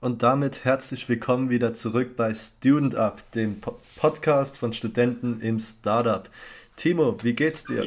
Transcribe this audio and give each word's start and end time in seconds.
Und 0.00 0.22
damit 0.22 0.64
herzlich 0.64 1.08
willkommen 1.08 1.50
wieder 1.50 1.74
zurück 1.74 2.14
bei 2.14 2.32
Student 2.32 2.94
Up, 2.94 3.32
dem 3.32 3.60
po 3.60 3.80
Podcast 3.96 4.56
von 4.56 4.72
Studenten 4.72 5.40
im 5.40 5.58
Startup. 5.58 6.30
Timo, 6.76 7.16
wie 7.24 7.32
geht's 7.32 7.64
dir? 7.64 7.84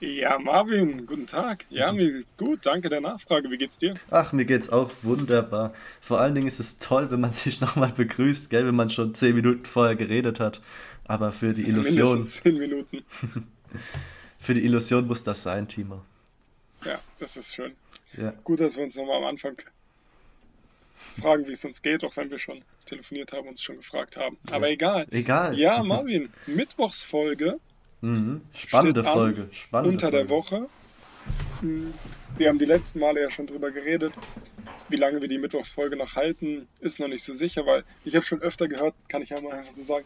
Ja, 0.00 0.36
Marvin, 0.40 1.06
guten 1.06 1.28
Tag. 1.28 1.64
Ja, 1.70 1.92
mir 1.92 2.10
geht's 2.10 2.36
gut. 2.36 2.66
Danke 2.66 2.88
der 2.88 3.00
Nachfrage. 3.00 3.52
Wie 3.52 3.56
geht's 3.56 3.78
dir? 3.78 3.94
Ach, 4.10 4.32
mir 4.32 4.46
geht's 4.46 4.68
auch 4.68 4.90
wunderbar. 5.02 5.72
Vor 6.00 6.20
allen 6.20 6.34
Dingen 6.34 6.48
ist 6.48 6.58
es 6.58 6.78
toll, 6.78 7.08
wenn 7.12 7.20
man 7.20 7.32
sich 7.32 7.60
nochmal 7.60 7.92
begrüßt, 7.92 8.50
gell, 8.50 8.66
wenn 8.66 8.74
man 8.74 8.90
schon 8.90 9.14
zehn 9.14 9.36
Minuten 9.36 9.64
vorher 9.64 9.94
geredet 9.94 10.40
hat. 10.40 10.60
Aber 11.04 11.30
für 11.30 11.54
die 11.54 11.68
Illusion. 11.68 12.14
Mindestens 12.14 12.42
zehn 12.42 12.58
Minuten. 12.58 13.04
für 14.40 14.54
die 14.54 14.64
Illusion 14.64 15.06
muss 15.06 15.22
das 15.22 15.44
sein, 15.44 15.68
Timo. 15.68 16.02
Ja, 16.84 16.98
das 17.20 17.36
ist 17.36 17.54
schön. 17.54 17.76
Ja. 18.16 18.32
Gut, 18.42 18.60
dass 18.60 18.76
wir 18.76 18.82
uns 18.82 18.96
nochmal 18.96 19.18
am 19.18 19.24
Anfang 19.26 19.56
fragen, 21.20 21.46
wie 21.46 21.52
es 21.52 21.64
uns 21.64 21.82
geht, 21.82 22.04
auch 22.04 22.16
wenn 22.16 22.30
wir 22.30 22.38
schon 22.38 22.62
telefoniert 22.84 23.32
haben 23.32 23.42
und 23.42 23.50
uns 23.50 23.62
schon 23.62 23.76
gefragt 23.76 24.16
haben. 24.16 24.38
Aber 24.50 24.68
egal. 24.68 25.06
Egal. 25.10 25.58
Ja, 25.58 25.82
Marvin, 25.82 26.30
Mittwochsfolge. 26.46 27.58
Mhm. 28.00 28.42
Spannende 28.54 29.04
Folge. 29.04 29.48
Spannende 29.50 29.92
unter 29.92 30.10
Folge. 30.10 30.16
der 30.16 30.30
Woche. 30.30 30.68
Mhm. 31.62 31.94
Wir 32.36 32.48
haben 32.48 32.58
die 32.58 32.66
letzten 32.66 33.00
Male 33.00 33.22
ja 33.22 33.30
schon 33.30 33.46
drüber 33.46 33.70
geredet. 33.70 34.12
Wie 34.88 34.96
lange 34.96 35.20
wir 35.20 35.28
die 35.28 35.38
Mittwochsfolge 35.38 35.96
noch 35.96 36.14
halten, 36.14 36.68
ist 36.80 37.00
noch 37.00 37.08
nicht 37.08 37.24
so 37.24 37.34
sicher, 37.34 37.66
weil 37.66 37.84
ich 38.04 38.14
habe 38.14 38.24
schon 38.24 38.42
öfter 38.42 38.68
gehört, 38.68 38.94
kann 39.08 39.22
ich 39.22 39.30
ja 39.30 39.40
mal 39.40 39.52
einfach 39.52 39.72
so 39.72 39.82
sagen, 39.82 40.04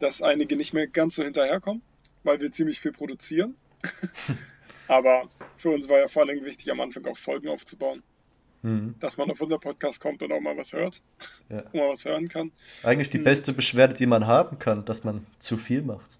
dass 0.00 0.22
einige 0.22 0.56
nicht 0.56 0.74
mehr 0.74 0.86
ganz 0.86 1.16
so 1.16 1.24
hinterherkommen, 1.24 1.82
weil 2.24 2.40
wir 2.40 2.52
ziemlich 2.52 2.80
viel 2.80 2.92
produzieren. 2.92 3.54
Aber 4.88 5.28
für 5.56 5.70
uns 5.70 5.88
war 5.88 5.98
ja 5.98 6.08
vor 6.08 6.22
allem 6.22 6.44
wichtig, 6.44 6.70
am 6.70 6.80
Anfang 6.80 7.06
auch 7.06 7.16
Folgen 7.16 7.48
aufzubauen. 7.48 8.02
Mhm. 8.62 8.94
Dass 9.00 9.16
man 9.16 9.30
auf 9.30 9.40
unser 9.40 9.58
Podcast 9.58 10.00
kommt 10.00 10.22
und 10.22 10.32
auch 10.32 10.40
mal 10.40 10.56
was 10.56 10.72
hört. 10.72 11.00
Ja. 11.48 11.58
Und 11.72 11.74
mal 11.74 11.88
was 11.88 12.04
hören 12.04 12.28
kann. 12.28 12.50
Das 12.64 12.78
ist 12.78 12.84
eigentlich 12.84 13.10
die 13.10 13.18
mhm. 13.18 13.24
beste 13.24 13.52
Beschwerde, 13.52 13.94
die 13.94 14.06
man 14.06 14.26
haben 14.26 14.58
kann, 14.58 14.84
dass 14.84 15.04
man 15.04 15.26
zu 15.38 15.56
viel 15.56 15.82
macht. 15.82 16.18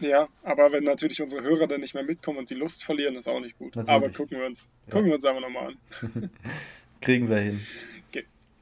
Ja, 0.00 0.28
aber 0.44 0.72
wenn 0.72 0.84
natürlich 0.84 1.20
unsere 1.22 1.42
Hörer 1.42 1.66
dann 1.66 1.80
nicht 1.80 1.94
mehr 1.94 2.04
mitkommen 2.04 2.38
und 2.38 2.50
die 2.50 2.54
Lust 2.54 2.84
verlieren, 2.84 3.16
ist 3.16 3.28
auch 3.28 3.40
nicht 3.40 3.58
gut. 3.58 3.74
Natürlich. 3.74 3.94
Aber 3.94 4.10
gucken 4.10 4.38
wir 4.38 4.46
uns, 4.46 4.70
ja. 4.86 4.92
gucken 4.92 5.06
wir 5.06 5.14
uns 5.14 5.24
einfach 5.24 5.40
nochmal 5.40 5.74
an. 6.02 6.30
Kriegen 7.00 7.28
wir 7.28 7.38
hin. 7.38 7.60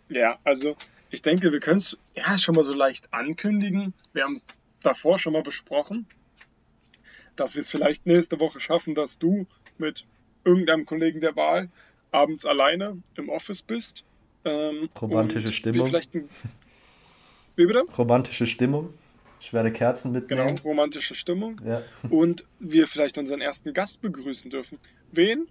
Ja, 0.09 0.39
also 0.45 0.77
ich 1.11 1.23
denke, 1.23 1.53
wir 1.53 1.61
können 1.61 1.79
es 1.79 1.97
ja 2.15 2.39
schon 2.39 2.55
mal 2.55 2.65
so 2.65 2.75
leicht 2.75 3.13
ankündigen. 3.13 3.93
Wir 4.13 4.25
haben 4.25 4.35
es 4.35 4.59
davor 4.83 5.19
schon 5.19 5.33
mal 5.33 5.43
besprochen, 5.43 6.07
dass 7.35 7.55
wir 7.55 7.61
es 7.61 7.71
vielleicht 7.71 8.07
nächste 8.07 8.39
Woche 8.41 8.61
schaffen, 8.61 8.95
dass 8.95 9.19
du 9.19 9.47
mit 9.79 10.07
irgendeinem 10.45 10.87
Kollegen 10.87 11.21
der 11.21 11.37
Wahl 11.37 11.69
abends 12.17 12.47
alleine 12.47 12.99
im 13.17 13.29
Office 13.29 13.63
bist. 13.63 14.05
Ähm, 14.45 14.89
Romantische 15.01 15.53
Stimmung. 15.53 15.87
Vielleicht 15.89 16.15
ein, 16.15 16.29
wie 17.57 17.67
bitte? 17.67 17.85
Romantische 17.97 18.47
Stimmung. 18.47 18.95
Ich 19.41 19.53
werde 19.53 19.71
Kerzen 19.71 20.13
mitnehmen. 20.13 20.49
Genau, 20.49 20.63
romantische 20.63 21.15
Stimmung. 21.15 21.61
Ja. 21.65 21.83
Und 22.09 22.47
wir 22.59 22.87
vielleicht 22.87 23.19
unseren 23.19 23.41
ersten 23.41 23.75
Gast 23.75 24.01
begrüßen 24.01 24.51
dürfen. 24.51 24.79
Wen? 25.13 25.47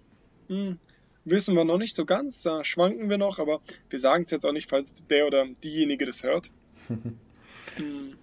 Hm, 0.48 0.78
wissen 1.24 1.54
wir 1.54 1.64
noch 1.64 1.78
nicht 1.78 1.94
so 1.94 2.04
ganz. 2.04 2.42
Da 2.42 2.64
schwanken 2.64 3.08
wir 3.08 3.18
noch, 3.18 3.38
aber 3.38 3.60
wir 3.88 3.98
sagen 3.98 4.24
es 4.24 4.32
jetzt 4.32 4.44
auch 4.44 4.52
nicht, 4.52 4.68
falls 4.68 5.06
der 5.06 5.26
oder 5.26 5.46
diejenige 5.62 6.04
das 6.04 6.24
hört. 6.24 6.50
hm. 6.88 8.16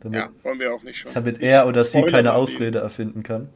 damit, 0.00 0.18
ja, 0.18 0.30
wollen 0.42 0.58
wir 0.58 0.74
auch 0.74 0.82
nicht 0.82 0.98
schon. 0.98 1.12
Damit 1.12 1.40
er 1.40 1.68
oder 1.68 1.84
sie 1.84 2.02
keine 2.02 2.34
Ausrede 2.34 2.80
erfinden 2.80 3.22
kann. 3.22 3.48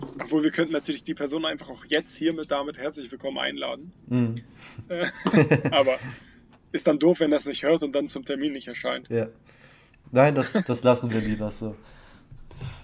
Obwohl 0.00 0.44
wir 0.44 0.50
könnten 0.50 0.72
natürlich 0.72 1.04
die 1.04 1.14
Person 1.14 1.44
einfach 1.44 1.70
auch 1.70 1.84
jetzt 1.86 2.16
hiermit 2.16 2.50
damit 2.50 2.78
herzlich 2.78 3.10
willkommen 3.10 3.38
einladen. 3.38 3.92
Mhm. 4.06 4.42
aber 5.70 5.98
ist 6.72 6.86
dann 6.86 6.98
doof, 6.98 7.20
wenn 7.20 7.30
das 7.30 7.46
nicht 7.46 7.62
hört 7.62 7.82
und 7.82 7.94
dann 7.94 8.08
zum 8.08 8.24
Termin 8.24 8.52
nicht 8.52 8.68
erscheint. 8.68 9.08
Ja. 9.08 9.28
Nein, 10.10 10.34
das, 10.34 10.52
das 10.52 10.82
lassen 10.82 11.10
wir 11.10 11.20
lieber 11.20 11.50
so. 11.50 11.76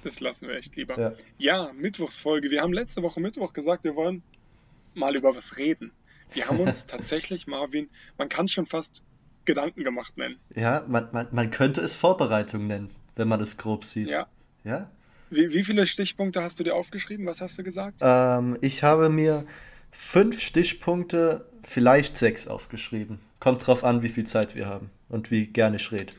Das 0.03 0.21
lassen 0.21 0.49
wir 0.49 0.57
echt 0.57 0.77
lieber. 0.77 0.99
Ja. 0.99 1.13
ja, 1.39 1.73
Mittwochsfolge. 1.73 2.51
Wir 2.51 2.63
haben 2.63 2.73
letzte 2.73 3.03
Woche 3.03 3.21
Mittwoch 3.21 3.53
gesagt, 3.53 3.85
wir 3.85 3.97
wollen 3.97 4.23
mal 4.95 5.17
über 5.17 5.35
was 5.35 5.57
reden. 5.57 5.93
Wir 6.33 6.49
haben 6.49 6.61
uns 6.61 6.87
tatsächlich, 6.87 7.47
Marvin, 7.47 7.89
man 8.19 8.29
kann 8.29 8.49
schon 8.49 8.67
fast 8.67 9.03
Gedanken 9.45 9.85
gemacht 9.85 10.17
nennen. 10.17 10.39
Ja, 10.55 10.85
man, 10.89 11.09
man, 11.13 11.29
man 11.33 11.51
könnte 11.51 11.81
es 11.81 11.97
Vorbereitung 11.97 12.67
nennen, 12.67 12.91
wenn 13.17 13.29
man 13.29 13.41
es 13.41 13.57
grob 13.57 13.85
sieht. 13.85 14.11
Ja. 14.11 14.27
Ja? 14.65 14.91
Wie, 15.35 15.53
wie 15.53 15.65
viele 15.65 15.87
Stichpunkte 15.87 16.43
hast 16.43 16.61
du 16.61 16.65
dir 16.65 16.75
aufgeschrieben? 16.75 17.27
Was 17.27 17.41
hast 17.41 17.59
du 17.59 17.65
gesagt? 17.65 18.01
Ähm, 18.03 18.57
ich 18.61 18.83
habe 18.83 19.09
mir 19.09 19.45
fünf 19.91 20.41
Stichpunkte, 20.41 21.47
vielleicht 21.63 22.17
sechs 22.17 22.47
aufgeschrieben. 22.47 23.19
Kommt 23.41 23.67
drauf 23.67 23.85
an, 23.85 24.03
wie 24.03 24.09
viel 24.09 24.25
Zeit 24.25 24.55
wir 24.55 24.67
haben 24.67 24.91
und 25.09 25.31
wie 25.31 25.47
gerne 25.47 25.77
ich 25.77 25.93
rede. 25.93 26.13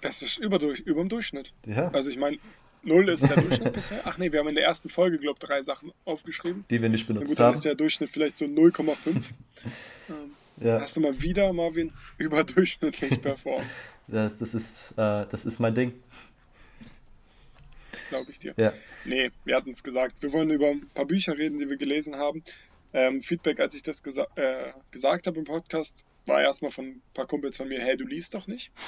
Das 0.00 0.22
ist 0.22 0.38
über, 0.38 0.60
über 0.60 1.00
dem 1.00 1.08
Durchschnitt. 1.08 1.52
Ja. 1.64 1.88
Also 1.90 2.10
ich 2.10 2.18
meine, 2.18 2.38
null 2.82 3.08
ist 3.08 3.22
der 3.22 3.40
Durchschnitt 3.40 3.72
bisher. 3.74 4.00
Ach 4.04 4.18
nee, 4.18 4.32
wir 4.32 4.40
haben 4.40 4.48
in 4.48 4.54
der 4.54 4.64
ersten 4.64 4.88
Folge, 4.88 5.18
glaube 5.18 5.38
ich, 5.40 5.46
drei 5.46 5.62
Sachen 5.62 5.92
aufgeschrieben. 6.04 6.64
Die 6.70 6.82
wir 6.82 6.88
nicht 6.88 7.06
benutzt 7.06 7.30
gut, 7.30 7.40
haben. 7.40 7.52
Dann 7.52 7.54
ist 7.54 7.64
der 7.64 7.74
Durchschnitt 7.74 8.10
vielleicht 8.10 8.36
so 8.36 8.46
0,5. 8.46 8.96
ähm, 10.08 10.14
ja. 10.60 10.80
Hast 10.80 10.96
du 10.96 11.00
mal 11.00 11.20
wieder, 11.20 11.52
Marvin, 11.52 11.92
überdurchschnittlich 12.18 13.20
performt. 13.22 13.66
das, 14.06 14.38
das, 14.38 14.54
ist, 14.54 14.92
äh, 14.92 15.26
das 15.28 15.44
ist 15.44 15.58
mein 15.58 15.74
Ding. 15.74 15.92
Glaube 18.08 18.30
ich 18.30 18.38
dir. 18.38 18.54
Ja. 18.56 18.72
Nee, 19.04 19.30
wir 19.44 19.56
hatten 19.56 19.70
es 19.70 19.82
gesagt. 19.82 20.16
Wir 20.20 20.32
wollen 20.32 20.50
über 20.50 20.68
ein 20.68 20.88
paar 20.94 21.06
Bücher 21.06 21.36
reden, 21.36 21.58
die 21.58 21.68
wir 21.68 21.76
gelesen 21.76 22.16
haben. 22.16 22.42
Ähm, 22.92 23.20
Feedback, 23.20 23.60
als 23.60 23.74
ich 23.74 23.82
das 23.82 24.02
gesa 24.02 24.26
äh, 24.36 24.72
gesagt 24.90 25.26
habe 25.26 25.38
im 25.38 25.44
Podcast, 25.44 26.04
war 26.26 26.40
erstmal 26.40 26.70
von 26.70 26.86
ein 26.86 27.02
paar 27.14 27.26
Kumpels 27.26 27.56
von 27.56 27.68
mir, 27.68 27.80
hey, 27.80 27.96
du 27.96 28.06
liest 28.06 28.34
doch 28.34 28.46
nicht. 28.46 28.70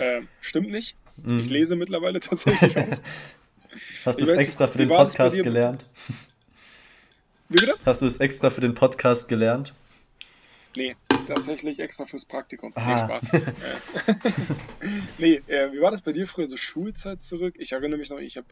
Äh, 0.00 0.22
stimmt 0.40 0.70
nicht. 0.70 0.96
Mhm. 1.22 1.38
Ich 1.38 1.48
lese 1.48 1.76
mittlerweile 1.76 2.18
tatsächlich 2.18 2.76
auch. 2.76 2.88
Hast 4.04 4.20
du 4.20 4.24
es 4.24 4.30
extra 4.30 4.66
für 4.66 4.78
den 4.78 4.88
Podcast 4.88 5.40
gelernt? 5.40 5.86
Wie 7.48 7.58
bitte? 7.60 7.74
Hast 7.84 8.02
du 8.02 8.06
es 8.06 8.18
extra 8.18 8.50
für 8.50 8.62
den 8.62 8.74
Podcast 8.74 9.28
gelernt? 9.28 9.74
Nee, 10.74 10.96
tatsächlich 11.26 11.80
extra 11.80 12.06
fürs 12.06 12.24
Praktikum. 12.24 12.72
Ah. 12.74 12.94
Nee, 12.94 13.18
Spaß. 13.20 13.32
nee, 15.18 15.42
äh, 15.46 15.72
wie 15.72 15.80
war 15.80 15.90
das 15.90 16.02
bei 16.02 16.12
dir 16.12 16.26
früher, 16.26 16.48
so 16.48 16.56
Schulzeit 16.56 17.22
zurück? 17.22 17.54
Ich 17.58 17.72
erinnere 17.72 17.98
mich 17.98 18.10
noch, 18.10 18.18
ich 18.18 18.36
habe 18.36 18.46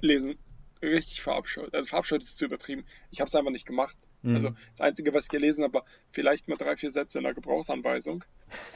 Lesen 0.00 0.36
richtig 0.82 1.22
verabscheut. 1.22 1.74
Also 1.74 1.88
verabscheut 1.88 2.22
ist 2.22 2.38
zu 2.38 2.44
übertrieben. 2.44 2.84
Ich 3.10 3.20
habe 3.20 3.28
es 3.28 3.34
einfach 3.34 3.50
nicht 3.50 3.66
gemacht. 3.66 3.96
Mhm. 4.22 4.34
Also 4.34 4.50
das 4.72 4.80
Einzige, 4.80 5.14
was 5.14 5.24
ich 5.24 5.30
gelesen 5.30 5.64
habe, 5.64 5.74
war 5.74 5.84
vielleicht 6.10 6.48
mal 6.48 6.56
drei, 6.56 6.76
vier 6.76 6.90
Sätze 6.90 7.18
in 7.18 7.24
der 7.24 7.34
Gebrauchsanweisung. 7.34 8.24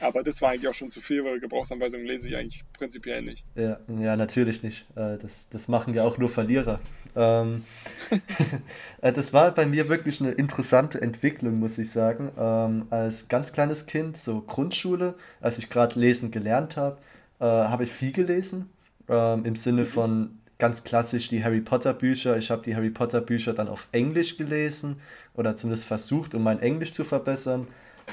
Aber 0.01 0.23
das 0.23 0.41
war 0.41 0.51
eigentlich 0.51 0.67
auch 0.67 0.73
schon 0.73 0.91
zu 0.91 1.01
viel, 1.01 1.23
weil 1.23 1.39
Gebrauchsanweisungen 1.39 2.05
lese 2.05 2.29
ich 2.29 2.35
eigentlich 2.35 2.63
prinzipiell 2.73 3.21
nicht. 3.21 3.45
Ja, 3.55 3.79
ja 3.99 4.15
natürlich 4.15 4.63
nicht. 4.63 4.85
Äh, 4.95 5.17
das, 5.17 5.49
das 5.49 5.67
machen 5.67 5.93
ja 5.93 6.03
auch 6.03 6.17
nur 6.17 6.29
Verlierer. 6.29 6.79
Ähm, 7.15 7.63
äh, 9.01 9.11
das 9.11 9.33
war 9.33 9.53
bei 9.53 9.65
mir 9.65 9.89
wirklich 9.89 10.21
eine 10.21 10.31
interessante 10.31 11.01
Entwicklung, 11.01 11.59
muss 11.59 11.77
ich 11.77 11.91
sagen. 11.91 12.31
Ähm, 12.37 12.87
als 12.89 13.27
ganz 13.27 13.53
kleines 13.53 13.85
Kind, 13.85 14.17
so 14.17 14.41
Grundschule, 14.41 15.15
als 15.41 15.57
ich 15.57 15.69
gerade 15.69 15.99
lesen 15.99 16.31
gelernt 16.31 16.77
habe, 16.77 16.97
äh, 17.39 17.45
habe 17.45 17.83
ich 17.83 17.91
viel 17.91 18.11
gelesen. 18.11 18.69
Ähm, 19.07 19.45
Im 19.45 19.55
Sinne 19.55 19.85
von 19.85 20.39
ganz 20.57 20.83
klassisch 20.83 21.27
die 21.27 21.43
Harry 21.43 21.61
Potter 21.61 21.93
Bücher. 21.93 22.37
Ich 22.37 22.49
habe 22.49 22.61
die 22.61 22.75
Harry 22.75 22.89
Potter 22.89 23.21
Bücher 23.21 23.53
dann 23.53 23.67
auf 23.67 23.87
Englisch 23.91 24.37
gelesen 24.37 24.97
oder 25.33 25.55
zumindest 25.55 25.85
versucht, 25.85 26.35
um 26.35 26.43
mein 26.43 26.59
Englisch 26.59 26.91
zu 26.93 27.03
verbessern. 27.03 27.67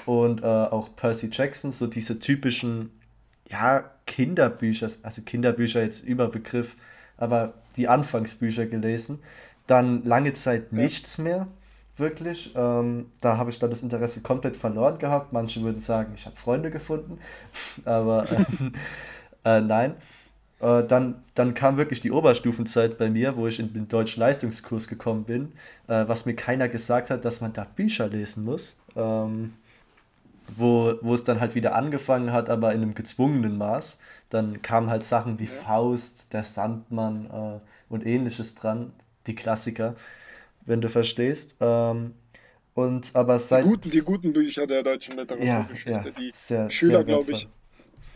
Und 0.06 0.42
äh, 0.42 0.46
auch 0.46 0.96
Percy 0.96 1.28
Jackson, 1.30 1.70
so 1.70 1.86
diese 1.86 2.18
typischen, 2.18 2.90
ja, 3.48 3.90
Kinderbücher, 4.06 4.88
also 5.02 5.22
Kinderbücher 5.22 5.82
jetzt 5.82 6.02
Überbegriff, 6.02 6.76
aber 7.18 7.54
die 7.76 7.88
Anfangsbücher 7.88 8.66
gelesen. 8.66 9.20
Dann 9.66 10.02
lange 10.04 10.32
Zeit 10.32 10.72
nichts 10.72 11.18
mehr, 11.18 11.46
wirklich. 11.96 12.52
Ähm, 12.56 13.10
da 13.20 13.36
habe 13.36 13.50
ich 13.50 13.58
dann 13.58 13.70
das 13.70 13.82
Interesse 13.82 14.22
komplett 14.22 14.56
verloren 14.56 14.98
gehabt. 14.98 15.32
Manche 15.32 15.62
würden 15.62 15.78
sagen, 15.78 16.14
ich 16.16 16.26
habe 16.26 16.36
Freunde 16.36 16.70
gefunden, 16.70 17.18
aber 17.84 18.26
äh, 18.32 18.44
äh, 19.44 19.60
nein. 19.60 19.94
Äh, 20.62 20.84
dann, 20.84 21.22
dann 21.34 21.54
kam 21.54 21.76
wirklich 21.76 22.00
die 22.00 22.12
Oberstufenzeit 22.12 22.96
bei 22.96 23.10
mir, 23.10 23.36
wo 23.36 23.46
ich 23.48 23.58
in 23.58 23.72
den 23.72 23.88
deutschen 23.88 24.20
Leistungskurs 24.20 24.88
gekommen 24.88 25.24
bin, 25.24 25.52
äh, 25.88 26.06
was 26.06 26.24
mir 26.24 26.34
keiner 26.34 26.68
gesagt 26.68 27.10
hat, 27.10 27.24
dass 27.24 27.40
man 27.40 27.52
da 27.52 27.64
Bücher 27.64 28.08
lesen 28.08 28.44
muss. 28.44 28.78
Ähm, 28.96 29.52
wo, 30.56 30.94
wo 31.00 31.14
es 31.14 31.24
dann 31.24 31.40
halt 31.40 31.54
wieder 31.54 31.74
angefangen 31.74 32.32
hat, 32.32 32.50
aber 32.50 32.72
in 32.72 32.82
einem 32.82 32.94
gezwungenen 32.94 33.56
Maß. 33.58 33.98
Dann 34.28 34.62
kamen 34.62 34.90
halt 34.90 35.04
Sachen 35.04 35.38
wie 35.38 35.44
ja. 35.44 35.50
Faust, 35.50 36.32
der 36.32 36.42
Sandmann 36.42 37.26
äh, 37.26 37.64
und 37.88 38.06
ähnliches 38.06 38.54
dran, 38.54 38.92
die 39.26 39.34
Klassiker, 39.34 39.94
wenn 40.64 40.80
du 40.80 40.88
verstehst. 40.88 41.56
Ähm, 41.60 42.14
und 42.74 43.14
aber 43.14 43.38
seit. 43.38 43.64
Die 43.64 43.68
guten, 43.68 43.90
die 43.90 44.00
guten 44.00 44.32
Bücher 44.32 44.66
der 44.66 44.82
deutschen 44.82 45.16
Literaturgeschichte, 45.16 45.90
ja, 45.90 46.04
ja, 46.04 46.10
die 46.10 46.30
sehr, 46.34 46.70
Schüler, 46.70 47.04
glaube 47.04 47.32
ich, 47.32 47.48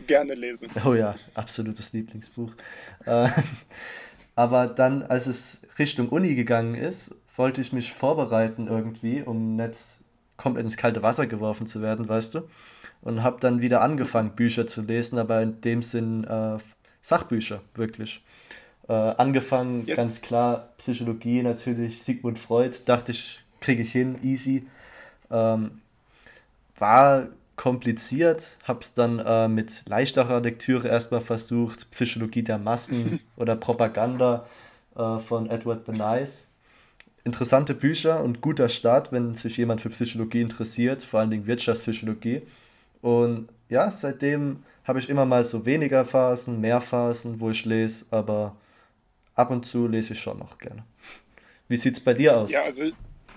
gerne 0.07 0.33
lesen. 0.33 0.69
Oh 0.85 0.93
ja, 0.93 1.15
absolutes 1.33 1.93
Lieblingsbuch. 1.93 2.51
Äh, 3.05 3.29
aber 4.35 4.67
dann, 4.67 5.03
als 5.03 5.27
es 5.27 5.61
Richtung 5.77 6.09
Uni 6.09 6.35
gegangen 6.35 6.75
ist, 6.75 7.15
wollte 7.35 7.61
ich 7.61 7.73
mich 7.73 7.93
vorbereiten 7.93 8.67
irgendwie, 8.67 9.21
um 9.21 9.55
nicht 9.55 9.77
komplett 10.37 10.65
ins 10.65 10.77
kalte 10.77 11.03
Wasser 11.03 11.27
geworfen 11.27 11.67
zu 11.67 11.81
werden, 11.81 12.07
weißt 12.07 12.35
du. 12.35 12.49
Und 13.01 13.23
habe 13.23 13.37
dann 13.39 13.61
wieder 13.61 13.81
angefangen, 13.81 14.35
Bücher 14.35 14.65
zu 14.65 14.81
lesen, 14.81 15.19
aber 15.19 15.41
in 15.41 15.61
dem 15.61 15.81
Sinn 15.81 16.23
äh, 16.23 16.57
Sachbücher, 17.01 17.61
wirklich. 17.75 18.23
Äh, 18.87 18.93
angefangen, 18.93 19.85
ja. 19.85 19.95
ganz 19.95 20.21
klar, 20.21 20.69
Psychologie 20.77 21.43
natürlich, 21.43 22.03
Sigmund 22.03 22.39
Freud, 22.39 22.75
dachte 22.85 23.11
ich, 23.11 23.43
kriege 23.59 23.83
ich 23.83 23.91
hin, 23.91 24.17
easy. 24.23 24.65
Ähm, 25.29 25.81
war 26.77 27.27
kompliziert, 27.57 28.57
habe 28.63 28.79
es 28.79 28.93
dann 28.93 29.19
äh, 29.19 29.47
mit 29.49 29.83
leichterer 29.89 30.39
Lektüre 30.39 30.87
erstmal 30.87 31.21
versucht, 31.21 31.91
Psychologie 31.91 32.43
der 32.43 32.59
Massen 32.59 33.19
oder 33.35 33.57
Propaganda 33.57 34.47
äh, 34.95 35.17
von 35.17 35.49
Edward 35.49 35.83
Bernays. 35.83 36.49
Interessante 37.25 37.73
Bücher 37.73 38.23
und 38.23 38.39
guter 38.39 38.69
Start, 38.69 39.11
wenn 39.11 39.35
sich 39.35 39.57
jemand 39.57 39.81
für 39.81 39.89
Psychologie 39.89 40.39
interessiert, 40.39 41.03
vor 41.03 41.19
allen 41.19 41.31
Dingen 41.31 41.45
Wirtschaftspsychologie. 41.45 42.43
Und 43.01 43.49
ja, 43.67 43.91
seitdem 43.91 44.63
habe 44.85 44.99
ich 44.99 45.09
immer 45.09 45.25
mal 45.25 45.43
so 45.43 45.65
weniger 45.65 46.05
Phasen, 46.05 46.61
mehr 46.61 46.79
Phasen, 46.79 47.41
wo 47.41 47.49
ich 47.49 47.65
lese, 47.65 48.05
aber 48.11 48.55
ab 49.35 49.51
und 49.51 49.65
zu 49.65 49.87
lese 49.87 50.13
ich 50.13 50.19
schon 50.19 50.39
noch 50.39 50.57
gerne. 50.57 50.85
Wie 51.67 51.75
sieht 51.75 51.95
es 51.95 51.99
bei 51.99 52.13
dir 52.13 52.37
aus? 52.37 52.51
Ja, 52.51 52.63
also 52.63 52.85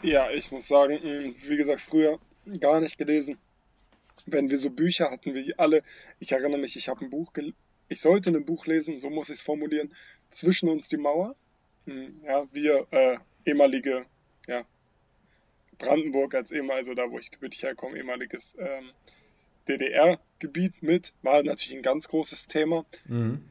ja, 0.02 0.30
ich 0.30 0.52
muss 0.52 0.68
sagen, 0.68 0.98
hm, 1.02 1.34
wie 1.48 1.56
gesagt, 1.56 1.80
früher 1.80 2.18
gar 2.60 2.80
nicht 2.80 2.96
gelesen. 2.96 3.38
Wenn 4.32 4.50
wir 4.50 4.58
so 4.58 4.70
Bücher 4.70 5.10
hatten, 5.10 5.34
wie 5.34 5.54
alle, 5.58 5.82
ich 6.18 6.32
erinnere 6.32 6.60
mich, 6.60 6.76
ich 6.76 6.88
habe 6.88 7.04
ein 7.04 7.10
Buch, 7.10 7.32
ich 7.88 8.00
sollte 8.00 8.30
ein 8.30 8.44
Buch 8.44 8.66
lesen, 8.66 9.00
so 9.00 9.10
muss 9.10 9.28
ich 9.28 9.34
es 9.34 9.42
formulieren, 9.42 9.94
zwischen 10.30 10.68
uns 10.68 10.88
die 10.88 10.96
Mauer. 10.96 11.34
Hm, 11.86 12.20
ja, 12.24 12.46
wir 12.52 12.86
äh, 12.90 13.18
ehemalige, 13.44 14.06
ja, 14.46 14.64
Brandenburg 15.78 16.34
als 16.34 16.52
ehemal, 16.52 16.76
also 16.76 16.94
da, 16.94 17.10
wo 17.10 17.18
ich 17.18 17.30
gebürtig 17.30 17.62
herkomme, 17.62 17.96
ehemaliges 17.96 18.54
ähm, 18.58 18.90
DDR-Gebiet 19.68 20.82
mit, 20.82 21.14
war 21.22 21.42
natürlich 21.42 21.74
ein 21.74 21.82
ganz 21.82 22.08
großes 22.08 22.48
Thema. 22.48 22.84
Mhm. 23.06 23.44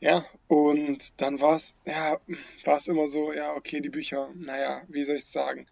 Ja, 0.00 0.24
und 0.48 1.20
dann 1.20 1.40
war 1.40 1.56
es, 1.56 1.74
ja, 1.84 2.20
war 2.64 2.76
es 2.76 2.88
immer 2.88 3.06
so, 3.06 3.32
ja, 3.32 3.54
okay, 3.54 3.80
die 3.80 3.88
Bücher, 3.88 4.30
naja, 4.34 4.82
wie 4.88 5.04
soll 5.04 5.16
ich 5.16 5.22
es 5.22 5.32
sagen? 5.32 5.66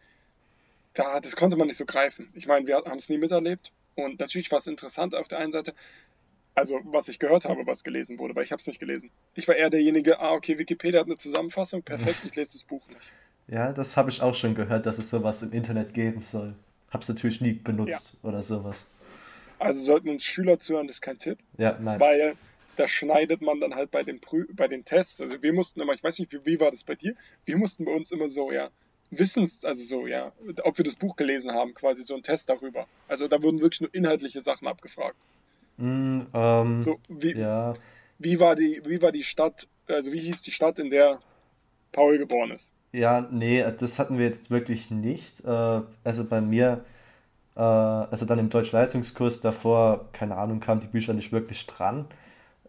Da, 0.94 1.20
das 1.20 1.36
konnte 1.36 1.56
man 1.56 1.66
nicht 1.66 1.76
so 1.76 1.84
greifen. 1.84 2.28
Ich 2.34 2.46
meine, 2.46 2.66
wir 2.66 2.76
haben 2.76 2.96
es 2.96 3.08
nie 3.08 3.18
miterlebt. 3.18 3.72
Und 4.04 4.20
natürlich 4.20 4.50
war 4.50 4.58
es 4.58 4.66
interessant 4.66 5.14
auf 5.14 5.28
der 5.28 5.38
einen 5.38 5.52
Seite, 5.52 5.74
also 6.54 6.80
was 6.84 7.08
ich 7.08 7.18
gehört 7.18 7.44
habe, 7.44 7.66
was 7.66 7.84
gelesen 7.84 8.18
wurde, 8.18 8.34
weil 8.34 8.44
ich 8.44 8.52
habe 8.52 8.60
es 8.60 8.66
nicht 8.66 8.80
gelesen. 8.80 9.10
Ich 9.34 9.48
war 9.48 9.56
eher 9.56 9.70
derjenige, 9.70 10.20
ah, 10.20 10.32
okay, 10.32 10.58
Wikipedia 10.58 11.00
hat 11.00 11.06
eine 11.06 11.16
Zusammenfassung, 11.16 11.82
perfekt, 11.82 12.18
ich 12.26 12.36
lese 12.36 12.54
das 12.54 12.64
Buch 12.64 12.86
nicht. 12.88 13.12
Ja, 13.48 13.72
das 13.72 13.96
habe 13.96 14.10
ich 14.10 14.22
auch 14.22 14.34
schon 14.36 14.54
gehört, 14.54 14.86
dass 14.86 14.98
es 14.98 15.10
sowas 15.10 15.42
im 15.42 15.52
Internet 15.52 15.92
geben 15.92 16.22
soll. 16.22 16.54
Habe 16.88 17.02
es 17.02 17.08
natürlich 17.08 17.40
nie 17.40 17.54
benutzt 17.54 18.16
ja. 18.22 18.28
oder 18.28 18.44
sowas. 18.44 18.86
Also 19.58 19.82
sollten 19.82 20.08
uns 20.08 20.22
Schüler 20.22 20.60
zuhören, 20.60 20.86
das 20.86 20.96
ist 20.96 21.02
kein 21.02 21.18
Tipp. 21.18 21.36
Ja, 21.58 21.76
nein. 21.80 21.98
Weil 21.98 22.36
da 22.76 22.86
schneidet 22.86 23.42
man 23.42 23.58
dann 23.58 23.74
halt 23.74 23.90
bei 23.90 24.04
den, 24.04 24.20
Prü 24.20 24.46
bei 24.52 24.68
den 24.68 24.84
Tests. 24.84 25.20
Also 25.20 25.42
wir 25.42 25.52
mussten 25.52 25.80
immer, 25.80 25.92
ich 25.94 26.04
weiß 26.04 26.20
nicht, 26.20 26.32
wie, 26.32 26.46
wie 26.46 26.60
war 26.60 26.70
das 26.70 26.84
bei 26.84 26.94
dir? 26.94 27.16
Wir 27.44 27.56
mussten 27.56 27.84
bei 27.86 27.92
uns 27.92 28.12
immer 28.12 28.28
so, 28.28 28.52
ja, 28.52 28.70
Wissens, 29.10 29.64
also 29.64 29.84
so, 29.84 30.06
ja, 30.06 30.32
ob 30.62 30.78
wir 30.78 30.84
das 30.84 30.94
Buch 30.94 31.16
gelesen 31.16 31.52
haben, 31.52 31.74
quasi 31.74 32.02
so 32.02 32.14
ein 32.14 32.22
Test 32.22 32.48
darüber. 32.48 32.86
Also 33.08 33.26
da 33.28 33.42
wurden 33.42 33.60
wirklich 33.60 33.80
nur 33.80 33.94
inhaltliche 33.94 34.40
Sachen 34.40 34.68
abgefragt. 34.68 35.16
Mm, 35.78 36.20
ähm, 36.32 36.82
so, 36.82 36.98
wie, 37.08 37.36
ja. 37.36 37.74
wie, 38.18 38.38
war 38.38 38.54
die, 38.54 38.80
wie 38.84 39.02
war 39.02 39.12
die 39.12 39.24
Stadt, 39.24 39.66
also 39.88 40.12
wie 40.12 40.20
hieß 40.20 40.42
die 40.42 40.52
Stadt, 40.52 40.78
in 40.78 40.90
der 40.90 41.20
Paul 41.92 42.18
geboren 42.18 42.52
ist? 42.52 42.72
Ja, 42.92 43.28
nee, 43.30 43.64
das 43.78 43.98
hatten 43.98 44.18
wir 44.18 44.26
jetzt 44.26 44.50
wirklich 44.50 44.90
nicht. 44.90 45.44
Äh, 45.44 45.80
also 46.04 46.24
bei 46.24 46.40
mir, 46.40 46.84
äh, 47.56 47.60
also 47.60 48.26
dann 48.26 48.38
im 48.38 48.50
Deutsch-Leistungskurs 48.50 49.40
davor, 49.40 50.08
keine 50.12 50.36
Ahnung, 50.36 50.60
kamen 50.60 50.80
die 50.80 50.86
Bücher 50.86 51.14
nicht 51.14 51.32
wirklich 51.32 51.66
dran 51.66 52.06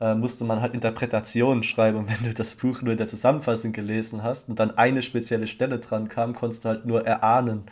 äh, 0.02 0.16
musste 0.16 0.44
man 0.44 0.62
halt 0.62 0.74
Interpretationen 0.74 1.64
schreiben. 1.64 2.00
Und 2.00 2.10
wenn 2.10 2.28
du 2.28 2.34
das 2.34 2.56
Buch 2.56 2.82
nur 2.82 2.94
in 2.94 2.98
der 2.98 3.08
Zusammenfassung 3.08 3.72
gelesen 3.72 4.24
hast 4.24 4.50
und 4.50 4.60
dann 4.60 4.78
eine 4.78 5.04
spezielle 5.04 5.48
Stelle 5.48 5.80
dran 5.80 6.10
kam, 6.10 6.34
konntest 6.34 6.66
du 6.66 6.70
halt 6.70 6.86
nur 6.86 7.06
erahnen, 7.06 7.64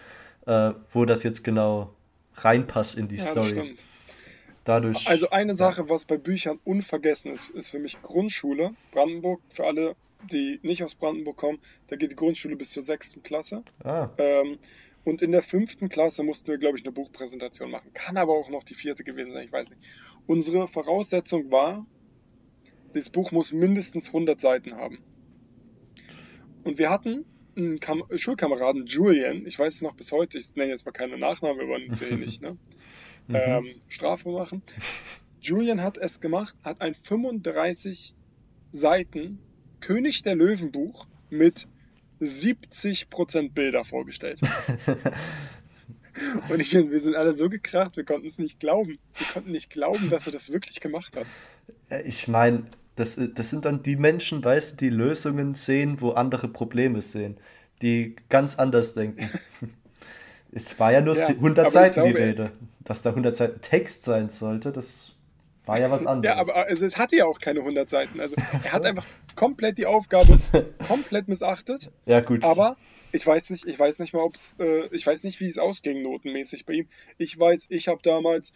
äh, 0.45 0.71
wo 0.93 1.05
das 1.05 1.23
jetzt 1.23 1.43
genau 1.43 1.93
reinpasst 2.35 2.97
in 2.97 3.07
die 3.07 3.15
ja, 3.15 3.23
Story. 3.23 3.49
Stimmt. 3.49 3.85
Dadurch, 4.63 5.09
also 5.09 5.31
eine 5.31 5.55
Sache, 5.55 5.81
ja. 5.81 5.89
was 5.89 6.05
bei 6.05 6.17
Büchern 6.17 6.59
unvergessen 6.63 7.33
ist, 7.33 7.49
ist 7.49 7.71
für 7.71 7.79
mich 7.79 7.99
Grundschule. 8.03 8.71
Brandenburg, 8.91 9.41
für 9.49 9.65
alle, 9.65 9.95
die 10.31 10.59
nicht 10.61 10.83
aus 10.83 10.93
Brandenburg 10.93 11.37
kommen, 11.37 11.57
da 11.87 11.95
geht 11.95 12.11
die 12.11 12.15
Grundschule 12.15 12.55
bis 12.55 12.69
zur 12.71 12.83
sechsten 12.83 13.23
Klasse. 13.23 13.63
Ah. 13.83 14.09
Ähm, 14.19 14.59
und 15.05 15.23
in 15.23 15.31
der 15.31 15.41
fünften 15.41 15.89
Klasse 15.89 16.21
mussten 16.23 16.49
wir, 16.49 16.59
glaube 16.59 16.77
ich, 16.77 16.83
eine 16.83 16.91
Buchpräsentation 16.91 17.71
machen. 17.71 17.91
Kann 17.95 18.17
aber 18.17 18.33
auch 18.33 18.49
noch 18.49 18.63
die 18.63 18.75
vierte 18.75 19.03
gewesen 19.03 19.31
sein, 19.31 19.45
ich 19.45 19.51
weiß 19.51 19.71
nicht. 19.71 19.81
Unsere 20.27 20.67
Voraussetzung 20.67 21.49
war, 21.49 21.87
das 22.93 23.09
Buch 23.09 23.31
muss 23.31 23.51
mindestens 23.51 24.07
100 24.07 24.39
Seiten 24.39 24.75
haben. 24.75 24.99
Und 26.63 26.77
wir 26.79 26.89
hatten 26.89 27.25
einen 27.55 27.79
Kam 27.79 28.03
Schulkameraden, 28.15 28.85
Julian, 28.85 29.45
ich 29.45 29.57
weiß 29.57 29.75
es 29.75 29.81
noch 29.81 29.95
bis 29.95 30.11
heute, 30.11 30.37
ich 30.37 30.55
nenne 30.55 30.71
jetzt 30.71 30.85
mal 30.85 30.91
keine 30.91 31.17
Nachnamen, 31.17 31.59
wir 31.59 31.67
wollen 31.67 31.89
uns 31.89 31.99
hier 31.99 32.15
nicht 32.17 32.41
ne? 32.41 32.57
Mhm. 33.27 33.35
ähm, 33.35 33.73
Strafe 33.89 34.29
machen. 34.29 34.63
Julian 35.39 35.83
hat 35.83 35.97
es 35.97 36.19
gemacht, 36.19 36.55
hat 36.63 36.81
ein 36.81 36.95
35 36.95 38.15
Seiten 38.71 39.39
König 39.81 40.23
der 40.23 40.35
Löwen 40.35 40.71
Buch 40.71 41.05
mit 41.29 41.67
70% 42.21 43.53
Bilder 43.53 43.83
vorgestellt. 43.83 44.41
Und 46.49 46.59
ich, 46.59 46.73
wir 46.73 46.99
sind 46.99 47.15
alle 47.15 47.33
so 47.33 47.49
gekracht, 47.49 47.95
wir 47.97 48.03
konnten 48.03 48.27
es 48.27 48.39
nicht 48.39 48.59
glauben. 48.59 48.99
Wir 49.13 49.27
konnten 49.27 49.51
nicht 49.51 49.69
glauben, 49.69 50.09
dass 50.09 50.25
er 50.25 50.33
das 50.33 50.49
wirklich 50.49 50.81
gemacht 50.81 51.15
hat. 51.15 51.27
Ich 52.05 52.27
meine, 52.27 52.65
das, 52.99 53.19
das 53.33 53.49
sind 53.49 53.65
dann 53.65 53.81
die 53.81 53.95
Menschen, 53.95 54.43
weißt 54.43 54.73
du, 54.73 54.75
die 54.77 54.89
Lösungen 54.89 55.55
sehen, 55.55 56.01
wo 56.01 56.11
andere 56.11 56.47
Probleme 56.47 57.01
sehen. 57.01 57.37
Die 57.81 58.15
ganz 58.27 58.59
anders 58.59 58.93
denken. 58.93 59.29
es 60.51 60.77
war 60.79 60.91
ja 60.91 61.01
nur 61.01 61.15
ja, 61.15 61.27
100 61.27 61.71
Seiten 61.71 61.93
glaube, 61.93 62.09
die 62.09 62.17
Rede. 62.17 62.51
Dass 62.83 63.01
da 63.01 63.11
100 63.11 63.35
Seiten 63.35 63.61
Text 63.61 64.03
sein 64.03 64.29
sollte, 64.29 64.71
das 64.71 65.13
war 65.65 65.79
ja 65.79 65.89
was 65.89 66.05
anderes. 66.05 66.35
Ja, 66.35 66.41
aber 66.41 66.67
also 66.67 66.85
es 66.85 66.97
hatte 66.97 67.15
ja 67.15 67.25
auch 67.25 67.39
keine 67.39 67.61
100 67.61 67.89
Seiten. 67.89 68.19
Also 68.19 68.35
er 68.35 68.73
hat 68.73 68.85
einfach 68.85 69.05
komplett 69.35 69.77
die 69.77 69.85
Aufgabe 69.85 70.37
komplett 70.87 71.27
missachtet. 71.29 71.91
Ja, 72.05 72.19
gut. 72.19 72.43
Aber 72.43 72.75
ich 73.11 73.25
weiß 73.25 73.49
nicht, 73.51 73.65
ich 73.65 73.79
weiß 73.79 73.99
nicht 73.99 74.13
mal, 74.13 74.21
ob 74.21 74.35
es, 74.35 74.55
äh, 74.59 74.89
ich 74.91 75.07
weiß 75.07 75.23
nicht, 75.23 75.39
wie 75.39 75.45
es 75.45 75.57
ausging 75.57 76.01
notenmäßig 76.01 76.65
bei 76.65 76.73
ihm. 76.73 76.87
Ich 77.17 77.39
weiß, 77.39 77.67
ich 77.69 77.87
habe 77.87 78.01
damals 78.03 78.51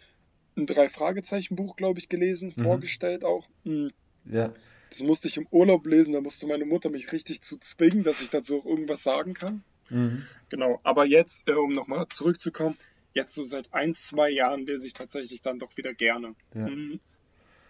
ein 0.56 0.66
Drei-Fragezeichen-Buch, 0.66 1.76
glaube 1.76 1.98
ich, 1.98 2.08
gelesen, 2.08 2.52
mhm. 2.54 2.62
vorgestellt 2.62 3.24
auch. 3.24 3.46
Mhm. 3.64 3.90
Ja. 4.24 4.52
Das 4.90 5.02
musste 5.02 5.28
ich 5.28 5.36
im 5.36 5.48
Urlaub 5.50 5.86
lesen, 5.86 6.14
da 6.14 6.20
musste 6.20 6.46
meine 6.46 6.64
Mutter 6.64 6.88
mich 6.88 7.10
richtig 7.12 7.42
zu 7.42 7.58
zwingen, 7.58 8.04
dass 8.04 8.20
ich 8.20 8.30
dazu 8.30 8.60
auch 8.60 8.64
irgendwas 8.64 9.02
sagen 9.02 9.34
kann. 9.34 9.64
Mhm. 9.90 10.24
Genau, 10.50 10.80
aber 10.84 11.04
jetzt, 11.04 11.48
äh, 11.48 11.52
um 11.52 11.72
nochmal 11.72 12.06
zurückzukommen, 12.08 12.76
jetzt 13.12 13.34
so 13.34 13.44
seit 13.44 13.72
ein, 13.72 13.92
zwei 13.92 14.30
Jahren 14.30 14.66
lese 14.66 14.86
ich 14.86 14.92
tatsächlich 14.92 15.42
dann 15.42 15.58
doch 15.58 15.76
wieder 15.76 15.94
gerne. 15.94 16.34
Ja. 16.54 16.68
Mhm. 16.68 17.00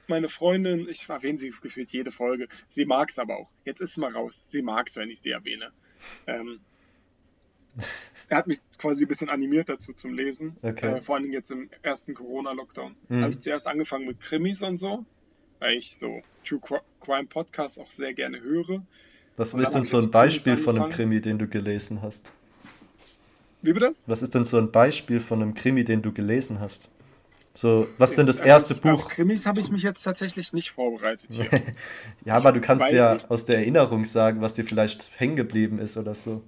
Meine 0.07 0.29
Freundin, 0.29 0.87
ich 0.89 1.09
erwähne 1.09 1.39
sie 1.39 1.51
gefühlt 1.51 1.93
jede 1.93 2.11
Folge, 2.11 2.49
sie 2.69 2.85
mag 2.85 3.09
es 3.09 3.19
aber 3.19 3.39
auch. 3.39 3.51
Jetzt 3.65 3.81
ist 3.81 3.93
es 3.93 3.97
mal 3.97 4.13
raus. 4.13 4.43
Sie 4.51 4.61
mag 4.61 4.89
es, 4.89 4.97
wenn 4.97 5.09
ich 5.09 5.21
sie 5.21 5.31
erwähne. 5.31 5.73
Ähm, 6.27 6.61
er 8.29 8.37
hat 8.37 8.47
mich 8.47 8.59
quasi 8.79 9.07
ein 9.07 9.09
bisschen 9.09 9.31
animiert 9.31 9.71
dazu 9.71 9.95
zum 9.95 10.13
Lesen. 10.13 10.57
Okay. 10.61 10.97
Äh, 10.97 11.01
vor 11.01 11.17
allem 11.17 11.33
jetzt 11.33 11.51
im 11.51 11.71
ersten 11.83 12.15
Corona-Lockdown. 12.15 12.95
Mhm. 13.09 13.23
Habe 13.23 13.31
ich 13.31 13.39
zuerst 13.39 13.67
angefangen 13.67 14.07
mit 14.07 14.21
Krimis 14.21 14.63
und 14.63 14.77
so, 14.77 15.07
weil 15.65 15.79
ich 15.79 15.97
so 15.99 16.21
True 16.45 16.61
Crime 17.01 17.27
Podcasts 17.27 17.79
auch 17.79 17.91
sehr 17.91 18.13
gerne 18.13 18.41
höre. 18.41 18.83
Was 19.37 19.55
ist 19.55 19.71
denn 19.71 19.87
so 19.87 19.99
ein 19.99 20.11
Beispiel 20.11 20.57
von 20.57 20.79
einem 20.79 20.91
Krimi, 20.91 21.23
den 21.23 21.39
du 21.39 21.49
gelesen 21.49 22.03
hast? 22.03 22.33
Wie 23.63 23.73
bitte? 23.73 23.95
Was 24.07 24.23
ist 24.23 24.35
denn 24.35 24.45
so 24.45 24.59
ein 24.59 24.71
Beispiel 24.71 25.21
von 25.21 25.41
einem 25.41 25.55
Krimi, 25.55 25.83
den 25.83 26.03
du 26.03 26.13
gelesen 26.13 26.61
hast? 26.61 26.91
So, 27.55 27.89
was 27.97 28.11
ist 28.11 28.19
denn 28.19 28.27
das 28.27 28.41
erste 28.41 28.75
Buch? 28.75 29.05
Auf 29.05 29.09
Krimis 29.09 29.47
habe 29.47 29.61
ich 29.61 29.71
mich 29.71 29.83
jetzt 29.83 30.03
tatsächlich 30.03 30.53
nicht 30.53 30.71
vorbereitet 30.71 31.33
hier. 31.33 31.49
ja, 32.25 32.35
aber 32.35 32.53
du 32.53 32.61
kannst 32.61 32.93
ja 32.93 33.17
aus 33.29 33.47
der 33.47 33.59
Erinnerung 33.59 34.05
sagen, 34.05 34.43
was 34.43 34.55
dir 34.55 34.65
vielleicht 34.65 35.19
hängen 35.19 35.37
geblieben 35.37 35.79
ist 35.79 35.97
oder 35.97 36.15
so. 36.15 36.43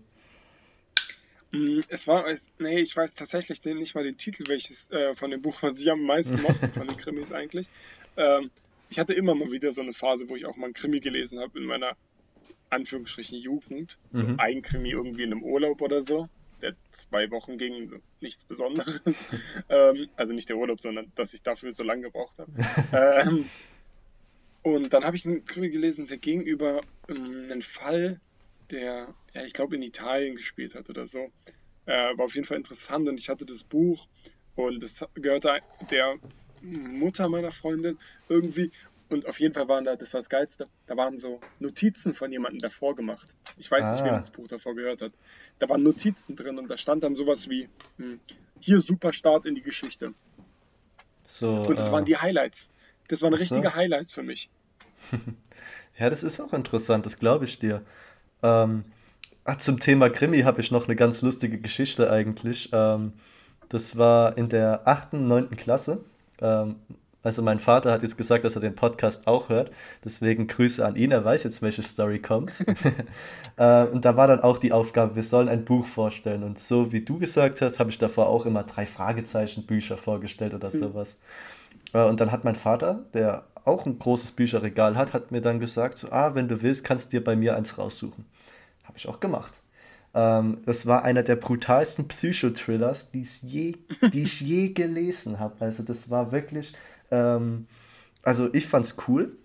Mm, 1.52 1.80
es 1.88 2.06
war, 2.06 2.24
nee, 2.58 2.80
ich 2.80 2.94
weiß 2.94 3.14
tatsächlich 3.14 3.64
nicht 3.64 3.94
mal 3.94 4.04
den 4.04 4.18
Titel, 4.18 4.44
welches 4.48 4.90
äh, 4.90 5.14
von 5.14 5.30
dem 5.30 5.40
Buch, 5.40 5.62
was 5.62 5.80
ich 5.80 5.90
am 5.90 6.02
meisten 6.02 6.42
mochte, 6.42 6.68
von 6.68 6.86
den 6.86 6.96
Krimis 6.96 7.32
eigentlich. 7.32 7.68
Ähm, 8.16 8.50
ich 8.88 8.98
hatte 8.98 9.14
immer 9.14 9.34
mal 9.34 9.50
wieder 9.50 9.72
so 9.72 9.82
eine 9.82 9.92
Phase, 9.92 10.28
wo 10.28 10.36
ich 10.36 10.46
auch 10.46 10.56
mal 10.56 10.68
ein 10.68 10.74
Krimi 10.74 11.00
gelesen 11.00 11.40
habe 11.40 11.58
in 11.58 11.64
meiner 11.64 11.96
Anführungsstrichen 12.70 13.38
Jugend. 13.38 13.98
Mhm. 14.12 14.18
So 14.18 14.26
ein 14.38 14.62
Krimi 14.62 14.90
irgendwie 14.90 15.22
in 15.22 15.32
einem 15.32 15.42
Urlaub 15.42 15.80
oder 15.82 16.02
so, 16.02 16.28
der 16.62 16.74
zwei 16.90 17.30
Wochen 17.30 17.58
ging, 17.58 18.00
nichts 18.20 18.44
Besonderes. 18.44 19.28
ähm, 19.68 20.08
also 20.16 20.32
nicht 20.32 20.48
der 20.48 20.56
Urlaub, 20.56 20.80
sondern 20.80 21.12
dass 21.14 21.34
ich 21.34 21.42
dafür 21.42 21.72
so 21.72 21.82
lange 21.82 22.02
gebraucht 22.02 22.38
habe. 22.38 22.52
ähm, 23.26 23.44
und 24.62 24.92
dann 24.92 25.04
habe 25.04 25.16
ich 25.16 25.26
einen 25.26 25.44
Krimi 25.44 25.70
gelesen, 25.70 26.06
der 26.06 26.18
gegenüber 26.18 26.80
ähm, 27.08 27.48
einen 27.50 27.62
Fall 27.62 28.20
der, 28.70 29.14
ja, 29.32 29.44
ich 29.44 29.52
glaube, 29.52 29.76
in 29.76 29.82
Italien 29.82 30.34
gespielt 30.34 30.74
hat 30.74 30.90
oder 30.90 31.06
so. 31.06 31.30
Äh, 31.86 32.16
war 32.16 32.24
auf 32.24 32.34
jeden 32.34 32.46
Fall 32.46 32.56
interessant 32.56 33.08
und 33.08 33.20
ich 33.20 33.28
hatte 33.28 33.46
das 33.46 33.62
Buch 33.62 34.08
und 34.56 34.82
das 34.82 35.04
gehörte 35.14 35.60
der 35.90 36.18
Mutter 36.72 37.28
meiner 37.28 37.50
Freundin 37.50 37.98
irgendwie. 38.28 38.70
Und 39.08 39.26
auf 39.26 39.38
jeden 39.38 39.54
Fall 39.54 39.68
waren 39.68 39.84
da, 39.84 39.94
das 39.94 40.12
war 40.14 40.18
das 40.18 40.28
Geilste, 40.28 40.66
da 40.88 40.96
waren 40.96 41.20
so 41.20 41.40
Notizen 41.60 42.12
von 42.12 42.32
jemandem 42.32 42.58
davor 42.58 42.96
gemacht. 42.96 43.36
Ich 43.56 43.70
weiß 43.70 43.86
ah. 43.86 43.92
nicht, 43.92 44.04
wer 44.04 44.12
das 44.12 44.30
Buch 44.30 44.48
davor 44.48 44.74
gehört 44.74 45.00
hat. 45.00 45.12
Da 45.60 45.68
waren 45.68 45.82
Notizen 45.84 46.34
drin 46.34 46.58
und 46.58 46.68
da 46.68 46.76
stand 46.76 47.04
dann 47.04 47.14
sowas 47.14 47.48
wie, 47.48 47.68
hm, 47.98 48.18
hier 48.58 48.80
super 48.80 49.12
Start 49.12 49.46
in 49.46 49.54
die 49.54 49.62
Geschichte. 49.62 50.12
So, 51.26 51.62
und 51.62 51.78
das 51.78 51.88
äh, 51.88 51.92
waren 51.92 52.04
die 52.04 52.16
Highlights. 52.16 52.68
Das 53.08 53.22
waren 53.22 53.34
richtige 53.34 53.68
so. 53.68 53.74
Highlights 53.74 54.12
für 54.12 54.24
mich. 54.24 54.50
ja, 55.98 56.10
das 56.10 56.24
ist 56.24 56.40
auch 56.40 56.52
interessant, 56.52 57.06
das 57.06 57.18
glaube 57.18 57.44
ich 57.44 57.60
dir. 57.60 57.82
Ähm, 58.42 58.84
ach, 59.44 59.56
zum 59.58 59.78
Thema 59.78 60.10
Krimi 60.10 60.40
habe 60.40 60.60
ich 60.60 60.72
noch 60.72 60.86
eine 60.86 60.96
ganz 60.96 61.22
lustige 61.22 61.58
Geschichte 61.58 62.10
eigentlich. 62.10 62.70
Ähm, 62.72 63.12
das 63.68 63.96
war 63.96 64.36
in 64.36 64.48
der 64.48 64.86
8., 64.86 65.14
9. 65.14 65.50
Klasse. 65.56 66.04
Ähm, 66.40 66.76
also 67.26 67.42
mein 67.42 67.58
Vater 67.58 67.90
hat 67.90 68.02
jetzt 68.02 68.16
gesagt, 68.16 68.44
dass 68.44 68.54
er 68.54 68.60
den 68.60 68.76
Podcast 68.76 69.26
auch 69.26 69.48
hört. 69.48 69.72
Deswegen 70.04 70.46
Grüße 70.46 70.86
an 70.86 70.94
ihn. 70.94 71.10
Er 71.10 71.24
weiß 71.24 71.42
jetzt, 71.42 71.60
welche 71.60 71.82
Story 71.82 72.20
kommt. 72.20 72.64
äh, 73.56 73.84
und 73.86 74.04
da 74.04 74.16
war 74.16 74.28
dann 74.28 74.40
auch 74.40 74.58
die 74.58 74.70
Aufgabe, 74.70 75.16
wir 75.16 75.24
sollen 75.24 75.48
ein 75.48 75.64
Buch 75.64 75.86
vorstellen. 75.86 76.44
Und 76.44 76.60
so 76.60 76.92
wie 76.92 77.00
du 77.00 77.18
gesagt 77.18 77.62
hast, 77.62 77.80
habe 77.80 77.90
ich 77.90 77.98
davor 77.98 78.28
auch 78.28 78.46
immer 78.46 78.62
drei 78.62 78.86
Fragezeichen 78.86 79.66
Bücher 79.66 79.96
vorgestellt 79.96 80.54
oder 80.54 80.68
mhm. 80.68 80.78
sowas. 80.78 81.18
Äh, 81.92 82.04
und 82.04 82.20
dann 82.20 82.30
hat 82.30 82.44
mein 82.44 82.54
Vater, 82.54 83.04
der 83.12 83.44
auch 83.64 83.86
ein 83.86 83.98
großes 83.98 84.30
Bücherregal 84.30 84.96
hat, 84.96 85.12
hat 85.12 85.32
mir 85.32 85.40
dann 85.40 85.58
gesagt, 85.58 85.98
so, 85.98 86.12
ah, 86.12 86.36
wenn 86.36 86.46
du 86.46 86.62
willst, 86.62 86.84
kannst 86.84 87.12
du 87.12 87.18
dir 87.18 87.24
bei 87.24 87.34
mir 87.34 87.56
eins 87.56 87.76
raussuchen. 87.76 88.24
Habe 88.84 88.98
ich 88.98 89.08
auch 89.08 89.18
gemacht. 89.18 89.62
Ähm, 90.16 90.62
das 90.64 90.86
war 90.86 91.04
einer 91.04 91.22
der 91.22 91.36
brutalsten 91.36 92.08
Psychothrillers, 92.08 93.10
die 93.10 93.20
ich 93.20 93.42
je 93.42 94.68
gelesen 94.72 95.38
habe. 95.38 95.56
Also 95.60 95.82
das 95.82 96.08
war 96.08 96.32
wirklich, 96.32 96.72
ähm, 97.10 97.66
also 98.22 98.48
ich 98.54 98.66
fand's 98.66 98.96
cool. 99.06 99.36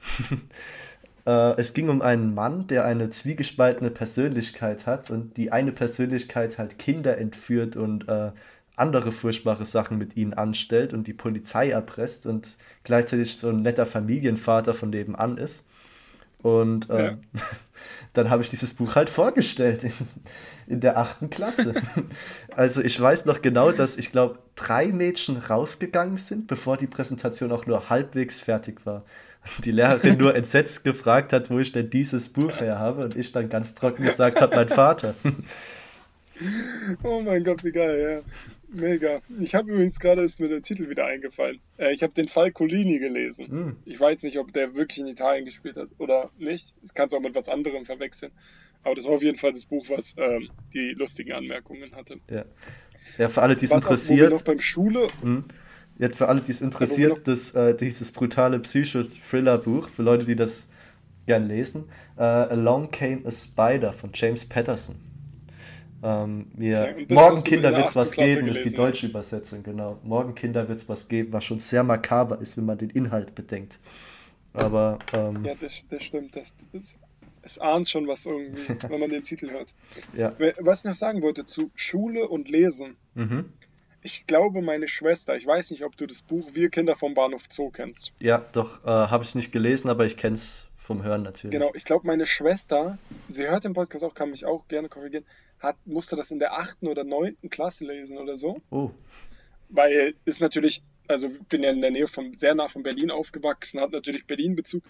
äh, 1.25 1.59
es 1.59 1.73
ging 1.73 1.89
um 1.89 2.01
einen 2.01 2.33
Mann, 2.33 2.67
der 2.67 2.85
eine 2.85 3.09
zwiegespaltene 3.09 3.91
Persönlichkeit 3.91 4.87
hat 4.87 5.11
und 5.11 5.35
die 5.35 5.51
eine 5.51 5.73
Persönlichkeit 5.73 6.57
halt 6.57 6.79
Kinder 6.79 7.17
entführt 7.17 7.75
und 7.75 8.07
äh, 8.07 8.31
andere 8.77 9.11
furchtbare 9.11 9.65
Sachen 9.65 9.97
mit 9.97 10.15
ihnen 10.15 10.33
anstellt 10.33 10.93
und 10.93 11.05
die 11.05 11.13
Polizei 11.13 11.71
erpresst 11.71 12.25
und 12.25 12.55
gleichzeitig 12.85 13.35
so 13.37 13.49
ein 13.49 13.59
netter 13.59 13.85
Familienvater 13.85 14.73
von 14.73 14.89
nebenan 14.89 15.37
ist. 15.37 15.67
Und 16.41 16.89
äh, 16.89 17.03
ja. 17.03 17.17
dann 18.13 18.29
habe 18.29 18.43
ich 18.43 18.49
dieses 18.49 18.73
Buch 18.73 18.95
halt 18.95 19.09
vorgestellt 19.09 19.83
in, 19.83 19.93
in 20.67 20.79
der 20.81 20.97
achten 20.97 21.29
Klasse. 21.29 21.73
also 22.55 22.81
ich 22.81 22.99
weiß 22.99 23.25
noch 23.25 23.41
genau, 23.41 23.71
dass 23.71 23.97
ich 23.97 24.11
glaube, 24.11 24.39
drei 24.55 24.87
Mädchen 24.87 25.37
rausgegangen 25.37 26.17
sind, 26.17 26.47
bevor 26.47 26.77
die 26.77 26.87
Präsentation 26.87 27.51
auch 27.51 27.65
nur 27.65 27.89
halbwegs 27.89 28.39
fertig 28.39 28.85
war. 28.85 29.03
Die 29.63 29.71
Lehrerin 29.71 30.17
nur 30.17 30.35
entsetzt 30.35 30.83
gefragt 30.83 31.33
hat, 31.33 31.49
wo 31.49 31.59
ich 31.59 31.71
denn 31.71 31.89
dieses 31.89 32.29
Buch 32.29 32.59
her 32.59 32.77
habe 32.77 33.03
und 33.03 33.15
ich 33.15 33.31
dann 33.31 33.49
ganz 33.49 33.73
trocken 33.73 34.03
gesagt 34.03 34.39
habe, 34.39 34.55
mein 34.55 34.69
Vater. 34.69 35.15
oh 37.03 37.21
mein 37.21 37.43
Gott, 37.43 37.63
wie 37.63 37.71
geil, 37.71 38.23
ja. 38.23 38.33
Mega. 38.73 39.21
Ich 39.39 39.53
habe 39.53 39.71
übrigens 39.71 39.99
gerade, 39.99 40.21
ist 40.21 40.39
mir 40.39 40.47
der 40.47 40.61
Titel 40.61 40.89
wieder 40.89 41.05
eingefallen. 41.05 41.59
Äh, 41.77 41.93
ich 41.93 42.03
habe 42.03 42.13
den 42.13 42.27
Fall 42.27 42.51
Colini 42.51 42.99
gelesen. 42.99 43.47
Mm. 43.49 43.77
Ich 43.85 43.99
weiß 43.99 44.23
nicht, 44.23 44.37
ob 44.37 44.53
der 44.53 44.75
wirklich 44.75 44.99
in 44.99 45.07
Italien 45.07 45.43
gespielt 45.45 45.75
hat 45.75 45.89
oder 45.97 46.29
nicht. 46.37 46.73
Das 46.81 46.93
kannst 46.93 47.11
du 47.13 47.17
auch 47.17 47.21
mit 47.21 47.35
was 47.35 47.49
anderem 47.49 47.85
verwechseln. 47.85 48.31
Aber 48.83 48.95
das 48.95 49.05
war 49.05 49.13
auf 49.13 49.23
jeden 49.23 49.37
Fall 49.37 49.51
das 49.51 49.65
Buch, 49.65 49.85
was 49.89 50.15
ähm, 50.17 50.49
die 50.73 50.93
lustigen 50.93 51.33
Anmerkungen 51.33 51.93
hatte. 51.95 52.17
Ja, 52.29 52.45
ja 53.17 53.27
für 53.27 53.41
alle, 53.41 53.55
die 53.55 53.65
es 53.65 53.71
interessiert. 53.71 54.31
noch 54.31 54.43
beim 54.43 54.59
Schule. 54.59 55.09
Mh. 55.21 55.43
Jetzt 55.97 56.17
für 56.17 56.29
alle, 56.29 56.41
die 56.41 56.51
es 56.51 56.61
interessiert, 56.61 57.27
das, 57.27 57.53
äh, 57.53 57.75
dieses 57.75 58.11
brutale 58.11 58.59
Psycho-Thriller-Buch, 58.59 59.89
für 59.89 60.01
Leute, 60.01 60.25
die 60.25 60.35
das 60.35 60.69
gern 61.27 61.47
lesen, 61.47 61.89
äh, 62.17 62.23
Along 62.23 62.89
Came 62.89 63.25
a 63.25 63.31
Spider 63.31 63.93
von 63.93 64.09
James 64.13 64.45
Patterson. 64.45 64.95
Ähm, 66.03 66.47
wir, 66.55 66.95
okay, 66.95 67.13
Morgen 67.13 67.43
Kinder 67.43 67.75
wird's 67.75 67.95
was 67.95 68.11
Klasse 68.11 68.29
geben, 68.29 68.45
gelesen, 68.47 68.59
ist 68.65 68.71
die 68.71 68.75
deutsche 68.75 69.05
ja. 69.05 69.09
Übersetzung, 69.11 69.61
genau. 69.63 69.99
Morgen 70.03 70.33
Kinder 70.33 70.67
wird's 70.67 70.89
was 70.89 71.07
geben, 71.07 71.31
was 71.31 71.43
schon 71.43 71.59
sehr 71.59 71.83
makaber 71.83 72.41
ist, 72.41 72.57
wenn 72.57 72.65
man 72.65 72.77
den 72.77 72.89
Inhalt 72.89 73.35
bedenkt. 73.35 73.79
Aber. 74.53 74.99
Ähm, 75.13 75.45
ja, 75.45 75.53
das, 75.59 75.83
das 75.89 76.03
stimmt. 76.03 76.35
Das, 76.35 76.53
das, 76.73 76.95
es 77.43 77.59
ahnt 77.59 77.89
schon 77.89 78.07
was 78.07 78.25
irgendwie, 78.25 78.75
wenn 78.89 78.99
man 78.99 79.09
den 79.09 79.23
Titel 79.23 79.51
hört. 79.51 79.73
Ja. 80.15 80.31
Was 80.59 80.79
ich 80.79 80.85
noch 80.85 80.95
sagen 80.95 81.21
wollte 81.21 81.45
zu 81.45 81.71
Schule 81.75 82.27
und 82.27 82.49
Lesen. 82.49 82.97
Mhm. 83.15 83.51
Ich 84.03 84.25
glaube, 84.25 84.63
meine 84.63 84.87
Schwester, 84.87 85.35
ich 85.35 85.45
weiß 85.45 85.69
nicht, 85.71 85.83
ob 85.83 85.95
du 85.95 86.07
das 86.07 86.23
Buch 86.23 86.49
Wir 86.53 86.69
Kinder 86.69 86.95
vom 86.95 87.13
Bahnhof 87.13 87.43
Zoo 87.51 87.69
kennst. 87.69 88.13
Ja, 88.19 88.39
doch, 88.53 88.83
äh, 88.83 88.87
habe 88.87 89.23
ich 89.23 89.35
nicht 89.35 89.51
gelesen, 89.51 89.89
aber 89.89 90.07
ich 90.07 90.17
kenne 90.17 90.33
es 90.33 90.70
vom 90.91 91.03
Hören 91.03 91.23
natürlich. 91.23 91.51
Genau, 91.51 91.71
ich 91.73 91.85
glaube, 91.85 92.07
meine 92.07 92.25
Schwester, 92.25 92.97
sie 93.29 93.47
hört 93.47 93.63
den 93.63 93.73
Podcast 93.73 94.03
auch, 94.03 94.13
kann 94.13 94.31
mich 94.31 94.45
auch 94.45 94.67
gerne 94.67 94.89
korrigieren, 94.89 95.25
hat, 95.59 95.75
musste 95.85 96.15
das 96.15 96.31
in 96.31 96.39
der 96.39 96.53
achten 96.53 96.87
oder 96.87 97.03
neunten 97.03 97.49
Klasse 97.49 97.85
lesen 97.85 98.17
oder 98.17 98.37
so. 98.37 98.61
Oh. 98.69 98.91
Weil 99.69 100.15
ist 100.25 100.41
natürlich, 100.41 100.83
also 101.07 101.29
bin 101.49 101.63
ja 101.63 101.71
in 101.71 101.81
der 101.81 101.91
Nähe 101.91 102.07
von, 102.07 102.33
sehr 102.33 102.55
nah 102.55 102.67
von 102.67 102.83
Berlin 102.83 103.11
aufgewachsen, 103.11 103.79
hat 103.79 103.91
natürlich 103.91 104.25
Berlin-Bezug. 104.25 104.83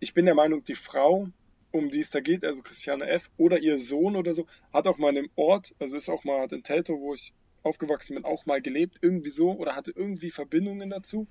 Ich 0.00 0.14
bin 0.14 0.26
der 0.26 0.34
Meinung, 0.34 0.64
die 0.64 0.74
Frau, 0.74 1.28
um 1.72 1.90
die 1.90 2.00
es 2.00 2.10
da 2.10 2.20
geht, 2.20 2.44
also 2.44 2.62
Christiane 2.62 3.06
F. 3.08 3.30
oder 3.36 3.58
ihr 3.58 3.78
Sohn 3.78 4.16
oder 4.16 4.34
so, 4.34 4.46
hat 4.72 4.86
auch 4.86 4.98
mal 4.98 5.10
in 5.10 5.18
einem 5.18 5.30
Ort, 5.36 5.74
also 5.78 5.96
ist 5.96 6.08
auch 6.08 6.24
mal 6.24 6.46
in 6.52 6.62
Telto, 6.62 7.00
wo 7.00 7.14
ich 7.14 7.32
aufgewachsen 7.62 8.14
bin, 8.14 8.24
auch 8.24 8.46
mal 8.46 8.60
gelebt, 8.60 8.98
irgendwie 9.02 9.30
so, 9.30 9.52
oder 9.52 9.76
hatte 9.76 9.92
irgendwie 9.94 10.30
Verbindungen 10.30 10.90
dazu. 10.90 11.26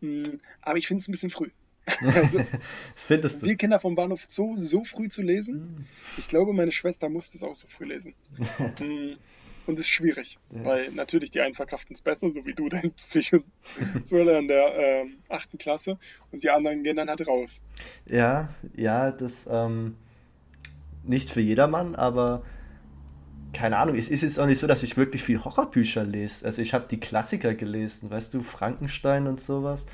Hm, 0.00 0.40
aber 0.62 0.78
ich 0.78 0.86
finde 0.86 1.02
es 1.02 1.08
ein 1.08 1.12
bisschen 1.12 1.30
früh. 1.30 1.50
Also, 2.00 2.44
Findest 2.94 3.42
du? 3.42 3.46
Wir 3.46 3.56
Kinder 3.56 3.80
vom 3.80 3.94
Bahnhof 3.94 4.26
Zoo 4.28 4.56
so 4.58 4.84
früh 4.84 5.08
zu 5.08 5.22
lesen. 5.22 5.54
Hm. 5.54 5.86
Ich 6.16 6.28
glaube, 6.28 6.52
meine 6.52 6.72
Schwester 6.72 7.08
musste 7.08 7.36
es 7.38 7.44
auch 7.44 7.54
so 7.54 7.68
früh 7.68 7.86
lesen. 7.86 8.14
Hm. 8.78 9.16
Und 9.66 9.74
es 9.74 9.80
ist 9.80 9.90
schwierig, 9.90 10.38
ja. 10.50 10.64
weil 10.64 10.90
natürlich 10.92 11.30
die 11.30 11.42
einen 11.42 11.52
verkraften 11.52 11.94
es 11.94 12.00
besser, 12.00 12.32
so 12.32 12.46
wie 12.46 12.54
du 12.54 12.68
dein 12.70 12.90
Psycho-Thriller 12.90 14.38
in 14.38 14.48
der 14.48 14.74
ähm, 14.78 15.18
achten 15.28 15.58
Klasse 15.58 15.98
und 16.32 16.42
die 16.42 16.48
anderen 16.48 16.82
gehen 16.84 16.96
dann 16.96 17.10
halt 17.10 17.26
raus. 17.26 17.60
Ja, 18.06 18.48
ja, 18.74 19.10
das 19.10 19.46
ähm, 19.50 19.96
nicht 21.04 21.28
für 21.28 21.42
jedermann, 21.42 21.96
aber 21.96 22.42
keine 23.52 23.76
Ahnung, 23.76 23.96
es 23.96 24.08
ist 24.08 24.22
jetzt 24.22 24.38
auch 24.40 24.46
nicht 24.46 24.58
so, 24.58 24.66
dass 24.66 24.82
ich 24.82 24.96
wirklich 24.96 25.22
viel 25.22 25.44
Horrorbücher 25.44 26.04
lese. 26.04 26.46
Also 26.46 26.62
ich 26.62 26.72
habe 26.72 26.86
die 26.90 27.00
Klassiker 27.00 27.54
gelesen, 27.54 28.10
weißt 28.10 28.32
du, 28.32 28.42
Frankenstein 28.42 29.26
und 29.26 29.38
sowas. 29.38 29.86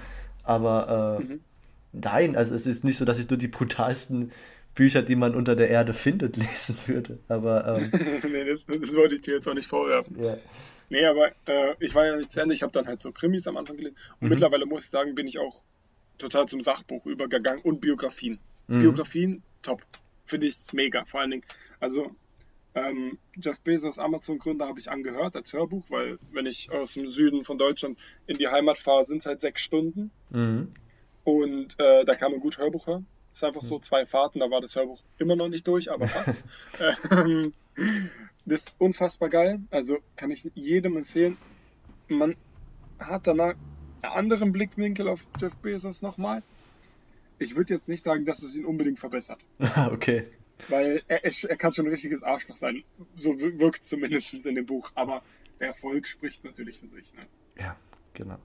Aber 0.44 1.18
äh, 1.20 1.24
mhm. 1.24 1.40
Nein, 1.94 2.36
also 2.36 2.54
es 2.54 2.66
ist 2.66 2.84
nicht 2.84 2.98
so, 2.98 3.04
dass 3.04 3.18
ich 3.18 3.28
nur 3.28 3.38
die 3.38 3.48
brutalsten 3.48 4.32
Bücher, 4.74 5.02
die 5.02 5.16
man 5.16 5.34
unter 5.34 5.56
der 5.56 5.70
Erde 5.70 5.92
findet, 5.92 6.36
lesen 6.36 6.76
würde. 6.86 7.18
Aber 7.28 7.78
ähm, 7.78 7.90
nee, 8.30 8.44
das, 8.44 8.66
das, 8.66 8.94
wollte 8.94 9.14
ich 9.14 9.22
dir 9.22 9.34
jetzt 9.34 9.48
auch 9.48 9.54
nicht 9.54 9.68
vorwerfen. 9.68 10.22
Ja. 10.22 10.36
Nee, 10.90 11.06
aber 11.06 11.28
äh, 11.46 11.74
ich 11.80 11.94
war 11.94 12.06
ja 12.06 12.16
nicht 12.16 12.30
zu 12.30 12.40
Ende. 12.40 12.54
Ich 12.54 12.62
habe 12.62 12.72
dann 12.72 12.86
halt 12.86 13.00
so 13.00 13.10
Krimis 13.10 13.46
am 13.48 13.56
Anfang 13.56 13.76
gelesen. 13.76 13.96
Und 14.20 14.22
mhm. 14.22 14.28
mittlerweile 14.30 14.66
muss 14.66 14.84
ich 14.84 14.90
sagen, 14.90 15.14
bin 15.14 15.26
ich 15.26 15.38
auch 15.38 15.62
total 16.18 16.46
zum 16.46 16.60
Sachbuch 16.60 17.06
übergegangen 17.06 17.62
und 17.62 17.80
Biografien. 17.80 18.38
Mhm. 18.68 18.80
Biografien, 18.80 19.42
top. 19.62 19.82
Finde 20.24 20.46
ich 20.46 20.56
mega. 20.72 21.04
Vor 21.04 21.20
allen 21.20 21.30
Dingen, 21.30 21.44
also 21.80 22.14
ähm, 22.74 23.18
Jeff 23.36 23.60
Bezos, 23.60 23.98
Amazon-Gründer, 23.98 24.66
habe 24.66 24.80
ich 24.80 24.90
angehört 24.90 25.36
als 25.36 25.52
Hörbuch, 25.52 25.84
weil 25.88 26.18
wenn 26.32 26.46
ich 26.46 26.70
aus 26.72 26.94
dem 26.94 27.06
Süden 27.06 27.44
von 27.44 27.58
Deutschland 27.58 27.98
in 28.26 28.36
die 28.38 28.48
Heimat 28.48 28.78
fahre, 28.78 29.04
sind 29.04 29.18
es 29.18 29.26
halt 29.26 29.40
sechs 29.40 29.62
Stunden. 29.62 30.10
Mhm. 30.32 30.68
Und 31.24 31.78
äh, 31.80 32.04
da 32.04 32.14
kann 32.14 32.30
man 32.30 32.40
gut 32.40 32.58
Hörbuch 32.58 32.86
hören. 32.86 33.06
Das 33.30 33.40
ist 33.40 33.44
einfach 33.44 33.62
so 33.62 33.80
zwei 33.80 34.06
Fahrten, 34.06 34.38
da 34.38 34.50
war 34.50 34.60
das 34.60 34.76
Hörbuch 34.76 35.02
immer 35.18 35.34
noch 35.34 35.48
nicht 35.48 35.66
durch, 35.66 35.90
aber 35.90 36.06
fast. 36.06 36.34
ähm, 37.10 37.52
das 38.44 38.64
ist 38.64 38.76
unfassbar 38.78 39.28
geil. 39.28 39.60
Also 39.70 39.98
kann 40.16 40.30
ich 40.30 40.48
jedem 40.54 40.96
empfehlen. 40.96 41.36
Man 42.08 42.36
hat 43.00 43.26
danach 43.26 43.54
einen 44.02 44.12
anderen 44.12 44.52
Blickwinkel 44.52 45.08
auf 45.08 45.26
Jeff 45.40 45.56
Bezos 45.56 46.02
nochmal. 46.02 46.42
Ich 47.38 47.56
würde 47.56 47.74
jetzt 47.74 47.88
nicht 47.88 48.04
sagen, 48.04 48.24
dass 48.24 48.42
es 48.42 48.54
ihn 48.54 48.64
unbedingt 48.64 48.98
verbessert. 48.98 49.40
okay. 49.90 50.28
Weil 50.68 51.02
er, 51.08 51.24
er, 51.24 51.56
kann 51.56 51.72
schon 51.72 51.86
ein 51.86 51.90
richtiges 51.90 52.22
Arschloch 52.22 52.56
sein. 52.56 52.84
So 53.16 53.40
wirkt 53.40 53.82
es 53.82 53.88
zumindest 53.88 54.46
in 54.46 54.54
dem 54.54 54.66
Buch. 54.66 54.92
Aber 54.94 55.22
der 55.58 55.68
Erfolg 55.68 56.06
spricht 56.06 56.44
natürlich 56.44 56.78
für 56.78 56.86
sich. 56.86 57.12
Ne? 57.14 57.22
Ja, 57.58 57.76
genau. 58.12 58.38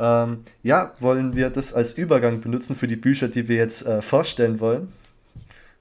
Ähm, 0.00 0.38
ja, 0.62 0.92
wollen 1.00 1.34
wir 1.34 1.50
das 1.50 1.74
als 1.74 1.94
Übergang 1.94 2.40
benutzen 2.40 2.76
für 2.76 2.86
die 2.86 2.96
Bücher, 2.96 3.28
die 3.28 3.48
wir 3.48 3.56
jetzt 3.56 3.86
äh, 3.86 4.00
vorstellen 4.00 4.60
wollen? 4.60 4.92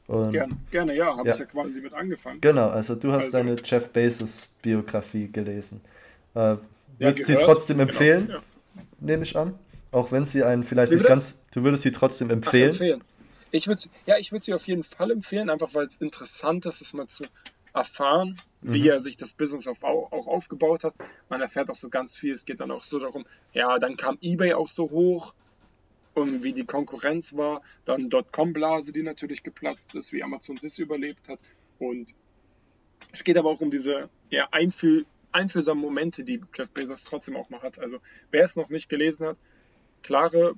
Und, 0.08 0.32
gerne, 0.32 0.54
gerne, 0.72 0.96
ja, 0.96 1.18
habe 1.18 1.28
ja. 1.28 1.34
ich 1.34 1.40
ja 1.40 1.46
quasi 1.46 1.82
mit 1.82 1.94
angefangen. 1.94 2.40
Genau, 2.42 2.70
also 2.70 2.96
du 2.96 3.12
hast 3.12 3.26
also, 3.26 3.38
deine 3.38 3.58
Jeff 3.64 3.90
Bezos 3.90 4.48
Biografie 4.62 5.28
gelesen. 5.28 5.82
Äh, 6.34 6.56
würdest 6.98 7.30
du 7.30 7.34
sie 7.34 7.38
trotzdem 7.38 7.78
genau, 7.78 7.90
empfehlen? 7.90 8.28
Genau, 8.28 8.40
ja. 8.40 8.82
Nehme 9.00 9.24
ich 9.24 9.36
an. 9.36 9.54
Auch 9.92 10.12
wenn 10.12 10.26
sie 10.26 10.44
einen 10.44 10.64
vielleicht 10.64 10.92
nicht 10.92 11.06
ganz. 11.06 11.42
Du 11.52 11.64
würdest 11.64 11.84
sie 11.84 11.92
trotzdem 11.92 12.30
empfehlen. 12.30 12.70
Ach, 12.70 12.74
empfehlen. 12.74 13.04
Ich 13.52 13.68
würde 13.68 13.84
ja, 14.06 14.18
ich 14.18 14.32
würde 14.32 14.46
sie 14.46 14.54
auf 14.54 14.68
jeden 14.68 14.84
Fall 14.84 15.12
empfehlen, 15.12 15.50
einfach 15.50 15.74
weil 15.74 15.86
es 15.86 15.96
interessant 15.98 16.66
ist, 16.66 16.82
es 16.82 16.94
mal 16.94 17.08
zu 17.08 17.24
erfahren, 17.74 18.36
wie 18.68 18.82
mhm. 18.82 18.90
er 18.90 19.00
sich 19.00 19.18
das 19.18 19.34
Business 19.34 19.68
auf, 19.68 19.84
auch 19.84 20.28
aufgebaut 20.28 20.84
hat. 20.84 20.94
Man 21.30 21.42
erfährt 21.42 21.70
auch 21.70 21.76
so 21.76 21.90
ganz 21.90 22.18
viel. 22.18 22.34
Es 22.34 22.46
geht 22.46 22.60
dann 22.60 22.72
auch 22.72 22.84
so 22.84 23.00
darum, 23.00 23.26
ja, 23.54 23.80
dann 23.80 23.96
kam 23.96 24.18
eBay 24.22 24.54
auch 24.54 24.70
so 24.70 24.90
hoch 24.90 25.34
und 26.14 26.44
wie 26.44 26.54
die 26.54 26.66
Konkurrenz 26.66 27.36
war. 27.36 27.62
Dann 27.86 28.10
Dotcom-Blase, 28.10 28.92
die 28.92 29.04
natürlich 29.04 29.44
geplatzt 29.44 29.96
ist, 29.96 30.12
wie 30.12 30.24
Amazon 30.24 30.60
das 30.62 30.80
überlebt 30.80 31.30
hat. 31.30 31.40
Und 31.80 32.14
es 33.12 33.24
geht 33.24 33.38
aber 33.38 33.50
auch 33.50 33.62
um 33.62 33.72
diese 33.72 34.10
ja, 34.30 34.48
Einfühl 34.52 35.06
einfühlsamen 35.32 35.82
Momente, 35.82 36.24
die 36.24 36.42
Jeff 36.56 36.72
Bezos 36.72 37.04
trotzdem 37.04 37.36
auch 37.36 37.50
mal 37.50 37.62
hat. 37.62 37.80
Also 37.80 38.00
wer 38.32 38.44
es 38.44 38.56
noch 38.56 38.70
nicht 38.70 38.90
gelesen 38.90 39.28
hat, 39.28 39.38
klare 40.02 40.56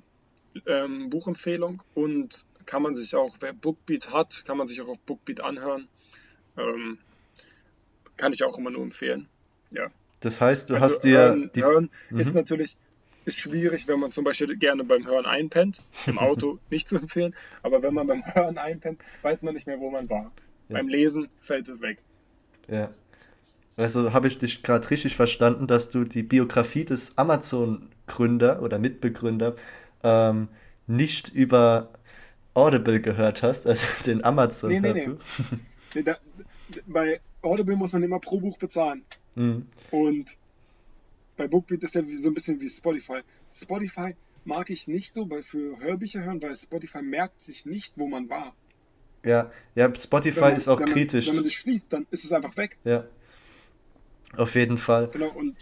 ähm, 0.66 1.10
Buchempfehlung 1.10 1.82
und 1.94 2.46
kann 2.66 2.82
man 2.82 2.94
sich 2.94 3.14
auch, 3.14 3.36
wer 3.40 3.52
Bookbeat 3.52 4.12
hat, 4.12 4.44
kann 4.44 4.56
man 4.56 4.66
sich 4.66 4.80
auch 4.80 4.88
auf 4.88 5.00
Bookbeat 5.00 5.40
anhören. 5.40 5.88
Ähm, 6.56 6.98
kann 8.20 8.32
ich 8.32 8.44
auch 8.44 8.58
immer 8.58 8.70
nur 8.70 8.82
empfehlen. 8.82 9.28
Ja. 9.70 9.90
Das 10.20 10.40
heißt, 10.40 10.68
du 10.68 10.74
also 10.74 10.84
hast 10.84 11.00
dir. 11.00 11.18
Hören, 11.18 11.50
die... 11.54 11.62
hören 11.62 11.90
mhm. 12.10 12.20
ist 12.20 12.34
natürlich 12.34 12.76
ist 13.24 13.38
schwierig, 13.38 13.86
wenn 13.88 14.00
man 14.00 14.12
zum 14.12 14.24
Beispiel 14.24 14.56
gerne 14.56 14.84
beim 14.84 15.06
Hören 15.06 15.26
einpennt. 15.26 15.82
Im 16.06 16.18
Auto 16.18 16.58
nicht 16.70 16.88
zu 16.88 16.96
empfehlen, 16.96 17.34
aber 17.62 17.82
wenn 17.82 17.94
man 17.94 18.06
beim 18.06 18.22
Hören 18.24 18.58
einpennt, 18.58 19.02
weiß 19.22 19.42
man 19.42 19.54
nicht 19.54 19.66
mehr, 19.66 19.78
wo 19.78 19.90
man 19.90 20.08
war. 20.10 20.32
Ja. 20.68 20.76
Beim 20.76 20.88
Lesen 20.88 21.28
fällt 21.38 21.68
es 21.68 21.80
weg. 21.80 22.02
Ja. 22.68 22.90
Also 23.76 24.12
habe 24.12 24.28
ich 24.28 24.38
dich 24.38 24.62
gerade 24.62 24.88
richtig 24.90 25.16
verstanden, 25.16 25.66
dass 25.66 25.90
du 25.90 26.04
die 26.04 26.22
Biografie 26.22 26.84
des 26.84 27.16
Amazon-Gründer 27.16 28.62
oder 28.62 28.78
Mitbegründer 28.78 29.56
ähm, 30.02 30.48
nicht 30.86 31.28
über 31.30 31.90
Audible 32.54 33.00
gehört 33.00 33.42
hast, 33.42 33.66
also 33.66 33.86
den 34.06 34.24
Amazon. 34.24 34.70
Nee, 34.70 34.80
nee, 34.80 34.92
nee. 34.92 35.08
nee 35.94 36.02
da, 36.02 36.18
bei 36.86 37.20
Audible 37.42 37.76
muss 37.76 37.92
man 37.92 38.02
immer 38.02 38.20
pro 38.20 38.38
Buch 38.38 38.58
bezahlen. 38.58 39.04
Mhm. 39.34 39.64
Und 39.90 40.36
bei 41.36 41.48
Bookbeat 41.48 41.82
ist 41.84 41.94
ja 41.94 42.02
so 42.16 42.28
ein 42.28 42.34
bisschen 42.34 42.60
wie 42.60 42.68
Spotify. 42.68 43.20
Spotify 43.52 44.14
mag 44.44 44.70
ich 44.70 44.88
nicht 44.88 45.14
so, 45.14 45.28
weil 45.30 45.42
für 45.42 45.78
Hörbücher 45.78 46.22
hören, 46.22 46.42
weil 46.42 46.56
Spotify 46.56 47.02
merkt 47.02 47.40
sich 47.40 47.64
nicht, 47.64 47.94
wo 47.96 48.08
man 48.08 48.28
war. 48.28 48.54
Ja, 49.24 49.50
ja, 49.74 49.94
Spotify 49.94 50.40
man, 50.40 50.56
ist 50.56 50.68
auch 50.68 50.80
wenn 50.80 50.88
kritisch. 50.88 51.28
wenn 51.28 51.36
man 51.36 51.44
das 51.44 51.52
schließt, 51.52 51.92
dann 51.92 52.06
ist 52.10 52.24
es 52.24 52.32
einfach 52.32 52.56
weg. 52.56 52.78
Ja. 52.84 53.04
Auf 54.36 54.54
jeden 54.54 54.76
Fall. 54.76 55.08
Genau, 55.12 55.30
und 55.30 55.56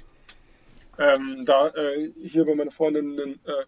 ähm, 0.99 1.45
da 1.45 1.69
äh, 1.69 2.13
hier 2.23 2.45
bei 2.45 2.55
meiner 2.55 2.71
Freundin 2.71 3.19
ein 3.19 3.33
äh, 3.45 3.65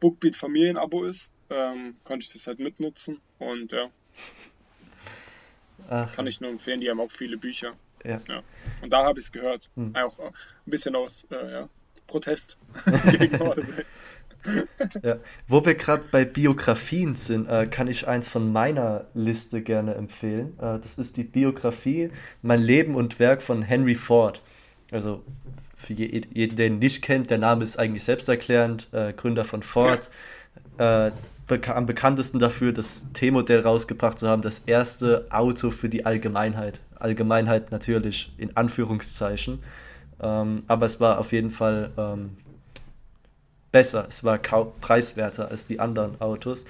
Bookbeat 0.00 0.36
Familienabo 0.36 1.04
ist, 1.04 1.32
ähm, 1.50 1.96
konnte 2.04 2.24
ich 2.26 2.32
das 2.32 2.46
halt 2.46 2.58
mitnutzen 2.58 3.20
und 3.38 3.72
ja. 3.72 3.90
Ach. 5.88 6.14
Kann 6.14 6.26
ich 6.26 6.40
nur 6.40 6.50
empfehlen, 6.50 6.80
die 6.80 6.90
haben 6.90 7.00
auch 7.00 7.10
viele 7.10 7.36
Bücher. 7.36 7.72
Ja. 8.04 8.20
ja. 8.28 8.42
Und 8.82 8.92
da 8.92 9.04
habe 9.04 9.18
ich 9.18 9.26
es 9.26 9.32
gehört. 9.32 9.70
Hm. 9.76 9.94
Auch 9.96 10.18
ein 10.18 10.32
bisschen 10.66 10.94
aus 10.94 11.26
äh, 11.30 11.52
ja, 11.52 11.68
Protest 12.06 12.58
gegen 13.18 13.40
Audible. 13.40 13.84
ja. 15.02 15.16
Wo 15.46 15.64
wir 15.64 15.74
gerade 15.74 16.04
bei 16.10 16.24
Biografien 16.24 17.14
sind, 17.14 17.48
äh, 17.48 17.66
kann 17.66 17.88
ich 17.88 18.06
eins 18.06 18.28
von 18.28 18.52
meiner 18.52 19.06
Liste 19.14 19.62
gerne 19.62 19.94
empfehlen. 19.94 20.58
Äh, 20.58 20.78
das 20.80 20.98
ist 20.98 21.16
die 21.16 21.24
Biografie 21.24 22.10
Mein 22.42 22.62
Leben 22.62 22.94
und 22.94 23.18
Werk 23.18 23.42
von 23.42 23.62
Henry 23.62 23.94
Ford. 23.94 24.42
Also 24.90 25.24
für 25.76 25.94
jeden, 25.94 26.56
der 26.56 26.66
ihn 26.66 26.78
nicht 26.78 27.02
kennt, 27.02 27.30
der 27.30 27.38
Name 27.38 27.64
ist 27.64 27.78
eigentlich 27.78 28.04
selbsterklärend, 28.04 28.88
äh, 28.92 29.12
Gründer 29.12 29.44
von 29.44 29.62
Ford. 29.62 30.10
Ja. 30.78 31.12
Beka 31.46 31.74
am 31.74 31.86
bekanntesten 31.86 32.38
dafür, 32.38 32.72
das 32.72 33.12
T-Modell 33.12 33.60
rausgebracht 33.60 34.18
zu 34.18 34.28
haben, 34.28 34.42
das 34.42 34.60
erste 34.60 35.26
Auto 35.30 35.70
für 35.70 35.88
die 35.88 36.06
Allgemeinheit. 36.06 36.80
Allgemeinheit 36.98 37.70
natürlich 37.70 38.32
in 38.38 38.56
Anführungszeichen. 38.56 39.58
Ähm, 40.20 40.60
aber 40.66 40.86
es 40.86 41.00
war 41.00 41.18
auf 41.18 41.32
jeden 41.32 41.50
Fall 41.50 41.90
ähm, 41.96 42.36
besser, 43.72 44.06
es 44.08 44.24
war 44.24 44.38
preiswerter 44.38 45.50
als 45.50 45.66
die 45.66 45.80
anderen 45.80 46.20
Autos. 46.20 46.64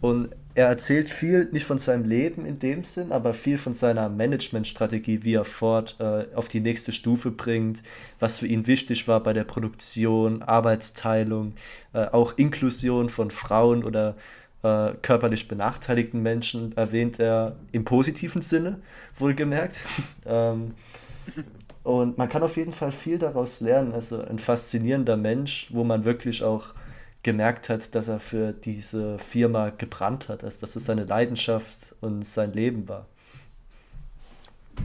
Und 0.00 0.30
er 0.56 0.68
erzählt 0.68 1.10
viel, 1.10 1.50
nicht 1.52 1.66
von 1.66 1.76
seinem 1.76 2.08
Leben 2.08 2.46
in 2.46 2.58
dem 2.58 2.82
Sinn, 2.82 3.12
aber 3.12 3.34
viel 3.34 3.58
von 3.58 3.74
seiner 3.74 4.08
Managementstrategie, 4.08 5.22
wie 5.22 5.34
er 5.34 5.44
Ford 5.44 5.96
äh, 6.00 6.34
auf 6.34 6.48
die 6.48 6.60
nächste 6.60 6.92
Stufe 6.92 7.30
bringt, 7.30 7.82
was 8.20 8.38
für 8.38 8.46
ihn 8.46 8.66
wichtig 8.66 9.06
war 9.06 9.22
bei 9.22 9.34
der 9.34 9.44
Produktion, 9.44 10.42
Arbeitsteilung, 10.42 11.52
äh, 11.92 12.06
auch 12.06 12.38
Inklusion 12.38 13.10
von 13.10 13.30
Frauen 13.30 13.84
oder 13.84 14.16
äh, 14.62 14.94
körperlich 15.02 15.46
benachteiligten 15.46 16.22
Menschen 16.22 16.74
erwähnt 16.74 17.20
er 17.20 17.56
im 17.72 17.84
positiven 17.84 18.40
Sinne, 18.40 18.80
wohlgemerkt. 19.18 19.86
ähm, 20.24 20.72
und 21.82 22.16
man 22.16 22.30
kann 22.30 22.42
auf 22.42 22.56
jeden 22.56 22.72
Fall 22.72 22.92
viel 22.92 23.18
daraus 23.18 23.60
lernen. 23.60 23.92
Also 23.92 24.22
ein 24.22 24.38
faszinierender 24.38 25.18
Mensch, 25.18 25.68
wo 25.70 25.84
man 25.84 26.06
wirklich 26.06 26.42
auch 26.42 26.72
gemerkt 27.26 27.68
hat, 27.68 27.94
dass 27.96 28.06
er 28.06 28.20
für 28.20 28.52
diese 28.52 29.18
Firma 29.18 29.70
gebrannt 29.70 30.28
hat, 30.28 30.44
also 30.44 30.60
dass 30.60 30.76
es 30.76 30.86
seine 30.86 31.02
Leidenschaft 31.02 31.96
und 32.00 32.24
sein 32.24 32.52
Leben 32.52 32.88
war. 32.88 33.06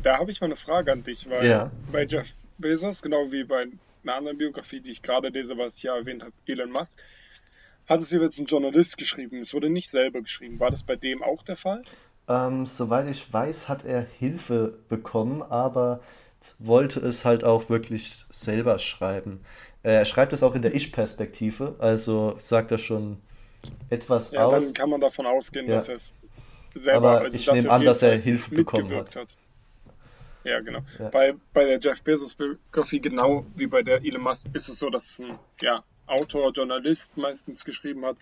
Da 0.01 0.17
habe 0.17 0.31
ich 0.31 0.41
mal 0.41 0.47
eine 0.47 0.55
Frage 0.55 0.91
an 0.91 1.03
dich, 1.03 1.29
weil 1.29 1.45
ja. 1.45 1.71
bei 1.91 2.03
Jeff 2.03 2.33
Bezos, 2.57 3.03
genau 3.03 3.31
wie 3.31 3.43
bei 3.43 3.67
einer 4.01 4.15
anderen 4.15 4.39
Biografie, 4.39 4.79
die 4.81 4.89
ich 4.89 5.03
gerade 5.03 5.27
lese, 5.29 5.55
was 5.59 5.77
ich 5.77 5.83
ja 5.83 5.95
erwähnt 5.95 6.23
habe, 6.23 6.33
Elon 6.47 6.71
Musk, 6.71 6.97
hat 7.87 8.01
es 8.01 8.09
jetzt 8.09 8.39
ein 8.39 8.47
Journalist 8.47 8.97
geschrieben. 8.97 9.39
Es 9.41 9.53
wurde 9.53 9.69
nicht 9.69 9.91
selber 9.91 10.21
geschrieben. 10.21 10.59
War 10.59 10.71
das 10.71 10.81
bei 10.81 10.95
dem 10.95 11.21
auch 11.21 11.43
der 11.43 11.57
Fall? 11.57 11.83
Ähm, 12.27 12.65
soweit 12.65 13.07
ich 13.07 13.31
weiß, 13.31 13.69
hat 13.69 13.85
er 13.85 14.01
Hilfe 14.01 14.79
bekommen, 14.89 15.43
aber 15.43 16.01
wollte 16.59 16.99
es 16.99 17.25
halt 17.25 17.43
auch 17.43 17.69
wirklich 17.69 18.25
selber 18.29 18.79
schreiben. 18.79 19.41
Äh, 19.83 19.93
er 19.93 20.05
schreibt 20.05 20.33
es 20.33 20.43
auch 20.43 20.55
in 20.55 20.61
der 20.61 20.73
Ich-Perspektive, 20.73 21.75
also 21.79 22.35
sagt 22.37 22.71
er 22.71 22.77
schon 22.77 23.17
etwas 23.89 24.31
ja, 24.31 24.45
aus. 24.45 24.53
Ja, 24.53 24.59
dann 24.59 24.73
kann 24.73 24.89
man 24.89 25.01
davon 25.01 25.25
ausgehen, 25.25 25.67
ja. 25.67 25.75
dass 25.75 25.89
er 25.89 25.95
es 25.95 26.13
selber, 26.73 27.11
Aber 27.11 27.21
also 27.21 27.37
ich 27.37 27.51
nehme 27.51 27.69
an, 27.69 27.83
dass 27.83 28.01
er 28.01 28.17
Hilfe 28.17 28.55
bekommen 28.55 28.93
hat. 28.95 29.15
hat. 29.15 29.37
Ja, 30.43 30.59
genau. 30.59 30.79
Ja. 30.97 31.09
Bei, 31.09 31.35
bei 31.53 31.65
der 31.65 31.79
Jeff 31.79 32.01
Bezos-Biografie, 32.01 32.99
genau 32.99 33.45
wie 33.55 33.67
bei 33.67 33.83
der 33.83 34.03
Elon 34.03 34.23
Musk, 34.23 34.47
ist 34.53 34.69
es 34.69 34.79
so, 34.79 34.89
dass 34.89 35.19
ein 35.19 35.37
ja, 35.61 35.83
Autor, 36.07 36.51
Journalist 36.51 37.15
meistens 37.17 37.63
geschrieben 37.63 38.05
hat. 38.05 38.17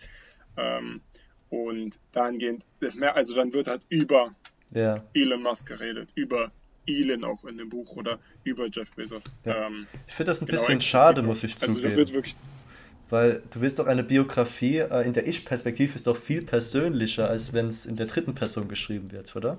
Ähm, 0.57 1.01
und 1.49 1.99
dahingehend, 2.11 2.65
das 2.79 2.97
mehr, 2.97 3.15
also 3.15 3.35
dann 3.35 3.53
wird 3.53 3.67
halt 3.67 3.81
über 3.89 4.35
ja. 4.71 5.03
Elon 5.13 5.41
Musk 5.41 5.67
geredet, 5.67 6.09
über 6.15 6.51
Elon 6.87 7.23
auch 7.23 7.45
in 7.45 7.57
dem 7.57 7.69
Buch 7.69 7.95
oder 7.95 8.19
über 8.43 8.67
Jeff 8.67 8.91
Bezos. 8.93 9.23
Ja. 9.45 9.67
Ähm, 9.67 9.87
ich 10.07 10.13
finde 10.13 10.31
das 10.31 10.41
ein 10.41 10.47
genau, 10.47 10.59
bisschen 10.59 10.81
schade, 10.81 11.23
muss 11.23 11.43
ich 11.43 11.53
also 11.55 11.73
zugeben. 11.73 11.95
wird 11.95 12.13
wirklich 12.13 12.35
weil 13.09 13.41
du 13.51 13.61
willst 13.61 13.79
doch 13.79 13.87
eine 13.87 14.03
Biografie 14.03 14.77
äh, 14.77 15.05
in 15.05 15.13
der 15.13 15.27
Ich-Perspektive 15.27 15.95
ist 15.95 16.07
doch 16.07 16.15
viel 16.15 16.43
persönlicher, 16.43 17.27
als 17.27 17.53
wenn 17.53 17.67
es 17.67 17.85
in 17.85 17.95
der 17.95 18.05
dritten 18.05 18.35
Person 18.35 18.67
geschrieben 18.67 19.11
wird, 19.11 19.35
oder? 19.35 19.57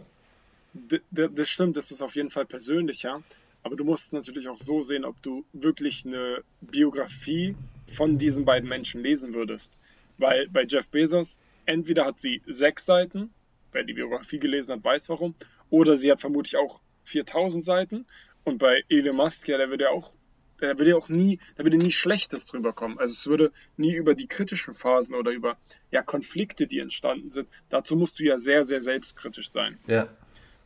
D 0.72 1.00
das 1.10 1.48
stimmt, 1.48 1.76
das 1.76 1.90
ist 1.90 2.00
auf 2.00 2.14
jeden 2.14 2.30
Fall 2.30 2.46
persönlicher. 2.46 3.22
Aber 3.62 3.76
du 3.76 3.84
musst 3.84 4.12
natürlich 4.12 4.48
auch 4.48 4.56
so 4.56 4.82
sehen, 4.82 5.04
ob 5.04 5.20
du 5.22 5.44
wirklich 5.52 6.06
eine 6.06 6.42
Biografie 6.60 7.56
von 7.92 8.16
diesen 8.16 8.44
beiden 8.44 8.68
Menschen 8.68 9.02
lesen 9.02 9.34
würdest. 9.34 9.76
Weil 10.16 10.48
bei 10.48 10.64
Jeff 10.64 10.88
Bezos, 10.88 11.38
entweder 11.66 12.06
hat 12.06 12.20
sie 12.20 12.40
sechs 12.46 12.86
Seiten, 12.86 13.30
wer 13.72 13.84
die 13.84 13.94
Biografie 13.94 14.38
gelesen 14.38 14.76
hat, 14.76 14.84
weiß 14.84 15.08
warum, 15.08 15.34
oder 15.68 15.96
sie 15.96 16.10
hat 16.10 16.20
vermutlich 16.20 16.56
auch 16.56 16.80
4000 17.04 17.64
Seiten. 17.64 18.06
Und 18.44 18.58
bei 18.58 18.84
Elon 18.88 19.16
Musk, 19.16 19.48
ja, 19.48 19.58
der 19.58 19.70
würde 19.70 19.84
ja 19.84 19.90
auch, 19.90 20.12
der 20.60 20.78
würde 20.78 20.90
ja 20.90 20.96
auch 20.96 21.08
nie, 21.08 21.38
da 21.56 21.64
würde 21.64 21.76
nie 21.76 21.92
Schlechtes 21.92 22.46
drüber 22.46 22.72
kommen. 22.72 22.98
Also 22.98 23.12
es 23.12 23.26
würde 23.26 23.52
nie 23.76 23.94
über 23.94 24.14
die 24.14 24.26
kritischen 24.26 24.74
Phasen 24.74 25.14
oder 25.14 25.30
über 25.30 25.56
ja, 25.90 26.02
Konflikte, 26.02 26.66
die 26.66 26.78
entstanden 26.78 27.30
sind. 27.30 27.48
Dazu 27.68 27.96
musst 27.96 28.18
du 28.20 28.24
ja 28.24 28.38
sehr, 28.38 28.64
sehr 28.64 28.80
selbstkritisch 28.80 29.50
sein. 29.50 29.78
Ja. 29.86 30.08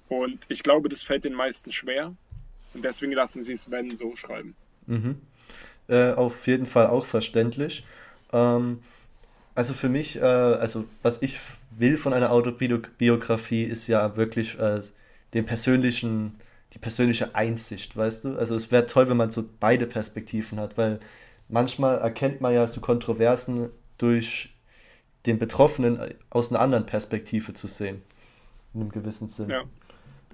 Und 0.08 0.44
ich 0.48 0.62
glaube, 0.62 0.88
das 0.88 1.02
fällt 1.02 1.24
den 1.24 1.34
meisten 1.34 1.72
schwer. 1.72 2.14
Und 2.74 2.84
deswegen 2.84 3.12
lassen 3.12 3.42
sie 3.42 3.52
es, 3.52 3.70
wenn, 3.70 3.96
so 3.96 4.16
schreiben. 4.16 4.54
Mhm. 4.86 5.20
Äh, 5.88 6.12
auf 6.12 6.46
jeden 6.46 6.66
Fall 6.66 6.88
auch 6.88 7.06
verständlich. 7.06 7.84
Ähm, 8.32 8.82
also 9.54 9.74
für 9.74 9.88
mich, 9.88 10.16
äh, 10.16 10.22
also 10.22 10.84
was 11.02 11.22
ich 11.22 11.38
will 11.70 11.96
von 11.96 12.12
einer 12.12 12.32
Autobiografie, 12.32 13.64
ist 13.64 13.86
ja 13.86 14.16
wirklich 14.16 14.58
äh, 14.58 14.80
den 15.34 15.44
persönlichen, 15.44 16.38
die 16.72 16.78
persönliche 16.78 17.34
Einsicht, 17.34 17.96
weißt 17.96 18.24
du? 18.24 18.38
Also 18.38 18.54
es 18.54 18.70
wäre 18.70 18.86
toll, 18.86 19.08
wenn 19.08 19.16
man 19.16 19.30
so 19.30 19.44
beide 19.60 19.86
Perspektiven 19.86 20.58
hat, 20.58 20.78
weil 20.78 21.00
manchmal 21.48 21.98
erkennt 21.98 22.40
man 22.40 22.54
ja 22.54 22.66
so 22.66 22.80
Kontroversen 22.80 23.70
durch 23.98 24.54
den 25.26 25.38
Betroffenen 25.38 26.14
aus 26.30 26.50
einer 26.50 26.60
anderen 26.60 26.86
Perspektive 26.86 27.52
zu 27.54 27.66
sehen. 27.66 28.02
In 28.72 28.80
einem 28.80 28.90
gewissen 28.90 29.28
Sinn. 29.28 29.50
Ja. 29.50 29.62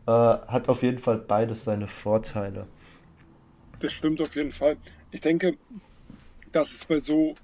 Äh, 0.07 0.47
hat 0.47 0.69
auf 0.69 0.83
jeden 0.83 0.99
Fall 0.99 1.19
beides 1.19 1.65
seine 1.65 1.87
Vorteile. 1.87 2.67
Das 3.81 3.93
stimmt 3.93 4.21
auf 4.21 4.35
jeden 4.35 4.53
Fall. 4.53 4.77
Ich 5.11 5.21
denke, 5.21 5.57
dass 6.53 6.73
es 6.73 6.85
bei 6.85 6.99
so, 6.99 7.37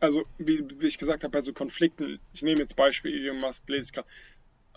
also 0.00 0.24
wie, 0.38 0.64
wie 0.78 0.86
ich 0.86 0.98
gesagt 0.98 1.24
habe, 1.24 1.32
bei 1.32 1.40
so 1.40 1.52
Konflikten, 1.52 2.18
ich 2.32 2.42
nehme 2.42 2.60
jetzt 2.60 2.76
Beispiel 2.76 3.14
Elon 3.14 3.40
Musk, 3.40 3.68
lese 3.68 3.86
ich 3.88 3.92
gerade, 3.92 4.08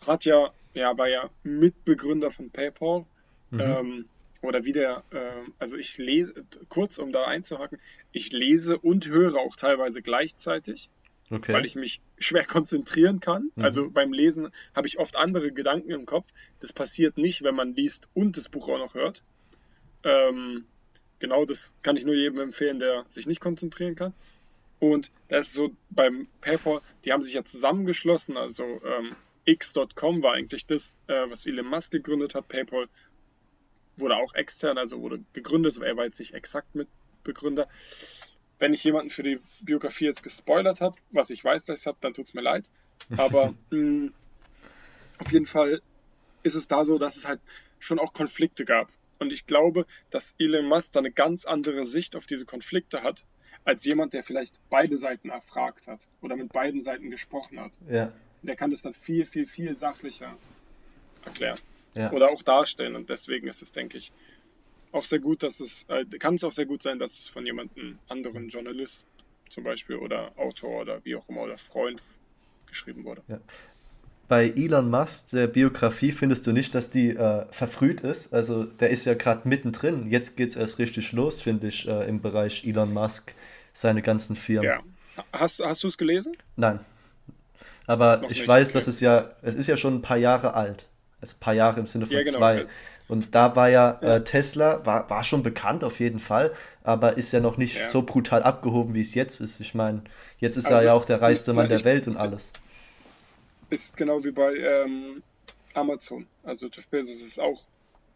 hat 0.08 0.26
ja, 0.26 0.52
ja, 0.74 0.98
war 0.98 1.10
ja 1.10 1.30
Mitbegründer 1.44 2.32
von 2.32 2.50
PayPal. 2.50 3.06
Mhm. 3.52 3.60
Ähm, 3.60 4.06
oder 4.42 4.66
wie 4.66 4.74
der, 4.74 5.04
äh, 5.12 5.50
also 5.58 5.78
ich 5.78 5.98
lese, 5.98 6.34
kurz 6.68 6.98
um 6.98 7.12
da 7.12 7.26
einzuhaken, 7.26 7.80
ich 8.12 8.34
lese 8.34 8.78
und 8.78 9.08
höre 9.08 9.38
auch 9.38 9.56
teilweise 9.56 10.02
gleichzeitig, 10.02 10.89
okay. 11.32 11.54
weil 11.54 11.66
ich 11.66 11.76
mich 11.76 12.02
schwer 12.18 12.46
konzentrieren 12.46 13.22
kann. 13.22 13.52
Mhm. 13.56 13.63
Also 13.63 13.89
beim 13.89 14.12
Lesen 14.12 14.50
habe 14.76 14.88
ich 14.88 15.00
oft 15.00 15.16
andere 15.16 15.52
Gedanken 15.52 15.92
im 15.92 16.06
Kopf. 16.06 16.28
Das 16.60 16.74
passiert 16.74 17.18
nicht, 17.18 17.44
wenn 17.44 17.56
man 17.56 17.74
liest 17.74 18.10
und 18.13 18.36
das 18.36 18.50
Buch 18.50 18.68
auch 18.68 18.80
noch 18.80 18.96
hört. 18.96 19.24
Ähm, 20.04 20.66
genau, 21.20 21.46
das 21.46 21.74
kann 21.82 21.96
ich 21.96 22.06
nur 22.06 22.16
jedem 22.16 22.39
empfehlen, 22.42 22.80
der 22.80 23.06
sich 23.08 23.28
nicht 23.28 23.39
konzentrieren 23.39 23.96
kann. 23.96 24.13
Und 24.80 25.10
das 25.30 25.48
ist 25.48 25.54
so 25.54 25.72
beim 25.89 26.28
PayPal, 26.42 26.82
die 27.06 27.13
haben 27.13 27.22
sich 27.22 27.34
ja 27.34 27.46
zusammengeschlossen, 27.46 28.36
also 28.36 28.63
ähm, 28.63 29.16
X.com 29.45 30.23
war 30.23 30.34
eigentlich 30.34 30.65
das, 30.65 30.97
äh, 31.08 31.29
was 31.29 31.45
Elon 31.45 31.65
Musk 31.65 31.91
gegründet 31.91 32.36
hat. 32.36 32.47
PayPal 32.47 32.88
wurde 33.97 34.15
auch 34.15 34.34
extern, 34.34 34.77
also 34.77 35.01
wurde 35.01 35.23
gegründet, 35.34 35.75
aber 35.77 35.88
er 35.88 35.97
war 35.97 36.06
jetzt 36.06 36.19
nicht 36.19 36.34
exakt 36.34 36.73
Mitbegründer. 36.75 37.67
Wenn 38.60 38.73
ich 38.73 38.84
jemanden 38.84 39.10
für 39.10 39.23
die 39.23 39.39
Biografie 39.62 40.06
jetzt 40.06 40.23
gespoilert 40.23 40.82
habe, 40.82 40.95
was 41.12 41.29
ich 41.29 41.43
weiß, 41.43 41.65
dass 41.65 41.82
ich 41.82 41.88
habe, 41.88 41.97
dann 42.01 42.13
tut 42.13 42.25
es 42.25 42.34
mir 42.34 42.41
leid. 42.41 42.69
Aber 43.17 43.53
mh, 43.69 43.77
mm, 43.77 44.13
auf 45.19 45.32
jeden 45.32 45.45
Fall 45.45 45.82
ist 46.43 46.56
es 46.56 46.67
da 46.67 46.84
so, 46.84 46.97
dass 46.97 47.17
es 47.17 47.27
halt 47.27 47.41
schon 47.79 47.99
auch 47.99 48.13
Konflikte 48.13 48.65
gab. 48.65 48.89
Und 49.19 49.32
ich 49.32 49.45
glaube, 49.45 49.86
dass 50.10 50.36
Elon 50.38 50.65
Musk 50.65 50.93
da 50.93 50.99
eine 50.99 51.12
ganz 51.12 51.45
andere 51.45 51.86
Sicht 51.86 52.15
auf 52.15 52.25
diese 52.25 52.45
Konflikte 52.45 53.03
hat, 53.03 53.25
als 53.63 53.86
jemand, 53.86 54.13
der 54.13 54.23
vielleicht 54.23 54.56
beide 54.69 54.97
Seiten 54.97 55.29
erfragt 55.29 55.88
hat 55.88 56.01
oder 56.21 56.36
mit 56.36 56.51
beiden 56.51 56.82
Seiten 56.82 57.10
gesprochen 57.10 57.60
hat. 57.60 57.71
Ja. 57.89 58.12
Der 58.43 58.56
kann 58.56 58.71
das 58.71 58.82
dann 58.82 58.93
viel, 58.93 59.25
viel, 59.25 59.45
viel 59.45 59.75
sachlicher 59.75 60.36
erklären 61.25 61.58
ja. 61.95 62.12
oder 62.12 62.29
auch 62.29 62.41
darstellen. 62.41 62.95
Und 62.95 63.10
deswegen 63.10 63.47
ist 63.47 63.62
es, 63.62 63.71
denke 63.71 63.97
ich, 63.97 64.12
auch 64.91 65.03
sehr 65.03 65.19
gut, 65.19 65.43
dass 65.43 65.60
es, 65.60 65.86
äh, 65.89 66.06
kann 66.19 66.36
es 66.36 66.43
auch 66.43 66.51
sehr 66.51 66.65
gut 66.65 66.84
sein, 66.84 66.99
dass 66.99 67.19
es 67.19 67.27
von 67.27 67.45
jemandem 67.45 67.97
anderen 68.08 68.49
Journalist 68.49 69.08
zum 69.49 69.63
Beispiel 69.63 69.95
oder 69.95 70.32
Autor 70.38 70.82
oder 70.82 71.03
wie 71.03 71.15
auch 71.15 71.27
immer 71.29 71.41
oder 71.41 71.58
Freund 71.58 72.01
geschrieben 72.67 73.03
wurde. 73.03 73.21
Ja. 73.27 73.39
Bei 74.27 74.49
Elon 74.49 74.89
Musk, 74.89 75.32
der 75.32 75.47
Biografie, 75.47 76.12
findest 76.12 76.47
du 76.47 76.53
nicht, 76.53 76.73
dass 76.73 76.89
die 76.89 77.10
äh, 77.10 77.45
verfrüht 77.51 78.01
ist? 78.01 78.34
Also 78.34 78.63
der 78.63 78.89
ist 78.89 79.06
ja 79.06 79.15
gerade 79.15 79.47
mittendrin. 79.47 80.10
Jetzt 80.10 80.38
geht 80.38 80.49
es 80.49 80.56
erst 80.56 80.79
richtig 80.79 81.12
los, 81.12 81.41
finde 81.41 81.67
ich, 81.67 81.88
äh, 81.88 82.08
im 82.08 82.21
Bereich 82.21 82.65
Elon 82.65 82.93
Musk, 82.93 83.36
seine 83.73 84.01
ganzen 84.01 84.36
Firmen. 84.36 84.65
Ja. 84.65 84.82
Hast, 85.32 85.60
hast 85.60 85.84
du 85.84 85.88
es 85.88 85.97
gelesen? 85.97 86.36
Nein. 86.56 86.79
Aber 87.86 88.17
Noch 88.17 88.32
ich 88.32 88.39
nicht, 88.39 88.48
weiß, 88.48 88.69
okay. 88.69 88.74
dass 88.74 88.88
es 88.88 89.00
ja, 89.00 89.32
es 89.41 89.56
ist 89.56 89.67
ja 89.67 89.78
schon 89.78 89.96
ein 89.96 90.02
paar 90.02 90.17
Jahre 90.17 90.54
alt 90.54 90.88
also 91.24 91.38
ein 91.38 91.39
paar 91.39 91.54
Jahre 91.54 91.80
im 91.80 91.88
Sinne 91.88 92.06
von 92.06 92.17
ja, 92.17 92.24
genau. 92.24 92.38
zwei. 92.38 92.67
Und 93.08 93.34
da 93.34 93.56
war 93.56 93.69
ja. 93.69 93.98
Äh, 94.02 94.24
Tesla, 94.24 94.86
war, 94.86 95.10
war 95.10 95.24
schon 95.24 95.41
bekannt 95.41 95.84
auf 95.84 96.00
jeden 96.00 96.19
Fall, 96.19 96.54
aber 96.84 97.17
ist 97.17 97.32
ja 97.32 97.39
noch 97.39 97.58
nicht 97.58 97.78
ja. 97.78 97.88
so 97.88 98.02
brutal 98.02 98.43
abgehoben, 98.43 98.93
wie 98.93 99.02
es 99.02 99.15
jetzt 99.15 99.39
ist. 99.39 99.60
Ich 99.62 99.74
meine, 99.74 100.04
jetzt 100.39 100.58
ist 100.58 100.65
also, 100.65 100.78
er 100.78 100.84
ja 100.86 100.93
auch 100.93 101.06
der 101.06 101.22
reichste 101.22 101.54
Mann 101.54 101.69
der 101.69 101.84
Welt 101.86 102.08
und 102.08 102.17
alles. 102.17 102.54
Ist 103.69 103.96
genau 103.96 104.24
wie 104.24 104.32
bei 104.32 104.54
ähm, 104.56 105.24
Amazon. 105.74 106.28
Also 106.43 106.67
Jeff 106.67 106.88
Bezos 106.88 107.22
ist 107.22 107.39
auch 107.39 107.63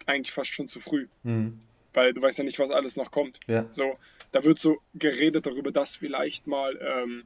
eigentlich 0.05 0.33
fast 0.33 0.53
schon 0.53 0.67
zu 0.67 0.79
früh. 0.81 1.07
Mhm. 1.23 1.59
Weil 1.93 2.13
du 2.13 2.21
weißt 2.21 2.37
ja 2.37 2.43
nicht, 2.43 2.59
was 2.59 2.71
alles 2.71 2.97
noch 2.97 3.11
kommt. 3.11 3.39
Ja. 3.47 3.65
So, 3.71 3.97
da 4.33 4.43
wird 4.43 4.59
so 4.59 4.79
geredet 4.93 5.45
darüber, 5.45 5.71
dass 5.71 5.95
vielleicht 5.95 6.45
mal 6.45 6.77
ähm, 6.81 7.23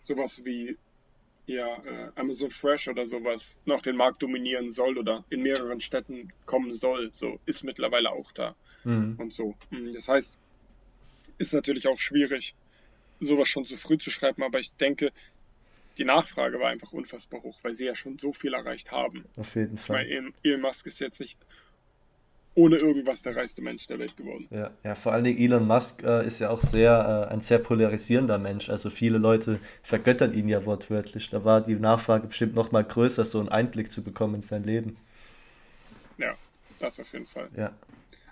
sowas 0.00 0.44
wie 0.44 0.78
ja, 1.50 1.76
äh, 1.84 2.10
Amazon 2.14 2.50
Fresh 2.50 2.88
oder 2.88 3.06
sowas 3.06 3.60
noch 3.64 3.82
den 3.82 3.96
Markt 3.96 4.22
dominieren 4.22 4.70
soll 4.70 4.98
oder 4.98 5.24
in 5.30 5.42
mehreren 5.42 5.80
Städten 5.80 6.32
kommen 6.46 6.72
soll. 6.72 7.10
So 7.12 7.40
ist 7.46 7.64
mittlerweile 7.64 8.10
auch 8.12 8.32
da 8.32 8.54
mhm. 8.84 9.16
und 9.18 9.32
so. 9.32 9.54
Mhm, 9.70 9.92
das 9.92 10.08
heißt, 10.08 10.36
ist 11.38 11.54
natürlich 11.54 11.88
auch 11.88 11.98
schwierig, 11.98 12.54
sowas 13.18 13.48
schon 13.48 13.64
zu 13.64 13.76
früh 13.76 13.98
zu 13.98 14.10
schreiben, 14.10 14.42
aber 14.42 14.58
ich 14.58 14.76
denke, 14.76 15.12
die 15.98 16.04
Nachfrage 16.04 16.60
war 16.60 16.70
einfach 16.70 16.92
unfassbar 16.92 17.42
hoch, 17.42 17.58
weil 17.62 17.74
sie 17.74 17.86
ja 17.86 17.94
schon 17.94 18.16
so 18.16 18.32
viel 18.32 18.54
erreicht 18.54 18.92
haben. 18.92 19.24
Auf 19.36 19.54
jeden 19.56 19.76
Fall. 19.76 20.06
Meine, 20.06 20.32
Elon 20.42 20.60
Musk 20.60 20.86
ist 20.86 21.00
jetzt 21.00 21.20
nicht 21.20 21.38
ohne 22.54 22.76
irgendwas 22.76 23.22
der 23.22 23.36
reichste 23.36 23.62
Mensch 23.62 23.86
der 23.86 23.98
Welt 23.98 24.16
geworden. 24.16 24.48
Ja, 24.50 24.70
ja 24.82 24.94
vor 24.94 25.12
allen 25.12 25.24
Dingen 25.24 25.38
Elon 25.38 25.66
Musk 25.66 26.02
äh, 26.02 26.26
ist 26.26 26.40
ja 26.40 26.50
auch 26.50 26.60
sehr 26.60 27.26
äh, 27.28 27.32
ein 27.32 27.40
sehr 27.40 27.58
polarisierender 27.58 28.38
Mensch. 28.38 28.68
Also 28.68 28.90
viele 28.90 29.18
Leute 29.18 29.60
vergöttern 29.82 30.34
ihn 30.34 30.48
ja 30.48 30.64
wortwörtlich. 30.66 31.30
Da 31.30 31.44
war 31.44 31.62
die 31.62 31.76
Nachfrage 31.76 32.26
bestimmt 32.26 32.54
noch 32.54 32.72
mal 32.72 32.84
größer, 32.84 33.24
so 33.24 33.38
einen 33.38 33.48
Einblick 33.48 33.90
zu 33.92 34.02
bekommen 34.02 34.36
in 34.36 34.42
sein 34.42 34.64
Leben. 34.64 34.96
Ja, 36.18 36.34
das 36.80 36.98
auf 36.98 37.12
jeden 37.12 37.26
Fall. 37.26 37.48
Ja. 37.56 37.72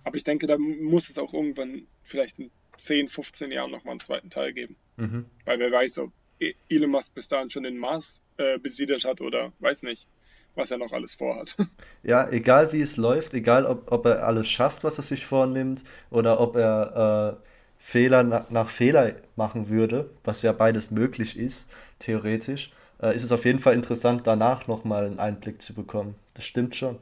Aber 0.02 0.16
ich 0.16 0.24
denke, 0.24 0.46
da 0.46 0.58
muss 0.58 1.10
es 1.10 1.18
auch 1.18 1.32
irgendwann 1.32 1.86
vielleicht 2.02 2.38
in 2.38 2.50
10, 2.76 3.08
15 3.08 3.52
Jahren 3.52 3.70
noch 3.70 3.84
mal 3.84 3.92
einen 3.92 4.00
zweiten 4.00 4.30
Teil 4.30 4.52
geben. 4.52 4.76
Mhm. 4.96 5.26
Weil 5.44 5.58
wer 5.58 5.70
weiß, 5.70 5.98
ob 5.98 6.12
e-, 6.40 6.54
Elon 6.68 6.90
Musk 6.90 7.14
bis 7.14 7.28
dahin 7.28 7.50
schon 7.50 7.62
den 7.62 7.76
Mars 7.76 8.20
äh, 8.36 8.58
besiedelt 8.58 9.04
hat 9.04 9.20
oder 9.20 9.52
weiß 9.60 9.84
nicht 9.84 10.08
was 10.54 10.70
er 10.70 10.78
noch 10.78 10.92
alles 10.92 11.14
vorhat. 11.14 11.56
Ja, 12.02 12.28
egal 12.30 12.72
wie 12.72 12.80
es 12.80 12.96
läuft, 12.96 13.34
egal 13.34 13.66
ob, 13.66 13.90
ob 13.92 14.06
er 14.06 14.26
alles 14.26 14.48
schafft, 14.48 14.84
was 14.84 14.98
er 14.98 15.02
sich 15.02 15.26
vornimmt, 15.26 15.82
oder 16.10 16.40
ob 16.40 16.56
er 16.56 17.38
äh, 17.38 17.46
Fehler 17.78 18.22
nach, 18.22 18.50
nach, 18.50 18.68
Fehler 18.68 19.16
machen 19.36 19.68
würde, 19.68 20.10
was 20.24 20.42
ja 20.42 20.52
beides 20.52 20.90
möglich 20.90 21.36
ist, 21.36 21.70
theoretisch, 21.98 22.72
äh, 23.02 23.14
ist 23.14 23.24
es 23.24 23.32
auf 23.32 23.44
jeden 23.44 23.58
Fall 23.58 23.74
interessant, 23.74 24.26
danach 24.26 24.66
nochmal 24.66 25.06
einen 25.06 25.18
Einblick 25.18 25.60
zu 25.60 25.74
bekommen. 25.74 26.14
Das 26.34 26.44
stimmt 26.44 26.76
schon. 26.76 26.98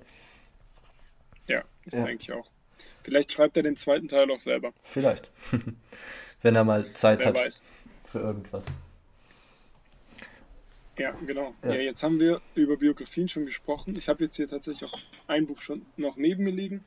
Ja, 1.47 1.63
das 1.85 1.95
ja. 1.95 2.05
denke 2.05 2.23
ich 2.23 2.33
auch. 2.33 2.47
Vielleicht 3.03 3.33
schreibt 3.33 3.57
er 3.57 3.63
den 3.63 3.77
zweiten 3.77 4.09
Teil 4.09 4.31
auch 4.31 4.41
selber. 4.41 4.73
Vielleicht. 4.83 5.31
Wenn 6.43 6.57
er 6.57 6.65
mal 6.65 6.93
Zeit 6.93 7.21
Wer 7.21 7.27
hat 7.29 7.37
weiß. 7.37 7.63
für 8.05 8.19
irgendwas. 8.19 8.67
Ja, 10.99 11.13
genau. 11.27 11.55
Ja. 11.63 11.75
ja. 11.75 11.81
jetzt 11.81 12.03
haben 12.03 12.21
wir 12.21 12.41
über 12.55 12.77
Biografien 12.77 13.29
schon 13.29 13.47
gesprochen. 13.47 13.95
Ich 13.97 14.09
habe 14.09 14.25
jetzt 14.25 14.37
hier 14.37 14.49
tatsächlich 14.49 14.91
auch 14.91 14.99
ein 15.27 15.47
Buch 15.47 15.61
schon 15.61 15.85
noch 15.97 16.17
neben 16.17 16.45
mir 16.45 16.53
liegen. 16.53 16.85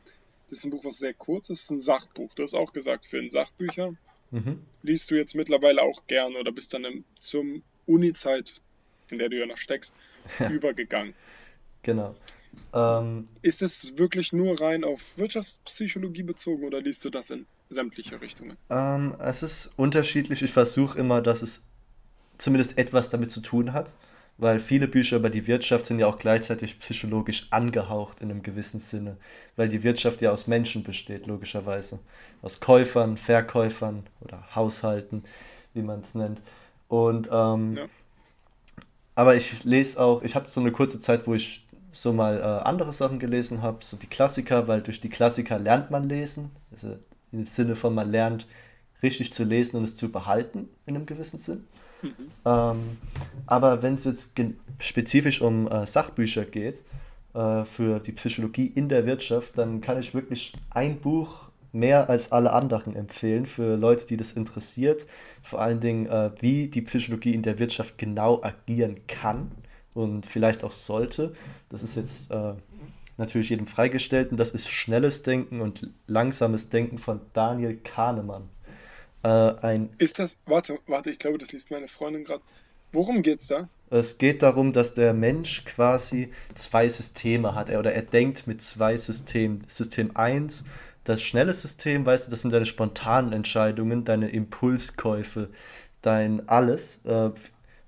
Das 0.50 0.60
ist 0.60 0.66
ein 0.66 0.72
Buch, 0.72 0.84
was 0.84 0.98
sehr 0.98 1.14
kurz 1.14 1.50
ist, 1.50 1.70
ein 1.70 1.80
Sachbuch. 1.80 2.34
Du 2.34 2.44
hast 2.44 2.56
auch 2.56 2.74
gesagt, 2.74 3.06
für 3.06 3.20
ein 3.20 3.30
Sachbücher 3.30 3.94
mhm. 4.32 4.62
liest 4.82 5.12
du 5.12 5.16
jetzt 5.16 5.36
mittlerweile 5.36 5.84
auch 5.84 6.08
gern 6.08 6.36
oder 6.36 6.52
bist 6.52 6.74
dann 6.74 6.86
im, 6.86 7.04
zum 7.18 7.62
Uni-Zeit, 7.86 8.54
in 9.10 9.20
der 9.20 9.30
du 9.30 9.40
ja 9.40 9.46
noch 9.46 9.58
steckst, 9.58 9.94
übergegangen. 10.50 11.14
Genau. 11.84 12.16
Ähm, 12.74 13.28
ist 13.42 13.62
es 13.62 13.98
wirklich 13.98 14.34
nur 14.34 14.60
rein 14.60 14.84
auf 14.84 15.18
Wirtschaftspsychologie 15.18 16.24
bezogen 16.24 16.64
oder 16.64 16.82
liest 16.82 17.06
du 17.06 17.10
das 17.10 17.30
in 17.30 17.46
sämtliche 17.70 18.20
Richtungen? 18.22 18.58
Ähm, 18.70 19.16
es 19.20 19.44
ist 19.44 19.72
unterschiedlich. 19.76 20.42
Ich 20.42 20.52
versuche 20.52 20.98
immer, 20.98 21.22
dass 21.22 21.42
es 21.42 21.69
zumindest 22.40 22.78
etwas 22.78 23.12
damit 23.12 23.30
zu 23.30 23.42
tun 23.42 23.74
hat, 23.74 23.94
weil 24.40 24.58
viele 24.58 24.88
Bücher 24.88 25.18
über 25.18 25.30
die 25.30 25.46
Wirtschaft 25.48 25.86
sind 25.86 26.00
ja 26.00 26.08
auch 26.08 26.18
gleichzeitig 26.18 26.80
psychologisch 26.80 27.48
angehaucht 27.52 28.22
in 28.22 28.32
einem 28.32 28.42
gewissen 28.42 28.80
Sinne, 28.80 29.18
weil 29.58 29.70
die 29.70 29.84
Wirtschaft 29.84 30.22
ja 30.22 30.32
aus 30.32 30.48
Menschen 30.48 30.82
besteht, 30.82 31.28
logischerweise. 31.28 32.00
Aus 32.42 32.62
Käufern, 32.62 33.18
Verkäufern 33.18 34.04
oder 34.22 34.56
Haushalten, 34.56 35.24
wie 35.74 35.82
man 35.82 36.00
es 36.00 36.16
nennt. 36.16 36.42
Und 36.88 37.28
ähm, 37.32 37.78
ja. 37.78 37.86
aber 39.14 39.36
ich 39.36 39.66
lese 39.66 40.02
auch, 40.02 40.24
ich 40.24 40.36
hatte 40.36 40.50
so 40.50 40.62
eine 40.62 40.72
kurze 40.72 41.02
Zeit, 41.02 41.28
wo 41.28 41.36
ich 41.36 41.68
so 41.92 42.14
mal 42.14 42.40
äh, 42.40 42.68
andere 42.68 42.94
Sachen 42.94 43.20
gelesen 43.20 43.62
habe, 43.62 43.84
so 43.84 43.98
die 43.98 44.08
Klassiker, 44.08 44.68
weil 44.70 44.82
durch 44.82 45.02
die 45.02 45.10
Klassiker 45.10 45.60
lernt 45.60 45.92
man 45.92 46.08
lesen. 46.08 46.52
Also 46.72 46.98
im 47.34 47.46
Sinne 47.46 47.76
von 47.76 47.94
man 47.94 48.10
lernt 48.10 48.48
richtig 49.04 49.34
zu 49.34 49.44
lesen 49.44 49.78
und 49.78 49.84
es 49.84 49.96
zu 49.96 50.12
behalten 50.12 50.70
in 50.86 50.96
einem 50.96 51.06
gewissen 51.06 51.38
Sinn. 51.38 51.68
Ähm, 52.46 52.98
aber 53.46 53.82
wenn 53.84 53.96
es 53.96 54.06
jetzt 54.06 54.40
spezifisch 54.80 55.42
um 55.42 55.68
äh, 55.68 55.86
Sachbücher 55.86 56.46
geht, 56.46 56.84
äh, 57.34 57.64
für 57.64 58.00
die 58.00 58.12
Psychologie 58.14 58.68
in 58.68 58.90
der 58.90 59.06
Wirtschaft, 59.06 59.58
dann 59.58 59.82
kann 59.82 60.00
ich 60.00 60.14
wirklich 60.14 60.54
ein 60.72 61.00
Buch 61.00 61.50
mehr 61.72 62.10
als 62.10 62.32
alle 62.32 62.52
anderen 62.54 62.96
empfehlen 62.96 63.46
für 63.46 63.76
Leute, 63.76 64.08
die 64.08 64.18
das 64.18 64.32
interessiert. 64.32 65.06
Vor 65.44 65.62
allen 65.62 65.80
Dingen, 65.80 66.08
äh, 66.08 66.32
wie 66.40 66.68
die 66.68 66.82
Psychologie 66.82 67.34
in 67.34 67.44
der 67.44 67.60
Wirtschaft 67.60 67.98
genau 67.98 68.42
agieren 68.42 69.02
kann 69.08 69.52
und 69.94 70.26
vielleicht 70.26 70.64
auch 70.64 70.74
sollte. 70.74 71.34
Das 71.70 71.84
ist 71.84 71.96
jetzt 71.96 72.32
äh, 72.32 72.54
natürlich 73.18 73.50
jedem 73.50 73.68
freigestellt 73.68 74.32
und 74.32 74.40
das 74.40 74.52
ist 74.52 74.72
schnelles 74.72 75.22
Denken 75.22 75.62
und 75.62 75.88
langsames 76.08 76.70
Denken 76.70 76.98
von 76.98 77.22
Daniel 77.34 77.76
Kahnemann. 77.76 78.50
Äh, 79.24 79.28
ein 79.28 79.90
ist 79.98 80.20
das, 80.20 80.38
warte, 80.46 80.80
warte, 80.88 81.10
ich 81.10 81.20
glaube, 81.20 81.38
das 81.38 81.52
liest 81.52 81.72
meine 81.72 81.88
Freundin 81.88 82.24
gerade. 82.24 82.42
Worum 82.92 83.22
geht's 83.22 83.48
da? 83.48 83.70
Es 83.92 84.18
geht 84.18 84.42
darum, 84.42 84.72
dass 84.72 84.94
der 84.94 85.14
Mensch 85.14 85.64
quasi 85.66 86.32
zwei 86.56 86.90
Systeme 86.90 87.54
hat. 87.54 87.70
Oder 87.70 87.94
er 87.94 88.02
denkt 88.02 88.48
mit 88.48 88.62
zwei 88.62 88.98
Systemen. 88.98 89.64
System 89.68 90.16
1, 90.16 90.66
das 91.04 91.22
schnelle 91.22 91.54
System, 91.54 92.06
weißt 92.06 92.28
du, 92.28 92.32
das 92.32 92.42
sind 92.42 92.52
deine 92.52 92.66
spontanen 92.66 93.34
Entscheidungen, 93.34 94.06
deine 94.06 94.30
Impulskäufe, 94.30 95.50
dein 96.02 96.48
alles. 96.50 97.06
Äh, 97.06 97.32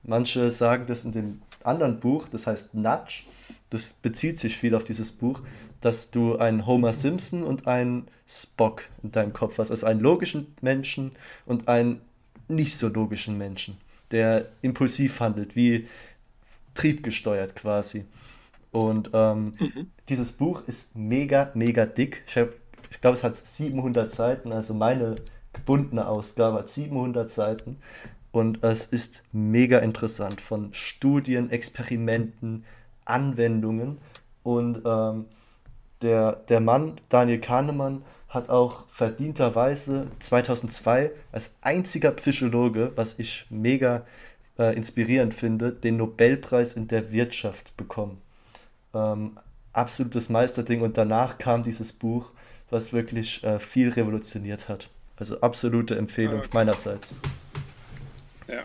manche 0.04 0.52
sagen 0.52 0.86
das 0.88 1.06
in 1.06 1.12
dem 1.12 1.42
anderen 1.64 2.00
Buch, 2.00 2.28
das 2.30 2.48
heißt 2.48 2.74
Nudge. 2.74 3.24
Das 3.70 3.94
bezieht 3.94 4.40
sich 4.40 4.58
viel 4.58 4.76
auf 4.76 4.84
dieses 4.84 5.12
Buch. 5.12 5.42
Dass 5.82 6.12
du 6.12 6.38
einen 6.38 6.66
Homer 6.66 6.94
Simpson 6.94 7.44
und 7.44 7.68
einen 7.68 8.08
Spock 8.28 8.84
in 9.04 9.12
deinem 9.12 9.34
Kopf 9.34 9.58
hast. 9.58 9.72
Also 9.72 9.86
einen 9.88 10.00
logischen 10.00 10.56
Menschen 10.62 11.12
und 11.46 11.68
einen 11.68 12.02
nicht 12.48 12.78
so 12.78 12.88
logischen 12.88 13.38
Menschen, 13.38 13.78
der 14.12 14.48
impulsiv 14.62 15.20
handelt, 15.20 15.56
wie 15.56 15.88
triebgesteuert 16.74 17.56
quasi. 17.56 18.06
Und 18.72 19.10
ähm, 19.14 19.56
mhm. 19.60 19.92
dieses 20.08 20.34
Buch 20.34 20.64
ist 20.68 20.96
mega, 20.96 21.52
mega 21.54 21.86
dick. 21.86 22.24
Ich, 22.28 22.38
ich 22.90 23.02
glaube, 23.02 23.16
es 23.16 23.24
hat 23.24 23.36
700 23.36 24.12
Seiten, 24.12 24.54
also 24.54 24.74
meine 24.74 25.16
gebundene 25.54 26.08
Ausgabe 26.08 26.60
hat 26.60 26.70
700 26.70 27.30
Seiten. 27.30 27.78
Und 28.32 28.64
es 28.64 28.86
ist 28.86 29.24
mega 29.34 29.80
interessant 29.80 30.40
von 30.40 30.74
Studien, 30.74 31.50
Experimenten, 31.50 32.64
Anwendungen. 33.04 33.98
Und 34.44 34.82
ähm, 34.86 35.26
der, 36.02 36.34
der 36.50 36.60
Mann, 36.60 37.00
Daniel 37.10 37.40
Kahnemann, 37.40 38.04
hat 38.30 38.50
auch 38.50 38.88
verdienterweise 38.88 40.08
2002 40.20 41.12
als 41.32 41.56
einziger 41.62 42.12
Psychologe, 42.12 42.94
was 42.96 43.20
ich 43.20 43.46
mega 43.50 44.06
äh, 44.58 44.76
inspirierend 44.76 45.34
finde, 45.34 45.74
den 45.74 45.98
Nobelpreis 45.98 46.74
in 46.74 46.88
der 46.88 47.12
Wirtschaft 47.12 47.76
bekommen. 47.76 48.22
Ähm, 48.94 49.38
absolutes 49.74 50.30
Meisterding 50.30 50.82
und 50.82 50.98
danach 50.98 51.38
kam 51.38 51.62
dieses 51.62 51.92
Buch, 51.92 52.32
was 52.70 52.94
wirklich 52.94 53.44
äh, 53.44 53.60
viel 53.60 53.90
revolutioniert 53.90 54.70
hat. 54.70 54.90
Also 55.18 55.40
absolute 55.42 55.98
Empfehlung 55.98 56.38
ah, 56.38 56.40
okay. 56.40 56.50
meinerseits. 56.54 57.20
Ja, 58.48 58.64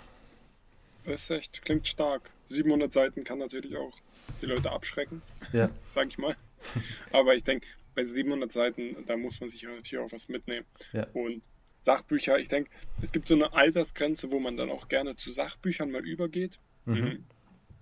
das 1.05 1.22
ist 1.22 1.31
echt, 1.31 1.62
klingt 1.62 1.87
stark. 1.88 2.31
700 2.44 2.92
Seiten 2.92 3.25
kann 3.25 3.38
natürlich 3.38 3.77
auch 3.77 3.92
die 4.40 4.46
Leute 4.46 4.70
abschrecken, 4.70 5.22
ja. 5.53 5.70
sag 5.94 6.07
ich 6.07 6.18
mal. 6.18 6.37
Aber 7.12 7.35
ich 7.35 7.44
denke, 7.44 7.66
bei 7.94 8.05
700 8.05 8.52
Seiten, 8.52 8.96
da 9.07 9.16
muss 9.16 9.40
man 9.40 9.48
sich 9.48 9.62
natürlich 9.62 9.98
auch 9.98 10.12
was 10.12 10.29
mitnehmen. 10.29 10.66
Ja. 10.92 11.07
Und 11.12 11.42
Sachbücher, 11.81 12.38
ich 12.38 12.48
denke, 12.48 12.70
es 13.00 13.12
gibt 13.12 13.29
so 13.29 13.35
eine 13.35 13.52
Altersgrenze, 13.52 14.31
wo 14.31 14.40
man 14.40 14.57
dann 14.57 14.70
auch 14.70 14.88
gerne 14.88 15.16
zu 15.16 15.31
Sachbüchern 15.31 15.90
mal 15.90 16.07
übergeht. 16.07 16.59
Mhm. 16.85 16.94
mhm. 16.94 17.24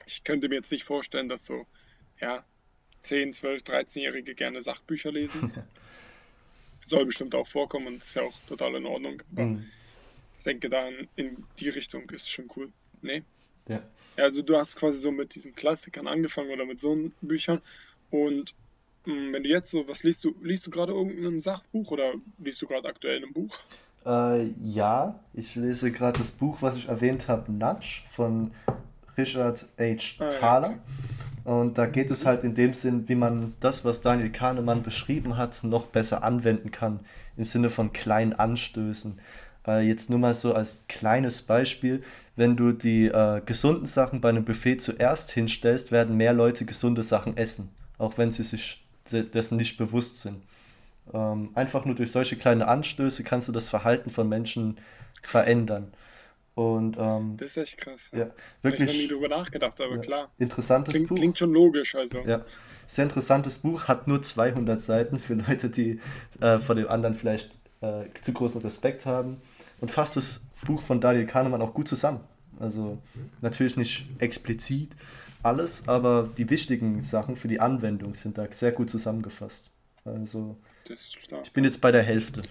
Ich 0.06 0.22
könnte 0.22 0.50
mir 0.50 0.56
jetzt 0.56 0.70
nicht 0.70 0.84
vorstellen, 0.84 1.30
dass 1.30 1.46
so, 1.46 1.66
ja, 2.20 2.44
10, 3.00 3.32
12, 3.32 3.62
13-Jährige 3.62 4.34
gerne 4.34 4.60
Sachbücher 4.60 5.10
lesen. 5.10 5.50
Soll 6.86 7.06
bestimmt 7.06 7.34
auch 7.34 7.46
vorkommen 7.46 7.86
und 7.86 8.02
ist 8.02 8.14
ja 8.14 8.22
auch 8.22 8.38
total 8.46 8.74
in 8.74 8.84
Ordnung. 8.84 9.22
Aber 9.32 9.46
mhm. 9.46 9.70
ich 10.38 10.44
denke, 10.44 10.68
dann 10.68 11.08
in 11.16 11.46
die 11.58 11.70
Richtung 11.70 12.08
ist 12.10 12.30
schon 12.30 12.50
cool. 12.54 12.70
Nee? 13.00 13.22
Ja. 13.66 13.82
Also 14.16 14.42
du 14.42 14.56
hast 14.56 14.76
quasi 14.76 14.98
so 14.98 15.10
mit 15.10 15.34
diesen 15.34 15.54
Klassikern 15.54 16.06
angefangen 16.06 16.50
oder 16.50 16.66
mit 16.66 16.80
so 16.80 17.10
Büchern 17.22 17.62
und 18.10 18.54
wenn 19.04 19.42
du 19.42 19.48
jetzt 19.48 19.70
so, 19.70 19.86
was 19.88 20.02
liest 20.02 20.24
du, 20.24 20.34
liest 20.42 20.66
du 20.66 20.70
gerade 20.70 20.92
irgendein 20.92 21.40
Sachbuch 21.40 21.90
oder 21.90 22.12
liest 22.38 22.60
du 22.62 22.66
gerade 22.66 22.88
aktuell 22.88 23.22
ein 23.22 23.32
Buch? 23.32 23.56
Äh, 24.06 24.48
ja, 24.62 25.18
ich 25.32 25.54
lese 25.54 25.90
gerade 25.90 26.18
das 26.18 26.30
Buch, 26.30 26.58
was 26.60 26.76
ich 26.76 26.88
erwähnt 26.88 27.28
habe, 27.28 27.50
Nudge 27.52 28.02
von 28.10 28.52
Richard 29.16 29.66
H. 29.78 30.24
Ah, 30.24 30.28
Thaler. 30.28 30.78
Und 31.44 31.76
da 31.76 31.86
geht 31.86 32.10
es 32.10 32.24
halt 32.24 32.42
in 32.42 32.54
dem 32.54 32.72
Sinn, 32.72 33.08
wie 33.08 33.14
man 33.14 33.54
das, 33.60 33.84
was 33.84 34.00
Daniel 34.00 34.30
Kahnemann 34.30 34.82
beschrieben 34.82 35.36
hat, 35.36 35.62
noch 35.62 35.86
besser 35.86 36.24
anwenden 36.24 36.70
kann, 36.70 37.00
im 37.36 37.44
Sinne 37.44 37.68
von 37.68 37.92
kleinen 37.92 38.32
Anstößen. 38.32 39.18
Äh, 39.66 39.86
jetzt 39.86 40.10
nur 40.10 40.18
mal 40.18 40.34
so 40.34 40.54
als 40.54 40.82
kleines 40.88 41.42
Beispiel, 41.42 42.02
wenn 42.36 42.56
du 42.56 42.72
die 42.72 43.06
äh, 43.06 43.42
gesunden 43.44 43.86
Sachen 43.86 44.20
bei 44.20 44.30
einem 44.30 44.44
Buffet 44.44 44.78
zuerst 44.78 45.32
hinstellst, 45.32 45.92
werden 45.92 46.16
mehr 46.16 46.32
Leute 46.32 46.64
gesunde 46.64 47.02
Sachen 47.02 47.36
essen, 47.36 47.70
auch 47.98 48.16
wenn 48.16 48.30
sie 48.30 48.42
sich 48.42 48.83
dessen 49.10 49.56
nicht 49.56 49.76
bewusst 49.76 50.18
sind. 50.18 50.42
Ähm, 51.12 51.50
einfach 51.54 51.84
nur 51.84 51.94
durch 51.94 52.12
solche 52.12 52.36
kleine 52.36 52.66
Anstöße 52.66 53.24
kannst 53.24 53.48
du 53.48 53.52
das 53.52 53.68
Verhalten 53.68 54.10
von 54.10 54.28
Menschen 54.28 54.76
verändern. 55.22 55.92
Und, 56.54 56.96
ähm, 56.98 57.36
das 57.36 57.50
ist 57.50 57.56
echt 57.56 57.78
krass. 57.78 58.12
Ja, 58.14 58.30
wirklich. 58.62 58.88
Ich 58.88 58.96
habe 58.96 59.02
nie 59.02 59.08
drüber 59.08 59.28
nachgedacht, 59.28 59.80
aber 59.80 59.96
ja, 59.96 60.00
klar. 60.00 60.30
Interessantes 60.38 60.94
klingt, 60.94 61.08
Buch. 61.08 61.16
Klingt 61.16 61.38
schon 61.38 61.52
logisch, 61.52 61.94
also. 61.96 62.20
Ja, 62.20 62.44
sehr 62.86 63.04
interessantes 63.04 63.58
Buch, 63.58 63.88
hat 63.88 64.06
nur 64.06 64.22
200 64.22 64.80
Seiten 64.80 65.18
für 65.18 65.34
Leute, 65.34 65.68
die 65.68 66.00
äh, 66.40 66.58
vor 66.58 66.76
dem 66.76 66.88
anderen 66.88 67.16
vielleicht 67.16 67.58
äh, 67.80 68.04
zu 68.22 68.32
großen 68.32 68.60
Respekt 68.60 69.04
haben 69.04 69.40
und 69.80 69.90
fasst 69.90 70.16
das 70.16 70.46
Buch 70.64 70.80
von 70.80 71.00
Daniel 71.00 71.26
Kahnemann 71.26 71.60
auch 71.60 71.74
gut 71.74 71.88
zusammen. 71.88 72.20
Also 72.60 72.98
natürlich 73.40 73.76
nicht 73.76 74.06
explizit 74.18 74.90
alles, 75.44 75.86
aber 75.88 76.30
die 76.36 76.48
wichtigen 76.50 77.00
Sachen 77.00 77.36
für 77.36 77.48
die 77.48 77.60
Anwendung 77.60 78.14
sind 78.14 78.38
da 78.38 78.46
sehr 78.50 78.72
gut 78.72 78.90
zusammengefasst. 78.90 79.70
Also 80.04 80.56
ich 81.42 81.52
bin 81.52 81.64
jetzt 81.64 81.80
bei 81.80 81.92
der 81.92 82.02
Hälfte. 82.02 82.42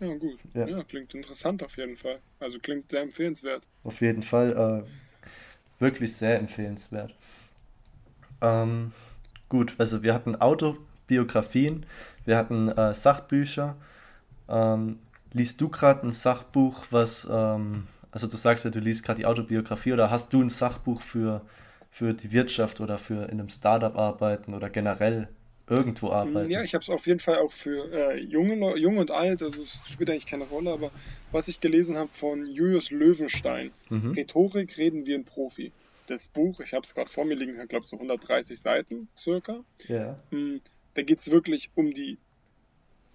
Ja, 0.00 0.14
gut. 0.14 0.38
Ja. 0.54 0.66
ja. 0.66 0.82
klingt 0.84 1.14
interessant 1.14 1.62
auf 1.62 1.76
jeden 1.76 1.96
Fall. 1.96 2.20
Also 2.40 2.58
klingt 2.60 2.90
sehr 2.90 3.02
empfehlenswert. 3.02 3.66
Auf 3.84 4.00
jeden 4.00 4.22
Fall 4.22 4.84
äh, 4.86 5.80
wirklich 5.80 6.14
sehr 6.14 6.38
empfehlenswert. 6.38 7.14
Ähm, 8.40 8.92
gut, 9.48 9.74
also 9.78 10.02
wir 10.02 10.14
hatten 10.14 10.36
Autobiografien, 10.36 11.86
wir 12.24 12.36
hatten 12.36 12.68
äh, 12.68 12.94
Sachbücher. 12.94 13.76
Ähm, 14.48 14.98
liest 15.32 15.60
du 15.60 15.68
gerade 15.68 16.06
ein 16.06 16.12
Sachbuch, 16.12 16.86
was, 16.90 17.26
ähm, 17.30 17.86
also 18.10 18.26
du 18.26 18.36
sagst 18.36 18.64
ja, 18.64 18.70
du 18.70 18.80
liest 18.80 19.04
gerade 19.04 19.18
die 19.18 19.26
Autobiografie 19.26 19.92
oder 19.92 20.10
hast 20.10 20.32
du 20.32 20.40
ein 20.40 20.48
Sachbuch 20.48 21.02
für, 21.02 21.42
für 21.90 22.14
die 22.14 22.32
Wirtschaft 22.32 22.80
oder 22.80 22.98
für 22.98 23.24
in 23.24 23.40
einem 23.40 23.48
Startup 23.48 23.96
arbeiten 23.96 24.54
oder 24.54 24.70
generell 24.70 25.28
irgendwo 25.68 26.10
arbeiten? 26.10 26.50
Ja, 26.50 26.62
ich 26.62 26.74
habe 26.74 26.82
es 26.82 26.90
auf 26.90 27.06
jeden 27.06 27.20
Fall 27.20 27.38
auch 27.38 27.52
für 27.52 27.92
äh, 27.92 28.18
junge, 28.18 28.76
jung 28.76 28.98
und 28.98 29.10
alt, 29.10 29.42
also 29.42 29.62
es 29.62 29.84
spielt 29.88 30.10
eigentlich 30.10 30.26
keine 30.26 30.44
Rolle, 30.44 30.72
aber 30.72 30.90
was 31.32 31.48
ich 31.48 31.60
gelesen 31.60 31.96
habe 31.96 32.10
von 32.10 32.46
Julius 32.46 32.90
Löwenstein, 32.90 33.70
mhm. 33.90 34.12
Rhetorik 34.12 34.78
reden 34.78 35.06
wie 35.06 35.14
ein 35.14 35.24
Profi. 35.24 35.72
Das 36.06 36.28
Buch, 36.28 36.60
ich 36.60 36.72
habe 36.72 36.84
es 36.84 36.94
gerade 36.94 37.10
vor 37.10 37.26
mir 37.26 37.34
liegen, 37.34 37.58
hat 37.58 37.68
glaube 37.68 37.84
ich 37.84 37.90
so 37.90 37.96
130 37.96 38.58
Seiten 38.58 39.08
circa. 39.14 39.62
Ja. 39.88 40.18
Mm, 40.30 40.60
da 40.94 41.02
geht 41.02 41.20
es 41.20 41.30
wirklich 41.30 41.70
um 41.74 41.92
die 41.92 42.16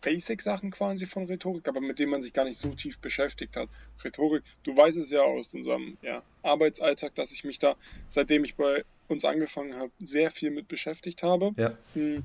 Basic-Sachen 0.03 0.71
quasi 0.71 1.07
von 1.07 1.25
Rhetorik, 1.25 1.67
aber 1.67 1.81
mit 1.81 1.97
denen 1.97 2.11
man 2.11 2.21
sich 2.21 2.33
gar 2.33 2.45
nicht 2.45 2.59
so 2.59 2.69
tief 2.69 2.99
beschäftigt 2.99 3.55
hat. 3.55 3.69
Rhetorik, 4.03 4.43
du 4.63 4.75
weißt 4.75 4.97
es 4.97 5.09
ja 5.09 5.21
aus 5.21 5.53
unserem 5.53 5.97
ja, 6.01 6.21
Arbeitsalltag, 6.43 7.15
dass 7.15 7.31
ich 7.31 7.43
mich 7.43 7.57
da, 7.57 7.75
seitdem 8.09 8.43
ich 8.43 8.55
bei 8.55 8.83
uns 9.07 9.25
angefangen 9.25 9.75
habe, 9.75 9.91
sehr 9.99 10.29
viel 10.29 10.51
mit 10.51 10.67
beschäftigt 10.67 11.23
habe. 11.23 11.51
Ja. 11.57 11.75
Hm, 11.93 12.23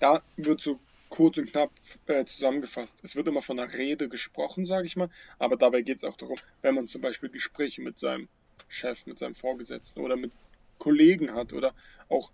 da 0.00 0.22
wird 0.36 0.60
so 0.60 0.80
kurz 1.10 1.36
und 1.38 1.50
knapp 1.50 1.70
äh, 2.06 2.24
zusammengefasst. 2.24 2.98
Es 3.02 3.14
wird 3.16 3.28
immer 3.28 3.42
von 3.42 3.58
einer 3.58 3.72
Rede 3.74 4.08
gesprochen, 4.08 4.64
sage 4.64 4.86
ich 4.86 4.96
mal, 4.96 5.10
aber 5.38 5.56
dabei 5.56 5.82
geht 5.82 5.98
es 5.98 6.04
auch 6.04 6.16
darum, 6.16 6.36
wenn 6.62 6.74
man 6.74 6.86
zum 6.86 7.02
Beispiel 7.02 7.28
Gespräche 7.28 7.82
mit 7.82 7.98
seinem 7.98 8.28
Chef, 8.68 9.06
mit 9.06 9.18
seinem 9.18 9.34
Vorgesetzten 9.34 10.00
oder 10.00 10.16
mit 10.16 10.32
Kollegen 10.78 11.34
hat 11.34 11.52
oder 11.52 11.74
auch 12.08 12.30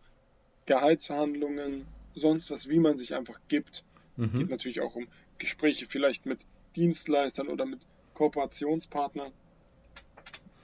Gehaltsverhandlungen, 0.66 1.86
sonst 2.14 2.50
was, 2.50 2.68
wie 2.68 2.78
man 2.78 2.96
sich 2.96 3.14
einfach 3.14 3.40
gibt 3.48 3.84
Mhm. 4.16 4.32
Geht 4.32 4.50
natürlich 4.50 4.80
auch 4.80 4.94
um 4.94 5.06
Gespräche 5.38 5.86
vielleicht 5.86 6.26
mit 6.26 6.40
Dienstleistern 6.74 7.48
oder 7.48 7.66
mit 7.66 7.80
Kooperationspartnern, 8.14 9.32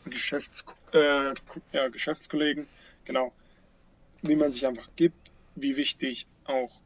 Geschäfts 0.07 0.65
äh, 0.93 1.35
ja, 1.73 1.89
Geschäftskollegen, 1.89 2.67
genau. 3.05 3.33
Wie 4.23 4.37
man 4.37 4.53
sich 4.53 4.67
einfach 4.67 4.89
gibt, 4.97 5.33
wie 5.55 5.77
wichtig 5.77 6.27
auch 6.45 6.81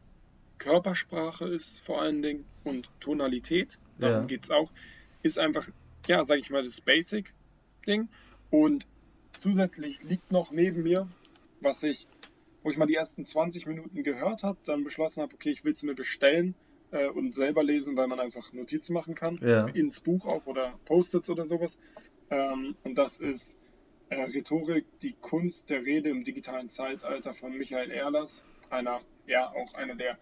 Körpersprache 0.59 1.46
ist 1.46 1.81
vor 1.85 2.00
allen 2.00 2.22
Dingen 2.22 2.44
und 2.64 2.90
Tonalität, 3.00 3.79
darum 3.98 4.22
ja. 4.22 4.26
geht 4.26 4.44
es 4.44 4.50
auch, 4.50 4.72
ist 5.22 5.38
einfach, 5.38 5.68
ja, 6.07 6.24
sage 6.24 6.40
ich 6.40 6.50
mal, 6.50 6.62
das 6.62 6.81
Basic-Ding. 6.81 8.09
Und 8.50 8.87
zusätzlich 9.38 10.02
liegt 10.02 10.33
noch 10.33 10.50
neben 10.50 10.83
mir, 10.83 11.09
was 11.61 11.83
ich 11.83 12.07
wo 12.66 12.70
ich 12.70 12.79
mal 12.79 12.87
die 12.87 12.96
ersten 12.96 13.24
20 13.24 13.64
Minuten 13.66 14.02
gehört 14.02 14.42
habe, 14.42 14.59
dann 14.64 14.83
beschlossen 14.83 15.22
habe, 15.22 15.33
okay, 15.35 15.50
ich 15.50 15.62
will 15.62 15.72
es 15.72 15.85
mir 15.85 15.94
bestellen 15.94 16.57
äh, 16.90 17.07
und 17.07 17.33
selber 17.33 17.62
lesen, 17.62 17.96
weil 17.96 18.09
man 18.09 18.18
einfach 18.18 18.52
Notizen 18.52 18.92
machen 18.92 19.14
kann, 19.14 19.38
ja. 19.40 19.68
ins 19.68 20.00
Buch 20.00 20.26
auch 20.26 20.46
oder 20.46 20.76
Post-its 20.85 21.31
oder 21.31 21.44
sowas. 21.44 21.79
Ähm, 22.29 22.74
und 22.83 22.98
das 22.98 23.18
ist 23.18 23.57
äh, 24.09 24.20
Rhetorik, 24.20 24.85
die 25.00 25.12
Kunst 25.12 25.70
der 25.70 25.85
Rede 25.85 26.11
im 26.11 26.24
digitalen 26.24 26.68
Zeitalter 26.68 27.33
von 27.33 27.57
Michael 27.57 27.92
Erlers, 27.92 28.42
einer, 28.68 29.00
ja, 29.29 29.48
auch 29.48 29.74
einer 29.74 29.94
der 29.94 30.18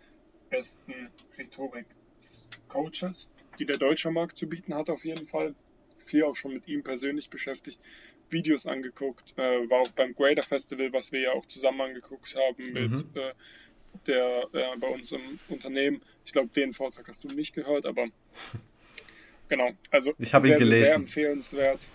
besten 0.51 1.09
Rhetorik-Coaches, 1.39 3.31
die 3.59 3.65
der 3.65 3.79
deutsche 3.79 4.11
Markt 4.11 4.37
zu 4.37 4.51
bieten 4.51 4.75
hat 4.75 4.91
auf 4.91 5.07
jeden 5.07 5.25
Fall. 5.25 5.55
Viel 5.97 6.25
auch 6.25 6.37
schon 6.37 6.53
mit 6.53 6.69
ihm 6.69 6.83
persönlich 6.83 7.31
beschäftigt. 7.31 7.81
Videos 8.35 8.67
angeguckt, 8.67 9.33
äh, 9.39 9.71
war 9.71 9.81
auch 9.81 9.91
beim 9.93 10.15
Greater 10.15 10.43
Festival, 10.43 10.93
was 10.93 11.13
wir 11.13 11.21
ja 11.21 11.33
auch 11.33 11.47
zusammen 11.47 11.81
angeguckt 11.81 12.37
haben 12.37 12.73
mit 12.73 12.91
mhm. 12.91 13.05
äh, 13.15 13.33
der 14.07 14.49
äh, 14.53 14.77
bei 14.79 14.89
uns 14.89 15.13
im 15.13 15.39
Unternehmen. 15.49 16.03
Ich 16.27 16.33
glaube, 16.33 16.49
den 16.49 16.73
Vortrag 16.73 17.09
hast 17.09 17.25
du 17.25 17.29
nicht 17.29 17.55
gehört, 17.55 17.87
aber 17.87 18.09
genau. 19.49 19.71
Also 19.91 20.13
ich 20.19 20.35
habe 20.35 20.49
ihn 20.49 20.57
gelesen. 20.57 20.85
Sehr 20.85 20.95
empfehlenswert. 20.97 21.87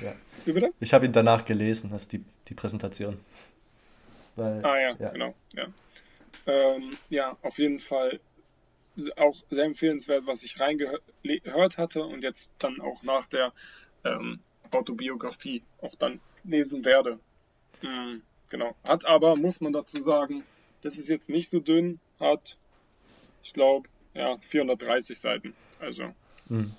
Ja. 0.00 0.14
Wie 0.44 0.52
bitte? 0.52 0.72
Ich 0.80 0.94
habe 0.94 1.06
ihn 1.06 1.12
danach 1.12 1.44
gelesen, 1.44 1.92
also 1.92 2.08
die, 2.08 2.24
die 2.48 2.54
Präsentation. 2.54 3.18
Weil, 4.36 4.64
ah 4.64 4.78
ja, 4.78 4.96
ja, 4.98 5.08
genau. 5.10 5.34
Ja. 5.54 5.66
ähm, 6.46 6.96
ja, 7.08 7.36
auf 7.42 7.58
jeden 7.58 7.80
Fall 7.80 8.20
auch 9.16 9.36
sehr 9.50 9.64
empfehlenswert, 9.64 10.26
was 10.26 10.42
ich 10.42 10.60
reingehört 10.60 11.78
hatte 11.78 12.04
und 12.04 12.22
jetzt 12.22 12.50
dann 12.58 12.80
auch 12.80 13.02
nach 13.02 13.26
der 13.26 13.52
ähm, 14.04 14.40
Autobiografie 14.76 15.62
auch 15.80 15.94
dann 15.94 16.20
lesen 16.44 16.84
werde. 16.84 17.18
Mhm, 17.82 18.22
genau. 18.48 18.74
Hat 18.84 19.04
aber, 19.06 19.36
muss 19.36 19.60
man 19.60 19.72
dazu 19.72 20.00
sagen, 20.02 20.44
das 20.82 20.98
ist 20.98 21.08
jetzt 21.08 21.28
nicht 21.28 21.48
so 21.48 21.60
dünn, 21.60 21.98
hat, 22.20 22.56
ich 23.42 23.52
glaube, 23.52 23.88
ja, 24.14 24.36
430 24.38 25.18
Seiten. 25.18 25.54
Also 25.80 26.04
mhm. 26.48 26.72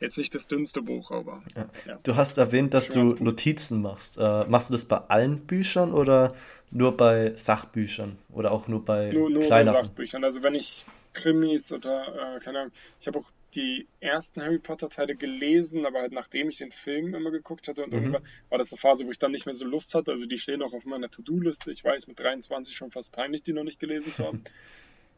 jetzt 0.00 0.18
nicht 0.18 0.34
das 0.34 0.46
dünnste 0.46 0.82
Buch, 0.82 1.10
aber. 1.10 1.42
Ja. 1.56 1.68
Ja. 1.86 1.98
Du 2.02 2.16
hast 2.16 2.38
erwähnt, 2.38 2.74
dass 2.74 2.90
du 2.90 3.16
Notizen 3.18 3.80
machst. 3.80 4.18
Äh, 4.18 4.44
machst 4.46 4.70
du 4.70 4.74
das 4.74 4.84
bei 4.84 4.98
allen 4.98 5.46
Büchern 5.46 5.92
oder 5.92 6.34
nur 6.70 6.96
bei 6.96 7.34
Sachbüchern? 7.34 8.18
Oder 8.30 8.52
auch 8.52 8.68
nur 8.68 8.84
bei 8.84 9.12
nur, 9.12 9.30
nur 9.30 9.44
kleineren? 9.44 9.76
Bei 9.76 9.82
Sachbüchern. 9.84 10.24
Also 10.24 10.42
wenn 10.42 10.54
ich 10.54 10.84
Krimis 11.18 11.72
oder, 11.72 12.36
äh, 12.36 12.40
keine 12.40 12.60
Ahnung, 12.60 12.72
ich 13.00 13.06
habe 13.06 13.18
auch 13.18 13.30
die 13.54 13.86
ersten 14.00 14.42
Harry 14.42 14.58
Potter 14.58 14.88
Teile 14.88 15.16
gelesen, 15.16 15.86
aber 15.86 16.00
halt 16.00 16.12
nachdem 16.12 16.48
ich 16.48 16.58
den 16.58 16.70
Film 16.70 17.14
immer 17.14 17.30
geguckt 17.30 17.68
hatte 17.68 17.82
und 17.84 17.90
mhm. 17.90 17.98
irgendwann 17.98 18.22
war 18.50 18.58
das 18.58 18.72
eine 18.72 18.78
Phase, 18.78 19.06
wo 19.06 19.10
ich 19.10 19.18
dann 19.18 19.32
nicht 19.32 19.46
mehr 19.46 19.54
so 19.54 19.64
Lust 19.64 19.94
hatte. 19.94 20.12
Also 20.12 20.26
die 20.26 20.38
stehen 20.38 20.62
auch 20.62 20.72
auf 20.72 20.84
meiner 20.84 21.10
To-Do-Liste. 21.10 21.72
Ich 21.72 21.82
weiß, 21.82 22.06
mit 22.06 22.20
23 22.20 22.76
schon 22.76 22.90
fast 22.90 23.12
peinlich, 23.12 23.42
die 23.42 23.52
noch 23.52 23.64
nicht 23.64 23.80
gelesen 23.80 24.12
zu 24.12 24.26
haben. 24.26 24.44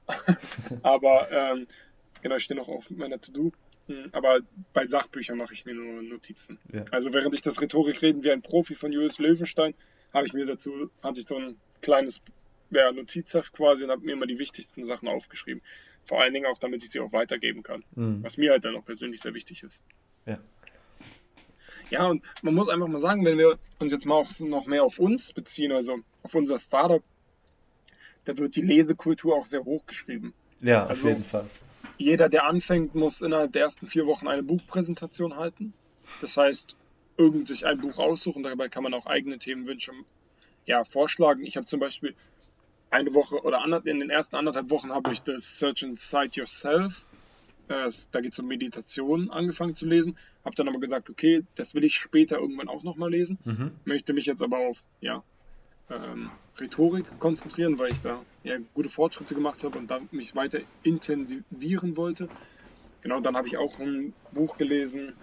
aber 0.83 1.31
ähm, 1.31 1.67
genau, 2.23 2.37
ich 2.37 2.45
stehe 2.45 2.59
noch 2.59 2.69
auf 2.69 2.91
meiner 2.91 3.21
To-Do. 3.21 3.53
Hm, 3.89 4.07
aber 4.13 4.41
bei 4.73 4.87
Sachbüchern 4.87 5.37
mache 5.37 5.53
ich 5.53 5.67
mir 5.67 5.75
nur 5.75 6.03
Notizen. 6.03 6.59
Ja. 6.73 6.85
Also 6.93 7.13
während 7.13 7.35
ich 7.35 7.43
das 7.43 7.61
Rhetorikreden 7.61 8.23
wie 8.23 8.31
ein 8.31 8.43
Profi 8.43 8.75
von 8.75 8.93
Julius 8.93 9.19
Löwenstein, 9.19 9.75
habe 10.15 10.27
ich 10.27 10.33
mir 10.33 10.47
dazu, 10.47 10.91
hatte 11.03 11.21
ich 11.21 11.27
so 11.27 11.37
ein 11.37 11.57
kleines 11.83 12.23
ja, 12.71 12.93
Notizheft 12.93 13.53
quasi 13.53 13.85
und 13.85 13.91
habe 13.91 14.05
mir 14.05 14.13
immer 14.13 14.27
die 14.27 14.39
wichtigsten 14.39 14.85
Sachen 14.85 15.09
aufgeschrieben. 15.09 15.63
Vor 16.05 16.21
allen 16.21 16.35
Dingen 16.35 16.47
auch, 16.47 16.59
damit 16.59 16.83
ich 16.83 16.91
sie 16.91 17.01
auch 17.01 17.13
weitergeben 17.13 17.63
kann. 17.63 17.85
Mhm. 17.95 18.23
Was 18.23 18.37
mir 18.37 18.53
halt 18.53 18.65
dann 18.65 18.77
auch 18.77 18.85
persönlich 18.85 19.21
sehr 19.21 19.35
wichtig 19.35 19.63
ist. 19.63 19.83
Ja. 20.27 20.39
Ja, 21.91 22.07
und 22.07 22.23
man 22.43 22.55
muss 22.55 22.69
einfach 22.69 22.87
mal 22.87 23.01
sagen, 23.01 23.25
wenn 23.25 23.37
wir 23.37 23.59
uns 23.79 23.93
jetzt 23.93 24.07
mal 24.07 24.15
auch 24.15 24.41
noch 24.41 24.67
mehr 24.67 24.85
auf 24.85 24.99
uns 24.99 25.33
beziehen, 25.33 25.73
also 25.73 25.99
auf 26.23 26.35
unser 26.35 26.57
Startup, 26.57 27.03
da 28.25 28.37
wird 28.37 28.55
die 28.55 28.63
Lesekultur 28.63 29.35
auch 29.35 29.47
sehr 29.47 29.65
hoch 29.65 29.87
geschrieben. 29.87 30.33
Ja, 30.61 30.87
also 30.87 31.09
auf 31.09 31.13
jeden 31.13 31.25
Fall. 31.25 31.47
Jeder, 31.99 32.29
der 32.29 32.47
anfängt, 32.47 32.95
muss 32.95 33.23
innerhalb 33.23 33.53
der 33.53 33.63
ersten 33.63 33.87
vier 33.87 34.07
Wochen 34.07 34.29
eine 34.29 34.43
Buchpräsentation 34.43 35.37
halten. 35.37 35.73
Das 36.21 36.37
heißt, 36.37 36.77
irgend 37.17 37.49
sich 37.49 37.67
ein 37.67 37.81
Buch 37.81 37.99
aussuchen, 37.99 38.43
dabei 38.43 38.69
kann 38.69 38.83
man 38.83 38.95
auch 38.95 39.07
eigene 39.07 39.39
Themenwünsche 39.39 39.93
ja, 40.67 40.85
vorschlagen. 40.85 41.45
Ich 41.45 41.57
habe 41.57 41.67
zum 41.67 41.81
Beispiel 41.81 42.15
eine 42.90 43.14
Woche 43.14 43.42
oder 43.42 43.64
in 43.85 44.00
den 44.00 44.11
ersten 44.11 44.37
anderthalb 44.37 44.70
Wochen 44.70 44.92
habe 44.92 45.12
ich 45.12 45.22
das 45.22 45.59
Search 45.59 45.85
and 45.85 45.98
Cite 45.98 46.40
Yourself. 46.40 47.07
Äh, 47.68 47.90
da 48.11 48.20
geht 48.20 48.33
es 48.33 48.38
um 48.38 48.46
Meditation 48.46 49.31
angefangen 49.31 49.76
zu 49.76 49.87
lesen. 49.87 50.18
Habe 50.44 50.57
dann 50.57 50.68
aber 50.68 50.81
gesagt, 50.81 51.09
okay, 51.09 51.44
das 51.55 51.74
will 51.74 51.85
ich 51.85 51.94
später 51.94 52.38
irgendwann 52.38 52.68
auch 52.68 52.83
nochmal 52.83 53.11
lesen. 53.11 53.38
Mhm. 53.44 53.70
Möchte 53.85 54.12
mich 54.12 54.26
jetzt 54.26 54.42
aber 54.42 54.59
auf 54.59 54.83
ja, 55.00 55.22
ähm, 55.88 56.31
Rhetorik 56.61 57.18
konzentrieren, 57.18 57.79
weil 57.79 57.92
ich 57.92 58.00
da 58.00 58.22
ja, 58.42 58.57
gute 58.74 58.88
Fortschritte 58.88 59.35
gemacht 59.35 59.62
habe 59.62 59.79
und 59.79 59.88
da 59.88 60.00
mich 60.11 60.35
weiter 60.35 60.61
intensivieren 60.83 61.96
wollte. 61.96 62.29
Genau, 63.03 63.20
dann 63.20 63.37
habe 63.37 63.46
ich 63.46 63.57
auch 63.57 63.79
ein 63.79 64.12
Buch 64.33 64.57
gelesen, 64.57 65.14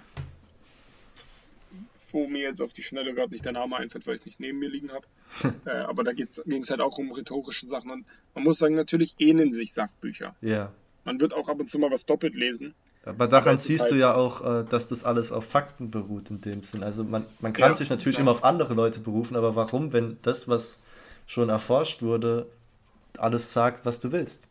wo 2.12 2.28
mir 2.28 2.44
jetzt 2.44 2.62
auf 2.62 2.74
die 2.74 2.84
Schnelle 2.84 3.14
gerade 3.14 3.32
nicht 3.32 3.46
der 3.46 3.52
Name 3.52 3.78
einfällt, 3.78 4.08
weil 4.08 4.16
ich 4.16 4.22
es 4.22 4.26
nicht 4.26 4.40
neben 4.40 4.60
mir 4.60 4.70
liegen 4.70 4.92
habe. 4.92 5.06
äh, 5.66 5.70
aber 5.70 6.04
da 6.04 6.14
ging 6.14 6.28
es 6.28 6.70
halt 6.70 6.82
auch 6.82 6.98
um 6.98 7.12
rhetorische 7.12 7.68
Sachen. 7.68 7.92
Und 7.92 8.06
man 8.36 8.44
muss 8.44 8.60
sagen, 8.60 8.76
natürlich 8.76 9.16
ähneln 9.20 9.52
sich 9.52 9.74
Sachbücher. 9.74 10.36
Ja. 10.42 10.72
Man 11.04 11.22
wird 11.22 11.34
auch 11.34 11.50
ab 11.50 11.60
und 11.60 11.70
zu 11.70 11.80
mal 11.80 11.92
was 11.92 12.06
doppelt 12.06 12.36
lesen. 12.36 12.74
Aber 13.06 13.28
daran 13.28 13.50
aber 13.50 13.58
siehst 13.58 13.84
halt 13.84 13.92
du 13.94 13.96
ja 13.96 14.14
auch, 14.14 14.42
äh, 14.42 14.66
dass 14.66 14.88
das 14.90 15.06
alles 15.06 15.32
auf 15.32 15.46
Fakten 15.46 15.92
beruht 15.92 16.30
in 16.30 16.42
dem 16.42 16.64
Sinn. 16.64 16.84
Also 16.84 17.04
man, 17.04 17.26
man 17.40 17.54
kann 17.54 17.72
ja, 17.72 17.76
sich 17.76 17.90
natürlich 17.90 18.18
ja. 18.18 18.22
immer 18.22 18.32
auf 18.32 18.44
andere 18.44 18.74
Leute 18.74 19.00
berufen, 19.00 19.38
aber 19.38 19.56
warum, 19.56 19.94
wenn 19.94 20.18
das, 20.24 20.48
was 20.48 20.84
schon 21.26 21.50
erforscht 21.50 22.02
wurde, 22.02 22.48
alles 23.18 23.54
sagt, 23.54 23.86
was 23.86 24.00
du 24.00 24.12
willst? 24.12 24.50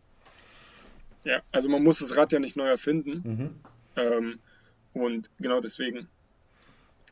Ja, 1.24 1.42
also 1.52 1.68
man 1.68 1.82
muss 1.82 1.98
das 1.98 2.16
Rad 2.16 2.32
ja 2.32 2.38
nicht 2.38 2.56
neu 2.56 2.68
erfinden. 2.68 3.22
Mhm. 3.24 3.50
Ähm, 3.96 4.38
und 4.94 5.28
genau 5.38 5.60
deswegen 5.60 6.08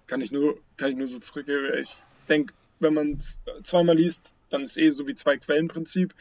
kann 0.06 0.20
ich 0.20 0.32
nur, 0.32 0.58
kann 0.76 0.90
ich 0.90 0.96
nur 0.96 1.08
so 1.08 1.18
zurückgeben. 1.18 1.70
Ich 1.78 2.02
denke, 2.28 2.54
wenn 2.80 2.94
man 2.94 3.12
es 3.14 3.40
zweimal 3.62 3.96
liest, 3.96 4.34
dann 4.50 4.62
ist 4.62 4.76
eh 4.76 4.90
so 4.90 5.08
wie 5.08 5.14
zwei 5.14 5.36
Quellenprinzip, 5.36 6.14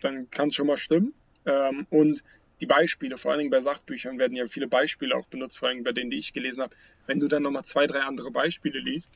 dann 0.00 0.30
kann 0.30 0.48
es 0.48 0.54
schon 0.54 0.66
mal 0.66 0.76
stimmen. 0.76 1.14
Ähm, 1.44 1.86
und 1.90 2.24
die 2.60 2.66
Beispiele, 2.66 3.18
vor 3.18 3.32
allen 3.32 3.38
Dingen 3.38 3.50
bei 3.50 3.60
Sachbüchern 3.60 4.18
werden 4.18 4.36
ja 4.36 4.46
viele 4.46 4.68
Beispiele 4.68 5.16
auch 5.16 5.26
benutzt, 5.26 5.58
vor 5.58 5.68
allem 5.68 5.82
bei 5.82 5.92
denen, 5.92 6.10
die 6.10 6.18
ich 6.18 6.32
gelesen 6.32 6.62
habe. 6.62 6.74
Wenn 7.06 7.20
du 7.20 7.28
dann 7.28 7.42
nochmal 7.42 7.64
zwei, 7.64 7.86
drei 7.86 8.00
andere 8.00 8.30
Beispiele 8.30 8.78
liest 8.78 9.10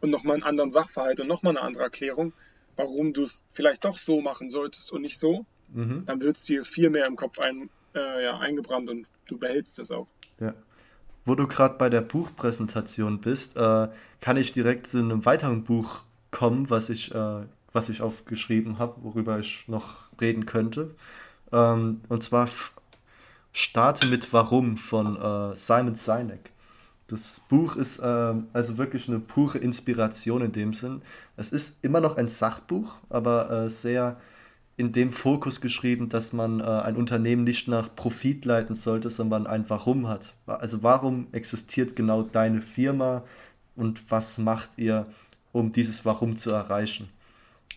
und 0.00 0.10
nochmal 0.10 0.34
einen 0.34 0.44
anderen 0.44 0.70
Sachverhalt 0.70 1.20
und 1.20 1.26
nochmal 1.26 1.56
eine 1.56 1.66
andere 1.66 1.84
Erklärung, 1.84 2.32
warum 2.76 3.12
du 3.12 3.24
es 3.24 3.42
vielleicht 3.52 3.84
doch 3.84 3.98
so 3.98 4.20
machen 4.20 4.48
solltest 4.48 4.92
und 4.92 5.02
nicht 5.02 5.20
so, 5.20 5.44
mhm. 5.72 6.04
dann 6.06 6.22
wird 6.22 6.36
es 6.36 6.44
dir 6.44 6.64
viel 6.64 6.88
mehr 6.90 7.06
im 7.06 7.16
Kopf 7.16 7.38
ein, 7.38 7.68
äh, 7.94 8.24
ja, 8.24 8.38
eingebrannt 8.38 8.88
und 8.88 9.06
du 9.26 9.36
behältst 9.36 9.78
es 9.78 9.90
auch. 9.90 10.06
Ja. 10.40 10.54
Wo 11.28 11.34
du 11.34 11.46
gerade 11.46 11.76
bei 11.76 11.90
der 11.90 12.00
Buchpräsentation 12.00 13.20
bist, 13.20 13.58
äh, 13.58 13.88
kann 14.22 14.38
ich 14.38 14.52
direkt 14.52 14.86
zu 14.86 14.96
einem 14.98 15.26
weiteren 15.26 15.62
Buch 15.62 16.00
kommen, 16.30 16.70
was 16.70 16.88
ich, 16.88 17.14
äh, 17.14 17.42
was 17.74 17.90
ich 17.90 18.00
aufgeschrieben 18.00 18.78
habe, 18.78 18.94
worüber 19.02 19.38
ich 19.38 19.68
noch 19.68 20.04
reden 20.22 20.46
könnte. 20.46 20.94
Ähm, 21.52 22.00
und 22.08 22.22
zwar 22.22 22.48
Starte 23.52 24.06
mit 24.06 24.32
Warum 24.32 24.78
von 24.78 25.16
äh, 25.16 25.54
Simon 25.54 25.96
Sinek. 25.96 26.50
Das 27.08 27.40
Buch 27.40 27.76
ist 27.76 27.98
äh, 27.98 28.34
also 28.54 28.78
wirklich 28.78 29.06
eine 29.08 29.20
pure 29.20 29.58
Inspiration 29.58 30.40
in 30.40 30.52
dem 30.52 30.72
Sinn. 30.72 31.02
Es 31.36 31.50
ist 31.50 31.84
immer 31.84 32.00
noch 32.00 32.16
ein 32.16 32.28
Sachbuch, 32.28 32.94
aber 33.10 33.50
äh, 33.50 33.68
sehr 33.68 34.18
in 34.78 34.92
dem 34.92 35.10
Fokus 35.10 35.60
geschrieben, 35.60 36.08
dass 36.08 36.32
man 36.32 36.60
äh, 36.60 36.62
ein 36.62 36.96
Unternehmen 36.96 37.42
nicht 37.42 37.66
nach 37.66 37.94
Profit 37.96 38.44
leiten 38.44 38.76
sollte, 38.76 39.10
sondern 39.10 39.48
ein 39.48 39.68
Warum 39.68 40.06
hat. 40.06 40.34
Also 40.46 40.84
warum 40.84 41.26
existiert 41.32 41.96
genau 41.96 42.22
deine 42.22 42.60
Firma 42.60 43.24
und 43.74 44.08
was 44.12 44.38
macht 44.38 44.70
ihr, 44.76 45.06
um 45.50 45.72
dieses 45.72 46.04
Warum 46.04 46.36
zu 46.36 46.52
erreichen? 46.52 47.08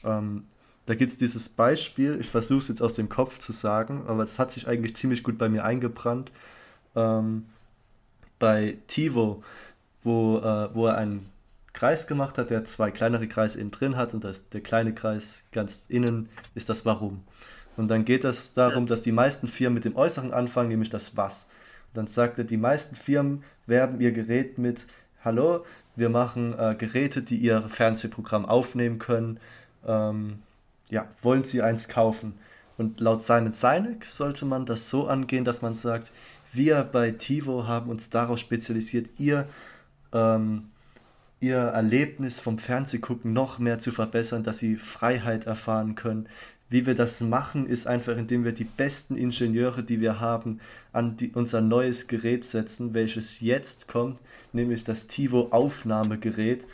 Ähm, 0.03 0.43
da 0.85 0.93
gibt 0.93 1.09
es 1.09 1.17
dieses 1.17 1.49
Beispiel, 1.49 2.19
ich 2.19 2.27
versuche 2.27 2.59
es 2.59 2.67
jetzt 2.67 2.83
aus 2.83 2.93
dem 2.93 3.09
Kopf 3.09 3.39
zu 3.39 3.51
sagen, 3.51 4.03
aber 4.05 4.21
es 4.21 4.37
hat 4.37 4.51
sich 4.51 4.67
eigentlich 4.67 4.95
ziemlich 4.95 5.23
gut 5.23 5.39
bei 5.39 5.49
mir 5.49 5.65
eingebrannt. 5.65 6.31
Ähm, 6.95 7.45
bei 8.37 8.77
Tivo, 8.85 9.43
wo, 10.03 10.37
äh, 10.37 10.69
wo 10.75 10.85
er 10.85 10.97
einen 10.97 11.30
Kreis 11.73 12.07
gemacht 12.07 12.37
hat, 12.37 12.49
der 12.49 12.63
zwei 12.63 12.91
kleinere 12.91 13.27
Kreise 13.27 13.59
innen 13.59 13.71
drin 13.71 13.95
hat 13.95 14.13
und 14.13 14.23
das, 14.23 14.49
der 14.49 14.61
kleine 14.61 14.93
Kreis 14.93 15.43
ganz 15.51 15.85
innen 15.87 16.29
ist 16.53 16.69
das 16.69 16.85
Warum. 16.85 17.23
Und 17.77 17.87
dann 17.87 18.05
geht 18.05 18.25
es 18.25 18.53
darum, 18.53 18.85
dass 18.85 19.01
die 19.01 19.11
meisten 19.11 19.47
Firmen 19.47 19.75
mit 19.75 19.85
dem 19.85 19.95
Äußeren 19.95 20.33
anfangen, 20.33 20.69
nämlich 20.69 20.89
das 20.89 21.15
Was. 21.15 21.45
Und 21.89 21.97
dann 21.97 22.07
sagt 22.07 22.37
er, 22.37 22.43
die 22.43 22.57
meisten 22.57 22.95
Firmen 22.95 23.43
werben 23.65 23.99
ihr 24.01 24.11
Gerät 24.11 24.57
mit, 24.57 24.85
hallo, 25.23 25.65
wir 25.95 26.09
machen 26.09 26.57
äh, 26.57 26.75
Geräte, 26.77 27.21
die 27.21 27.37
ihr 27.37 27.61
Fernsehprogramm 27.61 28.45
aufnehmen 28.45 28.99
können. 28.99 29.39
Ähm, 29.85 30.39
ja, 30.89 31.07
wollen 31.21 31.43
Sie 31.43 31.61
eins 31.61 31.87
kaufen? 31.87 32.33
Und 32.77 32.99
laut 32.99 33.21
Simon 33.21 33.53
Sinek 33.53 34.05
sollte 34.05 34.45
man 34.45 34.65
das 34.65 34.89
so 34.89 35.07
angehen, 35.07 35.45
dass 35.45 35.61
man 35.61 35.73
sagt, 35.73 36.11
wir 36.53 36.83
bei 36.83 37.11
Tivo 37.11 37.67
haben 37.67 37.89
uns 37.89 38.09
darauf 38.09 38.39
spezialisiert, 38.39 39.09
ihr 39.17 39.47
ähm, 40.13 40.69
ihr 41.41 41.57
Erlebnis 41.57 42.39
vom 42.39 42.57
Fernsehgucken 42.57 43.33
noch 43.33 43.59
mehr 43.59 43.79
zu 43.79 43.91
verbessern, 43.91 44.43
dass 44.43 44.59
sie 44.59 44.77
Freiheit 44.77 45.47
erfahren 45.47 45.95
können. 45.95 46.29
Wie 46.69 46.85
wir 46.85 46.95
das 46.95 47.19
machen, 47.19 47.67
ist 47.67 47.87
einfach, 47.87 48.15
indem 48.15 48.45
wir 48.45 48.53
die 48.53 48.63
besten 48.63 49.17
Ingenieure, 49.17 49.83
die 49.83 49.99
wir 49.99 50.21
haben, 50.21 50.61
an 50.93 51.17
die, 51.17 51.31
unser 51.31 51.59
neues 51.59 52.07
Gerät 52.07 52.45
setzen, 52.45 52.93
welches 52.93 53.41
jetzt 53.41 53.89
kommt, 53.89 54.21
nämlich 54.53 54.85
das 54.85 55.07
Tivo 55.07 55.49
Aufnahmegerät. 55.51 56.65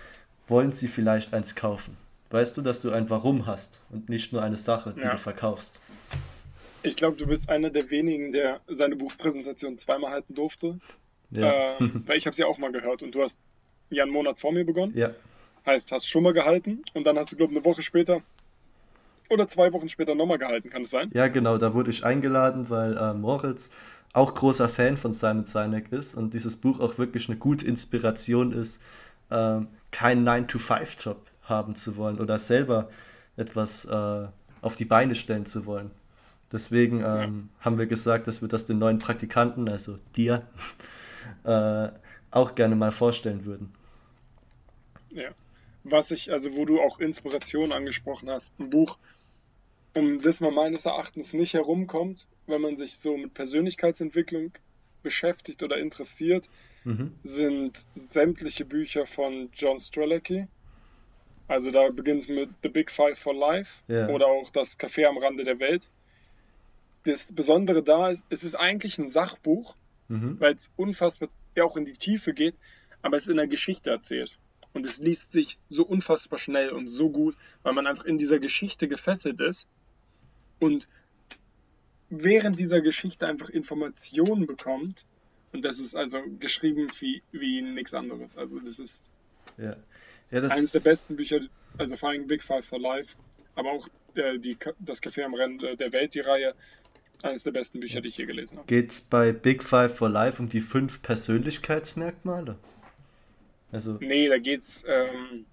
Wollen 0.47 0.71
Sie 0.71 0.87
vielleicht 0.87 1.33
eins 1.33 1.55
kaufen? 1.55 1.97
Weißt 2.29 2.55
du, 2.57 2.61
dass 2.61 2.81
du 2.81 2.91
ein 2.91 3.09
Warum 3.09 3.47
hast 3.47 3.81
und 3.89 4.09
nicht 4.09 4.33
nur 4.33 4.43
eine 4.43 4.57
Sache, 4.57 4.93
die 4.95 5.01
ja. 5.01 5.11
du 5.11 5.17
verkaufst? 5.17 5.79
Ich 6.83 6.95
glaube, 6.95 7.17
du 7.17 7.25
bist 7.25 7.49
einer 7.49 7.69
der 7.69 7.89
wenigen, 7.89 8.31
der 8.31 8.59
seine 8.67 8.95
Buchpräsentation 8.95 9.77
zweimal 9.77 10.11
halten 10.11 10.35
durfte. 10.35 10.79
Ja. 11.31 11.77
Äh, 11.77 11.89
weil 12.05 12.17
ich 12.17 12.25
habe 12.25 12.35
sie 12.35 12.43
auch 12.43 12.57
mal 12.57 12.71
gehört 12.71 13.01
und 13.01 13.15
du 13.15 13.23
hast 13.23 13.39
ja 13.89 14.03
einen 14.03 14.11
Monat 14.11 14.37
vor 14.37 14.51
mir 14.51 14.65
begonnen. 14.65 14.93
Ja. 14.95 15.11
Heißt, 15.65 15.91
hast 15.91 16.07
schon 16.07 16.23
mal 16.23 16.33
gehalten 16.33 16.83
und 16.93 17.05
dann 17.05 17.17
hast 17.17 17.31
du, 17.31 17.35
glaube 17.35 17.53
ich, 17.53 17.57
eine 17.57 17.65
Woche 17.65 17.81
später 17.81 18.21
oder 19.29 19.47
zwei 19.47 19.73
Wochen 19.73 19.89
später 19.89 20.15
nochmal 20.15 20.37
gehalten, 20.37 20.69
kann 20.69 20.83
es 20.83 20.91
sein? 20.91 21.11
Ja, 21.13 21.27
genau, 21.27 21.57
da 21.57 21.73
wurde 21.73 21.89
ich 21.89 22.05
eingeladen, 22.05 22.69
weil 22.69 22.97
äh, 22.97 23.13
Moritz 23.13 23.71
auch 24.13 24.33
großer 24.33 24.69
Fan 24.69 24.97
von 24.97 25.11
Simon 25.11 25.45
Sinek 25.45 25.91
ist 25.91 26.15
und 26.15 26.33
dieses 26.33 26.55
Buch 26.55 26.79
auch 26.79 26.97
wirklich 26.97 27.27
eine 27.27 27.37
gute 27.37 27.67
Inspiration 27.67 28.53
ist, 28.53 28.81
äh, 29.29 29.59
keinen 29.91 30.27
9-to-5-Job 30.27 31.27
haben 31.43 31.75
zu 31.75 31.97
wollen 31.97 32.19
oder 32.19 32.37
selber 32.39 32.89
etwas 33.35 33.85
äh, 33.85 34.27
auf 34.61 34.75
die 34.75 34.85
Beine 34.85 35.15
stellen 35.15 35.45
zu 35.45 35.65
wollen. 35.65 35.91
Deswegen 36.51 36.99
ähm, 36.99 37.49
ja. 37.59 37.65
haben 37.65 37.77
wir 37.77 37.87
gesagt, 37.87 38.27
dass 38.27 38.41
wir 38.41 38.47
das 38.47 38.65
den 38.65 38.79
neuen 38.79 38.99
Praktikanten, 38.99 39.67
also 39.69 39.97
dir, 40.15 40.47
äh, 41.43 41.89
auch 42.37 42.55
gerne 42.55 42.75
mal 42.75 42.91
vorstellen 42.91 43.45
würden. 43.45 43.73
Ja. 45.09 45.29
Was 45.83 46.11
ich, 46.11 46.31
also 46.31 46.55
wo 46.55 46.65
du 46.65 46.81
auch 46.81 46.99
Inspiration 46.99 47.71
angesprochen 47.71 48.29
hast, 48.29 48.59
ein 48.59 48.69
Buch, 48.69 48.97
um 49.93 50.21
das 50.21 50.41
man 50.41 50.53
meines 50.53 50.85
Erachtens 50.85 51.33
nicht 51.33 51.53
herumkommt, 51.53 52.27
wenn 52.45 52.61
man 52.61 52.77
sich 52.77 52.97
so 52.97 53.17
mit 53.17 53.33
Persönlichkeitsentwicklung 53.33 54.51
beschäftigt 55.01 55.63
oder 55.63 55.77
interessiert, 55.77 56.49
mhm. 56.83 57.13
sind 57.23 57.85
sämtliche 57.95 58.65
Bücher 58.65 59.05
von 59.05 59.49
John 59.53 59.79
Strelacki. 59.79 60.47
Also 61.47 61.71
da 61.71 61.89
beginnt 61.89 62.23
es 62.23 62.27
mit 62.27 62.49
The 62.61 62.69
Big 62.69 62.91
Five 62.91 63.17
for 63.17 63.33
Life 63.33 63.83
yeah. 63.89 64.09
oder 64.09 64.27
auch 64.27 64.49
das 64.49 64.77
Café 64.77 65.05
am 65.05 65.17
Rande 65.17 65.43
der 65.43 65.59
Welt. 65.59 65.89
Das 67.05 67.31
Besondere 67.31 67.83
da 67.83 68.09
ist, 68.09 68.25
es 68.29 68.43
ist 68.43 68.55
eigentlich 68.55 68.97
ein 68.97 69.07
Sachbuch, 69.07 69.75
mhm. 70.09 70.39
weil 70.39 70.55
es 70.55 70.71
unfassbar 70.75 71.29
ja 71.57 71.65
auch 71.65 71.77
in 71.77 71.85
die 71.85 71.93
Tiefe 71.93 72.33
geht, 72.33 72.55
aber 73.01 73.17
es 73.17 73.23
ist 73.23 73.29
in 73.29 73.37
der 73.37 73.47
Geschichte 73.47 73.89
erzählt. 73.89 74.37
Und 74.73 74.85
es 74.85 74.99
liest 74.99 75.31
sich 75.31 75.57
so 75.69 75.85
unfassbar 75.85 76.39
schnell 76.39 76.69
und 76.69 76.87
so 76.87 77.09
gut, 77.09 77.35
weil 77.63 77.73
man 77.73 77.87
einfach 77.87 78.05
in 78.05 78.17
dieser 78.17 78.39
Geschichte 78.39 78.87
gefesselt 78.87 79.41
ist 79.41 79.67
und 80.59 80.87
während 82.09 82.59
dieser 82.59 82.81
Geschichte 82.81 83.27
einfach 83.27 83.49
Informationen 83.49 84.45
bekommt. 84.45 85.05
Und 85.51 85.65
das 85.65 85.79
ist 85.79 85.95
also 85.95 86.21
geschrieben 86.39 86.87
wie, 86.99 87.23
wie 87.31 87.61
nichts 87.61 87.93
anderes. 87.93 88.37
Also 88.37 88.59
das 88.59 88.79
ist 88.79 89.11
ja. 89.57 89.75
Ja, 90.29 90.41
das 90.41 90.51
eines 90.51 90.71
der 90.73 90.81
besten 90.81 91.15
Bücher, 91.15 91.39
also 91.77 91.95
vor 91.95 92.09
allem 92.09 92.27
Big 92.27 92.43
Five 92.43 92.65
for 92.65 92.79
Life, 92.79 93.15
aber 93.55 93.71
auch 93.71 93.87
äh, 94.15 94.37
die, 94.37 94.57
das 94.79 95.01
Café 95.01 95.23
am 95.23 95.33
Rennen 95.33 95.57
der 95.57 95.93
Welt, 95.93 96.15
die 96.15 96.19
Reihe, 96.19 96.53
eines 97.23 97.43
der 97.43 97.51
besten 97.51 97.79
Bücher, 97.79 98.01
die 98.01 98.09
ich 98.09 98.17
je 98.17 98.25
gelesen 98.25 98.57
habe. 98.57 98.67
Geht 98.67 98.91
es 98.91 99.01
bei 99.01 99.31
Big 99.31 99.63
Five 99.63 99.95
for 99.95 100.09
Life 100.09 100.41
um 100.41 100.49
die 100.49 100.61
fünf 100.61 101.01
Persönlichkeitsmerkmale? 101.01 102.57
Also 103.71 103.97
nee, 103.99 104.29
da 104.29 104.37
geht 104.37 104.61
es 104.61 104.85
ähm, 104.87 105.45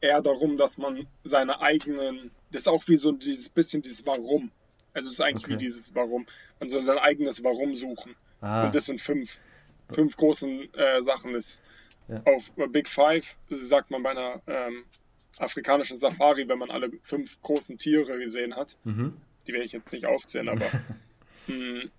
eher 0.00 0.20
darum, 0.20 0.56
dass 0.56 0.78
man 0.78 1.06
seine 1.24 1.60
eigenen, 1.60 2.30
das 2.50 2.62
ist 2.62 2.68
auch 2.68 2.86
wie 2.88 2.96
so 2.96 3.12
dieses 3.12 3.48
bisschen 3.48 3.82
dieses 3.82 4.04
Warum. 4.04 4.50
Also 4.92 5.06
es 5.06 5.14
ist 5.14 5.20
eigentlich 5.20 5.44
okay. 5.44 5.54
wie 5.54 5.58
dieses 5.58 5.94
Warum. 5.94 6.26
Man 6.60 6.68
soll 6.68 6.82
sein 6.82 6.98
eigenes 6.98 7.42
Warum 7.42 7.74
suchen. 7.74 8.14
Ah. 8.40 8.66
Und 8.66 8.74
das 8.74 8.86
sind 8.86 9.00
fünf, 9.00 9.40
fünf 9.88 10.16
großen 10.16 10.74
äh, 10.74 11.02
Sachen. 11.02 11.32
Das, 11.32 11.62
ja. 12.08 12.22
Auf 12.24 12.50
Big 12.70 12.88
Five 12.88 13.38
sagt 13.48 13.90
man 13.90 14.02
bei 14.02 14.10
einer 14.10 14.42
ähm, 14.46 14.84
afrikanischen 15.38 15.96
Safari, 15.96 16.48
wenn 16.48 16.58
man 16.58 16.70
alle 16.70 16.90
fünf 17.02 17.40
großen 17.40 17.78
Tiere 17.78 18.18
gesehen 18.18 18.54
hat. 18.54 18.76
Mhm. 18.84 19.16
Die 19.44 19.52
werde 19.52 19.64
ich 19.64 19.72
jetzt 19.72 19.92
nicht 19.92 20.06
aufzählen, 20.06 20.48
aber 20.48 20.64
mh, 20.64 20.82
hm, 21.46 21.90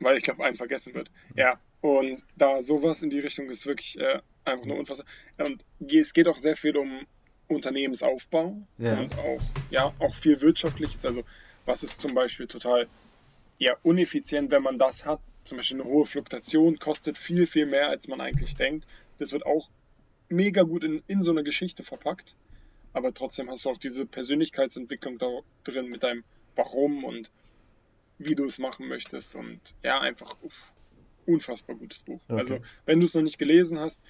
weil 0.00 0.16
ich 0.16 0.24
glaube, 0.24 0.44
einen 0.44 0.56
vergessen 0.56 0.94
wird. 0.94 1.10
Ja, 1.34 1.58
und 1.80 2.24
da 2.36 2.62
sowas 2.62 3.02
in 3.02 3.10
die 3.10 3.18
Richtung 3.18 3.50
ist 3.50 3.66
wirklich 3.66 3.98
äh, 3.98 4.20
einfach 4.44 4.66
nur 4.66 4.78
unfassbar. 4.78 5.06
Und 5.38 5.64
es 5.92 6.14
geht 6.14 6.28
auch 6.28 6.38
sehr 6.38 6.56
viel 6.56 6.76
um 6.76 7.06
Unternehmensaufbau 7.48 8.56
ja. 8.78 8.98
und 8.98 9.18
auch, 9.18 9.40
ja, 9.70 9.92
auch 9.98 10.14
viel 10.14 10.40
Wirtschaftliches. 10.40 11.04
Also 11.04 11.24
was 11.66 11.82
ist 11.82 12.00
zum 12.00 12.14
Beispiel 12.14 12.46
total 12.46 12.88
ja, 13.58 13.76
uneffizient, 13.82 14.50
wenn 14.50 14.62
man 14.62 14.78
das 14.78 15.04
hat. 15.04 15.20
Zum 15.44 15.58
Beispiel 15.58 15.80
eine 15.80 15.88
hohe 15.88 16.06
Fluktuation 16.06 16.78
kostet 16.78 17.18
viel, 17.18 17.46
viel 17.46 17.66
mehr, 17.66 17.88
als 17.88 18.08
man 18.08 18.20
eigentlich 18.20 18.56
denkt. 18.56 18.86
Das 19.18 19.32
wird 19.32 19.44
auch 19.44 19.68
mega 20.28 20.62
gut 20.62 20.84
in, 20.84 21.02
in 21.06 21.22
so 21.22 21.30
eine 21.30 21.44
Geschichte 21.44 21.82
verpackt. 21.82 22.34
Aber 22.92 23.12
trotzdem 23.12 23.50
hast 23.50 23.64
du 23.64 23.70
auch 23.70 23.78
diese 23.78 24.06
Persönlichkeitsentwicklung 24.06 25.18
da 25.18 25.28
drin 25.64 25.88
mit 25.88 26.02
deinem 26.02 26.24
Warum 26.56 27.04
und 27.04 27.30
wie 28.18 28.34
du 28.34 28.44
es 28.46 28.58
machen 28.58 28.88
möchtest. 28.88 29.34
Und 29.34 29.60
ja, 29.82 30.00
einfach 30.00 30.36
uff, 30.42 30.72
unfassbar 31.26 31.76
gutes 31.76 32.00
Buch. 32.00 32.20
Okay. 32.28 32.40
Also, 32.40 32.58
wenn 32.86 33.00
du 33.00 33.06
es 33.06 33.14
noch 33.14 33.22
nicht 33.22 33.38
gelesen 33.38 33.78
hast, 33.78 34.00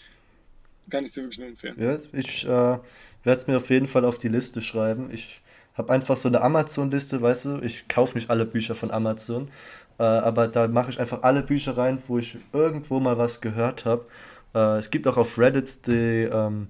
kann 0.90 1.04
ich 1.04 1.08
es 1.08 1.14
dir 1.14 1.22
wirklich 1.22 1.38
nur 1.38 1.48
empfehlen. 1.48 1.76
Ja, 1.78 1.96
ich 2.12 2.44
äh, 2.44 2.48
werde 2.48 2.82
es 3.24 3.46
mir 3.46 3.56
auf 3.56 3.70
jeden 3.70 3.86
Fall 3.86 4.04
auf 4.04 4.18
die 4.18 4.28
Liste 4.28 4.60
schreiben. 4.60 5.10
Ich 5.10 5.40
habe 5.74 5.92
einfach 5.92 6.16
so 6.16 6.28
eine 6.28 6.40
Amazon-Liste, 6.40 7.20
weißt 7.20 7.44
du, 7.46 7.60
ich 7.60 7.88
kaufe 7.88 8.16
nicht 8.16 8.30
alle 8.30 8.44
Bücher 8.44 8.74
von 8.74 8.90
Amazon, 8.90 9.50
äh, 9.98 10.02
aber 10.02 10.48
da 10.48 10.68
mache 10.68 10.90
ich 10.90 11.00
einfach 11.00 11.22
alle 11.22 11.42
Bücher 11.42 11.76
rein, 11.76 12.00
wo 12.06 12.18
ich 12.18 12.38
irgendwo 12.52 13.00
mal 13.00 13.18
was 13.18 13.40
gehört 13.40 13.84
habe. 13.84 14.06
Äh, 14.54 14.78
es 14.78 14.90
gibt 14.90 15.08
auch 15.08 15.16
auf 15.16 15.38
Reddit 15.38 15.86
die, 15.86 16.28
ähm, 16.30 16.68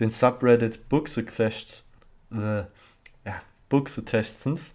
den 0.00 0.10
Subreddit 0.10 0.88
Book 0.88 1.08
Suggestions. 1.08 1.84
Äh, 2.32 2.62
ja, 3.26 3.42
Book 3.68 3.88
Suggestions. 3.88 4.74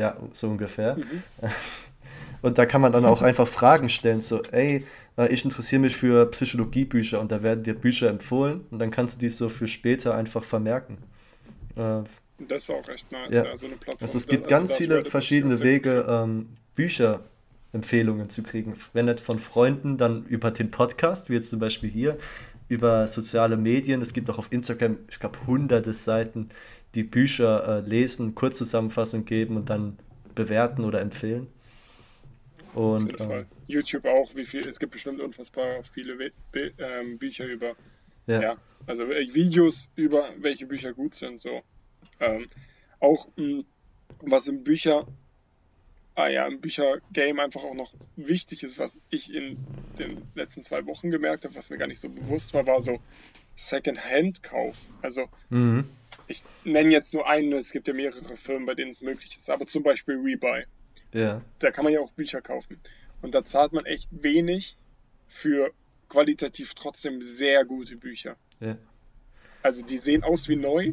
Ja, 0.00 0.16
so 0.32 0.48
ungefähr. 0.48 0.96
Mhm. 0.96 1.04
Und 2.42 2.56
da 2.56 2.64
kann 2.64 2.80
man 2.80 2.90
dann 2.90 3.04
auch 3.04 3.20
einfach 3.20 3.46
Fragen 3.46 3.90
stellen, 3.90 4.22
so, 4.22 4.40
ey, 4.50 4.86
äh, 5.18 5.28
ich 5.30 5.44
interessiere 5.44 5.82
mich 5.82 5.94
für 5.94 6.24
Psychologiebücher 6.30 7.20
und 7.20 7.30
da 7.30 7.42
werden 7.42 7.62
dir 7.62 7.74
Bücher 7.74 8.08
empfohlen 8.08 8.64
und 8.70 8.78
dann 8.78 8.90
kannst 8.90 9.16
du 9.16 9.26
die 9.26 9.28
so 9.28 9.50
für 9.50 9.66
später 9.66 10.14
einfach 10.14 10.42
vermerken. 10.42 10.96
Äh, 11.76 12.00
das 12.48 12.62
ist 12.62 12.70
auch 12.70 12.88
echt 12.88 13.12
nice, 13.12 13.28
ja. 13.30 13.44
ja 13.44 13.56
so 13.58 13.66
eine 13.66 13.76
Plattform. 13.76 14.02
Also 14.02 14.16
es 14.16 14.26
gibt 14.26 14.44
also 14.44 14.56
ganz 14.56 14.74
viele 14.74 15.04
verschiedene 15.04 15.60
Wege, 15.60 16.06
ähm, 16.08 16.48
Bücherempfehlungen 16.74 18.30
zu 18.30 18.42
kriegen. 18.42 18.74
Wenn 18.94 19.04
nicht 19.04 19.20
von 19.20 19.38
Freunden, 19.38 19.98
dann 19.98 20.24
über 20.24 20.50
den 20.50 20.70
Podcast, 20.70 21.28
wie 21.28 21.34
jetzt 21.34 21.50
zum 21.50 21.60
Beispiel 21.60 21.90
hier, 21.90 22.16
über 22.68 23.06
soziale 23.06 23.58
Medien. 23.58 24.00
Es 24.00 24.14
gibt 24.14 24.30
auch 24.30 24.38
auf 24.38 24.50
Instagram, 24.50 24.96
ich 25.10 25.20
glaube, 25.20 25.38
hunderte 25.46 25.92
Seiten, 25.92 26.48
die 26.94 27.04
Bücher 27.04 27.78
äh, 27.78 27.88
lesen, 27.88 28.34
Kurzzusammenfassung 28.34 29.24
geben 29.24 29.56
und 29.56 29.70
dann 29.70 29.98
bewerten 30.34 30.84
oder 30.84 31.00
empfehlen. 31.00 31.48
Und, 32.74 33.16
Fall. 33.16 33.46
YouTube 33.66 34.04
auch, 34.04 34.34
wie 34.36 34.44
viel, 34.44 34.66
es 34.66 34.78
gibt 34.78 34.92
bestimmt 34.92 35.20
unfassbar 35.20 35.82
viele 35.82 36.18
We 36.18 36.32
Be 36.52 36.72
ähm, 36.78 37.18
Bücher 37.18 37.46
über, 37.46 37.74
ja. 38.26 38.42
ja. 38.42 38.56
also 38.86 39.04
äh, 39.04 39.34
Videos 39.34 39.88
über 39.96 40.30
welche 40.38 40.66
Bücher 40.66 40.92
gut 40.92 41.14
sind, 41.14 41.40
so. 41.40 41.62
Ähm, 42.20 42.46
auch 43.00 43.28
mh, 43.36 43.64
was 44.20 44.46
im 44.48 44.62
Bücher, 44.62 45.06
ah 46.14 46.28
ja, 46.28 46.46
im 46.46 46.60
Büchergame 46.60 47.42
einfach 47.42 47.64
auch 47.64 47.74
noch 47.74 47.94
wichtig 48.16 48.62
ist, 48.62 48.78
was 48.78 49.00
ich 49.10 49.34
in 49.34 49.58
den 49.98 50.22
letzten 50.34 50.62
zwei 50.62 50.86
Wochen 50.86 51.10
gemerkt 51.10 51.44
habe, 51.44 51.54
was 51.56 51.70
mir 51.70 51.78
gar 51.78 51.88
nicht 51.88 52.00
so 52.00 52.08
bewusst 52.08 52.54
war, 52.54 52.66
war 52.66 52.80
so 52.80 53.00
Second-Hand-Kauf. 53.56 54.76
Also 55.02 55.26
mhm. 55.50 55.86
Ich 56.30 56.44
nenne 56.64 56.90
jetzt 56.90 57.12
nur 57.12 57.28
einen, 57.28 57.52
es 57.54 57.72
gibt 57.72 57.88
ja 57.88 57.92
mehrere 57.92 58.36
Firmen, 58.36 58.64
bei 58.64 58.74
denen 58.74 58.92
es 58.92 59.02
möglich 59.02 59.36
ist, 59.36 59.50
aber 59.50 59.66
zum 59.66 59.82
Beispiel 59.82 60.14
Rebuy. 60.14 60.64
Ja. 61.12 61.42
Da 61.58 61.72
kann 61.72 61.82
man 61.82 61.92
ja 61.92 62.00
auch 62.00 62.12
Bücher 62.12 62.40
kaufen. 62.40 62.80
Und 63.20 63.34
da 63.34 63.44
zahlt 63.44 63.72
man 63.72 63.84
echt 63.84 64.08
wenig 64.12 64.76
für 65.26 65.72
qualitativ 66.08 66.74
trotzdem 66.74 67.20
sehr 67.20 67.64
gute 67.64 67.96
Bücher. 67.96 68.36
Ja. 68.60 68.76
Also 69.62 69.82
die 69.82 69.98
sehen 69.98 70.22
aus 70.22 70.48
wie 70.48 70.54
neu, 70.54 70.92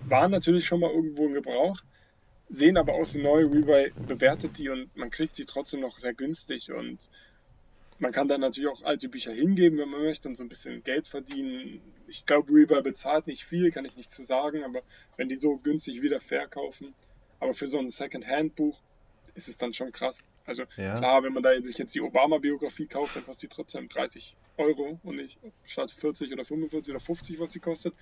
waren 0.00 0.30
natürlich 0.30 0.64
schon 0.64 0.80
mal 0.80 0.90
irgendwo 0.90 1.26
in 1.26 1.34
Gebrauch, 1.34 1.76
sehen 2.48 2.78
aber 2.78 2.94
aus 2.94 3.14
wie 3.14 3.22
neu. 3.22 3.44
Rebuy 3.44 3.92
bewertet 4.08 4.56
die 4.56 4.70
und 4.70 4.96
man 4.96 5.10
kriegt 5.10 5.36
sie 5.36 5.44
trotzdem 5.44 5.80
noch 5.80 5.98
sehr 5.98 6.14
günstig 6.14 6.72
und 6.72 7.10
man 7.98 8.12
kann 8.12 8.28
dann 8.28 8.40
natürlich 8.40 8.68
auch 8.68 8.82
alte 8.82 9.08
Bücher 9.08 9.32
hingeben, 9.32 9.78
wenn 9.78 9.88
man 9.88 10.02
möchte 10.02 10.28
und 10.28 10.36
so 10.36 10.44
ein 10.44 10.48
bisschen 10.48 10.82
Geld 10.82 11.06
verdienen. 11.08 11.80
Ich 12.06 12.26
glaube, 12.26 12.52
Rebuy 12.52 12.82
bezahlt 12.82 13.26
nicht 13.26 13.44
viel, 13.44 13.70
kann 13.70 13.84
ich 13.84 13.96
nicht 13.96 14.10
zu 14.10 14.24
sagen, 14.24 14.64
aber 14.64 14.82
wenn 15.16 15.28
die 15.28 15.36
so 15.36 15.56
günstig 15.56 16.02
wieder 16.02 16.20
verkaufen, 16.20 16.94
aber 17.40 17.54
für 17.54 17.68
so 17.68 17.78
ein 17.78 17.90
Second-Hand-Buch 17.90 18.80
ist 19.34 19.48
es 19.48 19.58
dann 19.58 19.72
schon 19.72 19.92
krass. 19.92 20.24
Also 20.44 20.64
ja. 20.76 20.94
klar, 20.94 21.22
wenn 21.22 21.32
man 21.32 21.42
da 21.42 21.50
sich 21.62 21.78
jetzt 21.78 21.94
die 21.94 22.00
Obama-Biografie 22.00 22.86
kauft, 22.86 23.16
dann 23.16 23.24
kostet 23.24 23.50
die 23.50 23.54
trotzdem 23.54 23.88
30 23.88 24.36
Euro 24.56 25.00
und 25.02 25.16
nicht 25.16 25.38
statt 25.64 25.90
40 25.90 26.32
oder 26.32 26.44
45 26.44 26.92
oder 26.92 27.00
50, 27.00 27.40
was 27.40 27.52
sie 27.52 27.60
kostet. 27.60 27.94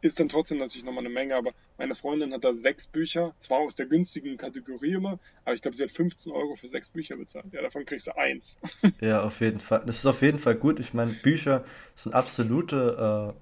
Ist 0.00 0.20
dann 0.20 0.28
trotzdem 0.28 0.58
natürlich 0.58 0.84
nochmal 0.84 1.04
eine 1.04 1.12
Menge, 1.12 1.34
aber 1.34 1.52
meine 1.76 1.94
Freundin 1.94 2.32
hat 2.32 2.44
da 2.44 2.52
sechs 2.52 2.86
Bücher, 2.86 3.34
zwar 3.38 3.58
aus 3.58 3.74
der 3.74 3.86
günstigen 3.86 4.36
Kategorie 4.36 4.92
immer, 4.92 5.18
aber 5.44 5.54
ich 5.54 5.62
glaube, 5.62 5.76
sie 5.76 5.82
hat 5.82 5.90
15 5.90 6.32
Euro 6.32 6.54
für 6.54 6.68
sechs 6.68 6.88
Bücher 6.88 7.16
bezahlt. 7.16 7.46
Ja, 7.52 7.62
davon 7.62 7.84
kriegst 7.84 8.06
du 8.06 8.16
eins. 8.16 8.56
ja, 9.00 9.22
auf 9.22 9.40
jeden 9.40 9.60
Fall. 9.60 9.82
Das 9.86 9.98
ist 9.98 10.06
auf 10.06 10.22
jeden 10.22 10.38
Fall 10.38 10.54
gut. 10.54 10.78
Ich 10.78 10.94
meine, 10.94 11.12
Bücher 11.12 11.64
sind 11.94 12.14
absolute 12.14 13.34
äh, 13.34 13.38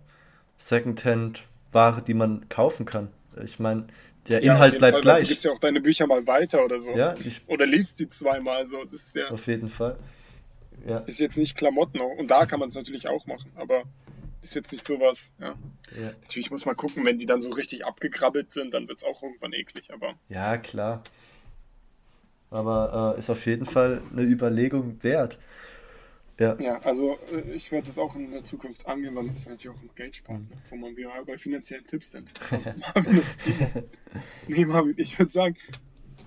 Secondhand-Ware, 0.57 2.03
die 2.03 2.15
man 2.15 2.49
kaufen 2.49 2.87
kann. 2.87 3.09
Ich 3.45 3.59
meine, 3.59 3.87
der 4.29 4.43
Inhalt 4.43 4.75
ja, 4.75 4.79
bleibt 4.79 4.95
Fall, 4.95 5.01
gleich. 5.03 5.23
Du 5.25 5.29
gibst 5.29 5.45
ja 5.45 5.53
auch 5.53 5.59
deine 5.59 5.81
Bücher 5.81 6.07
mal 6.07 6.27
weiter 6.27 6.65
oder 6.65 6.81
so. 6.81 6.91
Ja, 6.91 7.15
ich, 7.23 7.43
oder 7.47 7.67
liest 7.67 7.99
sie 7.99 8.09
zweimal 8.09 8.67
so. 8.67 8.85
Das 8.85 9.03
ist 9.03 9.17
ja, 9.17 9.29
auf 9.29 9.47
jeden 9.47 9.69
Fall. 9.69 9.99
Ja. 10.87 10.99
Ist 11.01 11.21
jetzt 11.21 11.37
nicht 11.37 11.57
Klamotten 11.57 12.01
und 12.01 12.31
da 12.31 12.47
kann 12.47 12.61
man 12.61 12.69
es 12.69 12.75
natürlich 12.75 13.09
auch 13.09 13.27
machen, 13.27 13.51
aber 13.57 13.85
ist 14.43 14.55
jetzt 14.55 14.73
nicht 14.73 14.87
sowas. 14.87 15.31
Ja. 15.39 15.55
ja. 16.01 16.13
Natürlich 16.23 16.51
muss 16.51 16.65
man 16.65 16.77
gucken, 16.77 17.05
wenn 17.05 17.19
die 17.19 17.27
dann 17.27 17.43
so 17.43 17.51
richtig 17.51 17.85
abgekrabbelt 17.85 18.51
sind, 18.51 18.75
dann 18.75 18.89
wird 18.89 18.99
es 18.99 19.05
auch 19.05 19.23
irgendwann 19.23 19.53
eklig. 19.53 19.93
Aber 19.93 20.15
ja, 20.29 20.57
klar. 20.59 21.03
Aber 22.51 23.15
äh, 23.17 23.19
ist 23.19 23.31
auf 23.31 23.45
jeden 23.47 23.67
Fall 23.67 24.03
eine 24.13 24.23
Überlegung 24.23 25.03
wert. 25.03 25.39
Ja. 26.39 26.55
ja, 26.61 26.79
also 26.83 27.19
äh, 27.33 27.53
ich 27.53 27.73
werde 27.73 27.87
das 27.87 27.97
auch 27.97 28.15
in 28.15 28.31
der 28.31 28.43
Zukunft 28.43 28.87
angehen, 28.87 29.15
weil 29.15 29.31
es 29.31 29.47
natürlich 29.47 29.75
auch 29.75 29.83
um 29.83 29.89
Geld 29.95 30.17
spart, 30.17 30.41
ne? 30.41 30.57
wo 30.69 30.77
man 30.77 30.95
wieder 30.95 31.11
bei 31.25 31.39
finanziellen 31.39 31.87
Tipps 31.87 32.11
sind. 32.11 32.31
Marvin, 32.95 33.23
nee, 34.49 34.65
Marvin, 34.67 34.95
ich 34.99 35.19
würde 35.19 35.33
sagen, 35.33 35.57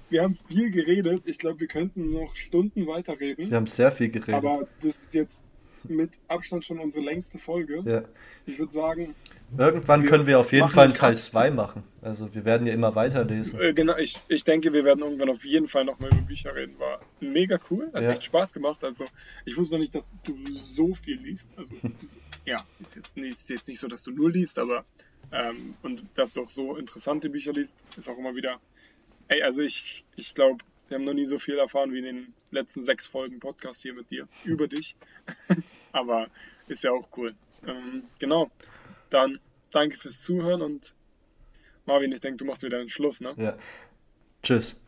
wir 0.09 0.23
haben 0.23 0.33
viel 0.33 0.71
geredet. 0.71 1.21
Ich 1.25 1.37
glaube, 1.37 1.59
wir 1.59 1.67
könnten 1.67 2.11
noch 2.11 2.35
Stunden 2.35 2.87
weiterreden. 2.87 3.51
Wir 3.51 3.57
haben 3.57 3.67
sehr 3.67 3.91
viel 3.91 4.09
geredet. 4.09 4.33
Aber 4.33 4.67
das 4.81 4.97
ist 4.97 5.13
jetzt 5.13 5.45
mit 5.83 6.11
Abstand 6.27 6.65
schon 6.65 6.79
unsere 6.79 7.03
längste 7.03 7.37
Folge. 7.37 7.81
Ja. 7.85 8.03
Ich 8.45 8.59
würde 8.59 8.71
sagen. 8.71 9.15
Irgendwann 9.57 10.03
wir 10.03 10.09
können 10.09 10.27
wir 10.27 10.39
auf 10.39 10.51
jeden 10.51 10.69
Fall 10.69 10.85
einen 10.85 10.93
Teil 10.93 11.15
2 11.15 11.51
machen. 11.51 11.83
Also 12.01 12.33
wir 12.35 12.45
werden 12.45 12.67
ja 12.67 12.73
immer 12.73 12.93
weiterlesen. 12.95 13.59
Äh, 13.59 13.73
genau, 13.73 13.97
ich, 13.97 14.19
ich 14.27 14.43
denke, 14.43 14.73
wir 14.73 14.85
werden 14.85 15.01
irgendwann 15.01 15.29
auf 15.29 15.43
jeden 15.43 15.67
Fall 15.67 15.85
nochmal 15.85 16.11
über 16.11 16.21
Bücher 16.21 16.55
reden. 16.55 16.77
War 16.77 16.99
mega 17.19 17.57
cool, 17.71 17.89
hat 17.93 18.03
ja. 18.03 18.11
echt 18.11 18.23
Spaß 18.25 18.53
gemacht. 18.53 18.83
Also 18.83 19.05
ich 19.45 19.57
wusste 19.57 19.75
noch 19.75 19.79
nicht, 19.79 19.95
dass 19.95 20.13
du 20.23 20.35
so 20.51 20.93
viel 20.93 21.19
liest. 21.19 21.49
Also 21.57 21.71
ja, 22.45 22.57
ist 22.79 22.95
jetzt 22.95 23.17
nicht, 23.17 23.31
ist 23.31 23.49
jetzt 23.49 23.67
nicht 23.67 23.79
so, 23.79 23.87
dass 23.87 24.03
du 24.03 24.11
nur 24.11 24.31
liest, 24.31 24.59
aber 24.59 24.85
ähm, 25.31 25.75
und 25.83 26.03
dass 26.15 26.33
du 26.33 26.43
auch 26.43 26.49
so 26.49 26.75
interessante 26.75 27.29
Bücher 27.29 27.53
liest, 27.53 27.83
ist 27.97 28.09
auch 28.09 28.17
immer 28.17 28.35
wieder. 28.35 28.59
Ey, 29.27 29.43
also 29.43 29.61
ich, 29.61 30.05
ich 30.15 30.33
glaube, 30.33 30.63
wir 30.89 30.95
haben 30.95 31.05
noch 31.05 31.13
nie 31.13 31.25
so 31.25 31.37
viel 31.37 31.57
erfahren 31.57 31.93
wie 31.93 31.99
in 31.99 32.05
den 32.05 32.33
letzten 32.51 32.83
sechs 32.83 33.07
Folgen 33.07 33.39
Podcast 33.39 33.81
hier 33.81 33.93
mit 33.93 34.11
dir 34.11 34.27
über 34.43 34.67
dich. 34.67 34.95
Aber 35.91 36.27
ist 36.67 36.83
ja 36.83 36.91
auch 36.91 37.09
cool. 37.17 37.33
Ähm, 37.65 38.03
genau. 38.19 38.51
Dann 39.09 39.39
danke 39.71 39.97
fürs 39.97 40.21
Zuhören 40.21 40.61
und 40.61 40.95
Marvin, 41.85 42.11
ich 42.11 42.21
denke, 42.21 42.37
du 42.37 42.45
machst 42.45 42.63
wieder 42.63 42.79
einen 42.79 42.89
Schluss, 42.89 43.21
ne? 43.21 43.33
Ja. 43.37 43.57
Tschüss. 44.43 44.81